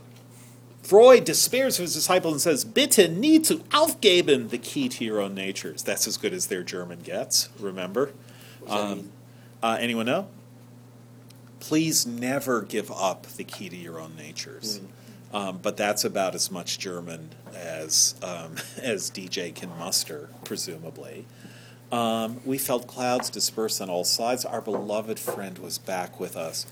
Freud 0.83 1.25
despairs 1.25 1.79
of 1.79 1.85
his 1.85 1.95
disciples 1.95 2.35
and 2.35 2.41
says, 2.41 2.65
"Bitte 2.65 3.09
nie 3.11 3.43
zu 3.43 3.59
aufgeben 3.71 4.51
the 4.51 4.59
key 4.59 4.89
to 4.89 5.05
your 5.05 5.21
own 5.21 5.35
natures." 5.35 5.83
That's 5.83 6.07
as 6.07 6.17
good 6.17 6.33
as 6.33 6.49
their 6.49 6.63
German 6.63 7.01
gets. 7.01 7.49
Remember? 7.59 8.11
Um, 8.69 9.11
uh, 9.63 9.77
anyone 9.81 10.07
know? 10.07 10.27
Please 11.61 12.05
never 12.07 12.63
give 12.63 12.91
up 12.91 13.27
the 13.27 13.45
key 13.45 13.69
to 13.69 13.77
your 13.77 14.01
own 14.01 14.17
natures. 14.17 14.81
Um, 15.33 15.59
but 15.63 15.77
that's 15.77 16.05
about 16.05 16.35
as 16.35 16.51
much 16.51 16.79
German 16.79 17.31
as 17.55 18.15
um, 18.23 18.57
as 18.83 19.11
DJ 19.11 19.55
can 19.55 19.71
muster, 19.79 20.29
presumably. 20.45 21.27
Um, 21.91 22.41
we 22.45 22.57
felt 22.57 22.87
clouds 22.87 23.29
disperse 23.29 23.81
on 23.81 23.91
all 23.91 24.05
sides. 24.05 24.45
Our 24.45 24.63
beloved 24.63 25.19
friend 25.19 25.59
was 25.59 25.79
back 25.79 26.19
with 26.19 26.37
us. 26.37 26.67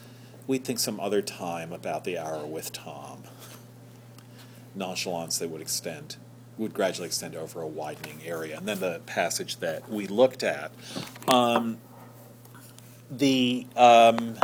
We'd 0.47 0.65
think 0.65 0.79
some 0.79 0.99
other 0.99 1.21
time 1.21 1.73
about 1.73 2.05
the 2.05 2.19
hour 2.19 2.47
with 2.47 2.73
Tom. 2.73 3.25
Nonchalance 4.75 5.39
that 5.39 5.51
would 5.51 5.61
extend, 5.61 6.17
would 6.57 6.73
gradually 6.73 7.07
extend 7.07 7.37
over 7.37 7.61
a 7.61 7.67
widening 7.67 8.21
area. 8.25 8.57
And 8.57 8.67
then 8.67 8.81
the 8.81 9.01
passage 9.05 9.59
that 9.59 9.91
we 9.91 10.07
looked 10.07 10.43
at. 10.43 10.73
Um, 11.29 11.79
the 13.11 13.67
um, 13.77 14.39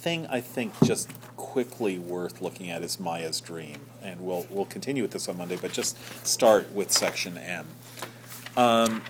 thing 0.00 0.26
I 0.28 0.40
think 0.40 0.72
just 0.82 1.10
quickly 1.36 1.98
worth 1.98 2.40
looking 2.40 2.70
at 2.70 2.82
is 2.82 2.98
Maya's 2.98 3.40
dream, 3.40 3.76
and 4.02 4.20
we'll 4.20 4.46
we'll 4.48 4.64
continue 4.64 5.02
with 5.02 5.12
this 5.12 5.28
on 5.28 5.36
Monday, 5.36 5.58
but 5.60 5.72
just 5.72 5.96
start 6.26 6.72
with 6.72 6.90
section 6.90 7.36
M. 7.36 7.66
Um, 8.56 9.02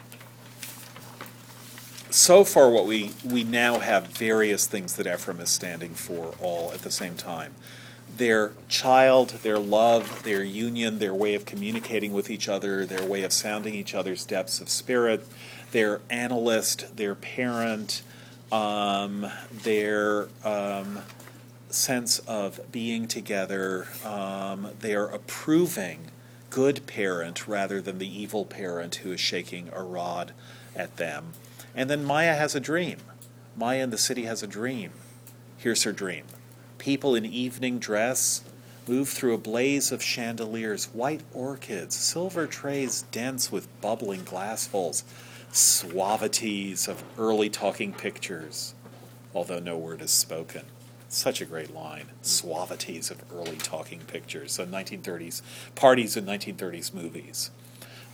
so 2.10 2.44
far, 2.44 2.70
what 2.70 2.86
we 2.86 3.12
we 3.24 3.44
now 3.44 3.78
have 3.78 4.08
various 4.08 4.66
things 4.66 4.96
that 4.96 5.06
Ephraim 5.06 5.40
is 5.40 5.50
standing 5.50 5.94
for 5.94 6.34
all 6.40 6.72
at 6.72 6.80
the 6.80 6.90
same 6.90 7.14
time. 7.14 7.54
Their 8.16 8.52
child, 8.68 9.30
their 9.44 9.60
love, 9.60 10.24
their 10.24 10.42
union, 10.42 10.98
their 10.98 11.14
way 11.14 11.36
of 11.36 11.44
communicating 11.44 12.12
with 12.12 12.28
each 12.28 12.48
other, 12.48 12.84
their 12.84 13.06
way 13.06 13.22
of 13.22 13.32
sounding 13.32 13.74
each 13.74 13.94
other's 13.94 14.26
depths 14.26 14.60
of 14.60 14.68
spirit, 14.68 15.24
their 15.70 16.00
analyst, 16.10 16.96
their 16.96 17.14
parent, 17.14 18.02
um, 18.52 19.26
their 19.50 20.28
um, 20.44 21.00
sense 21.68 22.18
of 22.20 22.60
being 22.72 23.06
together, 23.06 23.86
um, 24.04 24.70
their 24.80 25.06
approving 25.06 26.10
good 26.50 26.86
parent 26.86 27.46
rather 27.46 27.80
than 27.80 27.98
the 27.98 28.20
evil 28.20 28.44
parent 28.44 28.96
who 28.96 29.12
is 29.12 29.20
shaking 29.20 29.70
a 29.72 29.82
rod 29.82 30.32
at 30.74 30.96
them. 30.96 31.32
And 31.74 31.88
then 31.88 32.04
Maya 32.04 32.34
has 32.34 32.54
a 32.54 32.60
dream. 32.60 32.98
Maya 33.56 33.84
in 33.84 33.90
the 33.90 33.98
city 33.98 34.24
has 34.24 34.42
a 34.42 34.46
dream. 34.46 34.92
Here's 35.56 35.84
her 35.84 35.92
dream 35.92 36.24
People 36.78 37.14
in 37.14 37.24
evening 37.24 37.78
dress 37.78 38.42
move 38.88 39.08
through 39.08 39.34
a 39.34 39.38
blaze 39.38 39.92
of 39.92 40.02
chandeliers, 40.02 40.86
white 40.86 41.20
orchids, 41.32 41.94
silver 41.94 42.46
trays 42.46 43.02
dense 43.12 43.52
with 43.52 43.68
bubbling 43.80 44.24
glassfuls, 44.24 45.04
suavities 45.52 46.88
of 46.88 47.02
early 47.18 47.50
talking 47.50 47.92
pictures, 47.92 48.74
although 49.34 49.58
no 49.58 49.76
word 49.76 50.00
is 50.00 50.10
spoken. 50.10 50.62
Such 51.08 51.40
a 51.40 51.44
great 51.44 51.74
line. 51.74 52.06
Suavities 52.22 53.10
of 53.10 53.24
early 53.32 53.56
talking 53.56 54.00
pictures. 54.00 54.52
So 54.52 54.64
1930s 54.64 55.42
parties 55.74 56.16
in 56.16 56.24
1930s 56.24 56.94
movies. 56.94 57.50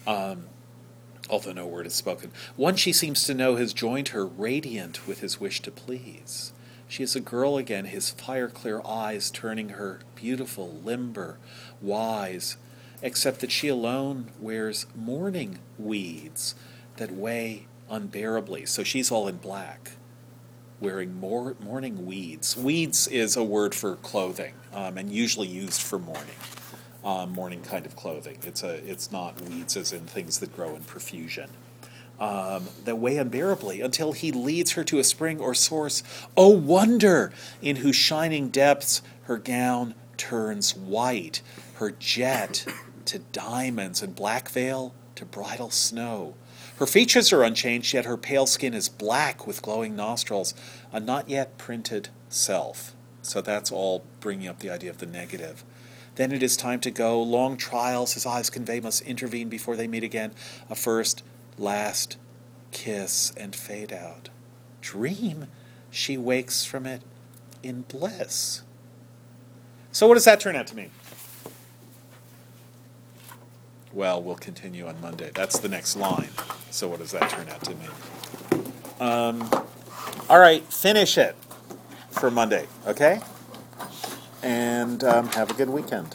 Um, 0.06 0.46
although 1.28 1.52
no 1.52 1.66
word 1.66 1.86
is 1.86 1.94
spoken. 1.94 2.30
One 2.56 2.76
she 2.76 2.92
seems 2.92 3.24
to 3.24 3.34
know 3.34 3.56
has 3.56 3.74
joined 3.74 4.08
her, 4.08 4.24
radiant 4.24 5.06
with 5.06 5.20
his 5.20 5.38
wish 5.38 5.60
to 5.62 5.70
please. 5.70 6.52
She 6.88 7.02
is 7.02 7.16
a 7.16 7.20
girl 7.20 7.58
again, 7.58 7.86
his 7.86 8.10
fire 8.10 8.48
clear 8.48 8.80
eyes 8.86 9.30
turning 9.30 9.70
her 9.70 10.00
beautiful, 10.14 10.72
limber, 10.72 11.38
wise, 11.82 12.56
except 13.02 13.40
that 13.40 13.50
she 13.50 13.68
alone 13.68 14.30
wears 14.40 14.86
mourning 14.94 15.58
weeds 15.78 16.54
that 16.96 17.10
weigh 17.12 17.66
unbearably. 17.88 18.66
So 18.66 18.82
she's 18.82 19.10
all 19.10 19.28
in 19.28 19.36
black, 19.36 19.92
wearing 20.80 21.18
mor- 21.18 21.56
mourning 21.60 22.06
weeds. 22.06 22.56
Weeds 22.56 23.06
is 23.08 23.36
a 23.36 23.44
word 23.44 23.74
for 23.74 23.96
clothing 23.96 24.54
um, 24.72 24.98
and 24.98 25.10
usually 25.10 25.48
used 25.48 25.82
for 25.82 25.98
mourning. 25.98 26.36
Um, 27.04 27.30
mourning 27.30 27.62
kind 27.62 27.86
of 27.86 27.94
clothing. 27.94 28.38
It's 28.42 28.64
a. 28.64 28.84
It's 28.84 29.12
not 29.12 29.40
weeds 29.42 29.76
as 29.76 29.92
in 29.92 30.06
things 30.06 30.40
that 30.40 30.56
grow 30.56 30.74
in 30.74 30.82
profusion 30.82 31.48
um, 32.18 32.68
that 32.84 32.96
weigh 32.96 33.18
unbearably 33.18 33.80
until 33.80 34.12
he 34.12 34.32
leads 34.32 34.72
her 34.72 34.84
to 34.84 34.98
a 34.98 35.04
spring 35.04 35.40
or 35.40 35.54
source. 35.54 36.02
Oh, 36.36 36.48
wonder! 36.48 37.32
In 37.60 37.76
whose 37.76 37.96
shining 37.96 38.48
depths 38.48 39.02
her 39.22 39.38
gown 39.38 39.94
turns 40.16 40.76
white, 40.76 41.42
her 41.74 41.90
jet 41.90 42.66
to 43.06 43.18
diamonds, 43.18 44.02
and 44.02 44.14
black 44.14 44.48
veil 44.48 44.94
to 45.16 45.24
bridal 45.24 45.70
snow. 45.70 46.34
Her 46.78 46.86
features 46.86 47.32
are 47.32 47.42
unchanged, 47.42 47.94
yet 47.94 48.04
her 48.04 48.18
pale 48.18 48.46
skin 48.46 48.74
is 48.74 48.88
black 48.88 49.46
with 49.46 49.62
glowing 49.62 49.96
nostrils, 49.96 50.54
a 50.92 51.00
not 51.00 51.28
yet 51.28 51.56
printed 51.56 52.10
self. 52.28 52.94
So 53.22 53.40
that's 53.40 53.72
all 53.72 54.04
bringing 54.20 54.48
up 54.48 54.58
the 54.58 54.70
idea 54.70 54.90
of 54.90 54.98
the 54.98 55.06
negative. 55.06 55.64
Then 56.16 56.32
it 56.32 56.42
is 56.42 56.56
time 56.56 56.80
to 56.80 56.90
go. 56.90 57.20
Long 57.22 57.56
trials 57.56 58.14
his 58.14 58.26
eyes 58.26 58.50
convey 58.50 58.80
must 58.80 59.02
intervene 59.02 59.48
before 59.48 59.76
they 59.76 59.86
meet 59.86 60.04
again. 60.04 60.32
A 60.68 60.74
first, 60.74 61.22
last 61.58 62.18
kiss 62.72 63.32
and 63.36 63.56
fade 63.56 63.92
out. 63.92 64.28
Dream? 64.80 65.46
She 65.90 66.18
wakes 66.18 66.64
from 66.64 66.84
it 66.84 67.02
in 67.62 67.82
bliss. 67.82 68.62
So, 69.92 70.06
what 70.06 70.14
does 70.14 70.26
that 70.26 70.40
turn 70.40 70.56
out 70.56 70.66
to 70.68 70.76
mean? 70.76 70.90
Well, 73.96 74.22
we'll 74.22 74.36
continue 74.36 74.86
on 74.86 75.00
Monday. 75.00 75.30
That's 75.32 75.58
the 75.58 75.70
next 75.70 75.96
line. 75.96 76.28
So, 76.70 76.86
what 76.86 76.98
does 76.98 77.12
that 77.12 77.30
turn 77.30 77.48
out 77.48 77.64
to 77.64 77.74
mean? 77.74 77.88
Um, 79.00 79.48
all 80.28 80.38
right, 80.38 80.62
finish 80.64 81.16
it 81.16 81.34
for 82.10 82.30
Monday, 82.30 82.66
okay? 82.86 83.22
And 84.42 85.02
um, 85.02 85.28
have 85.28 85.50
a 85.50 85.54
good 85.54 85.70
weekend. 85.70 86.14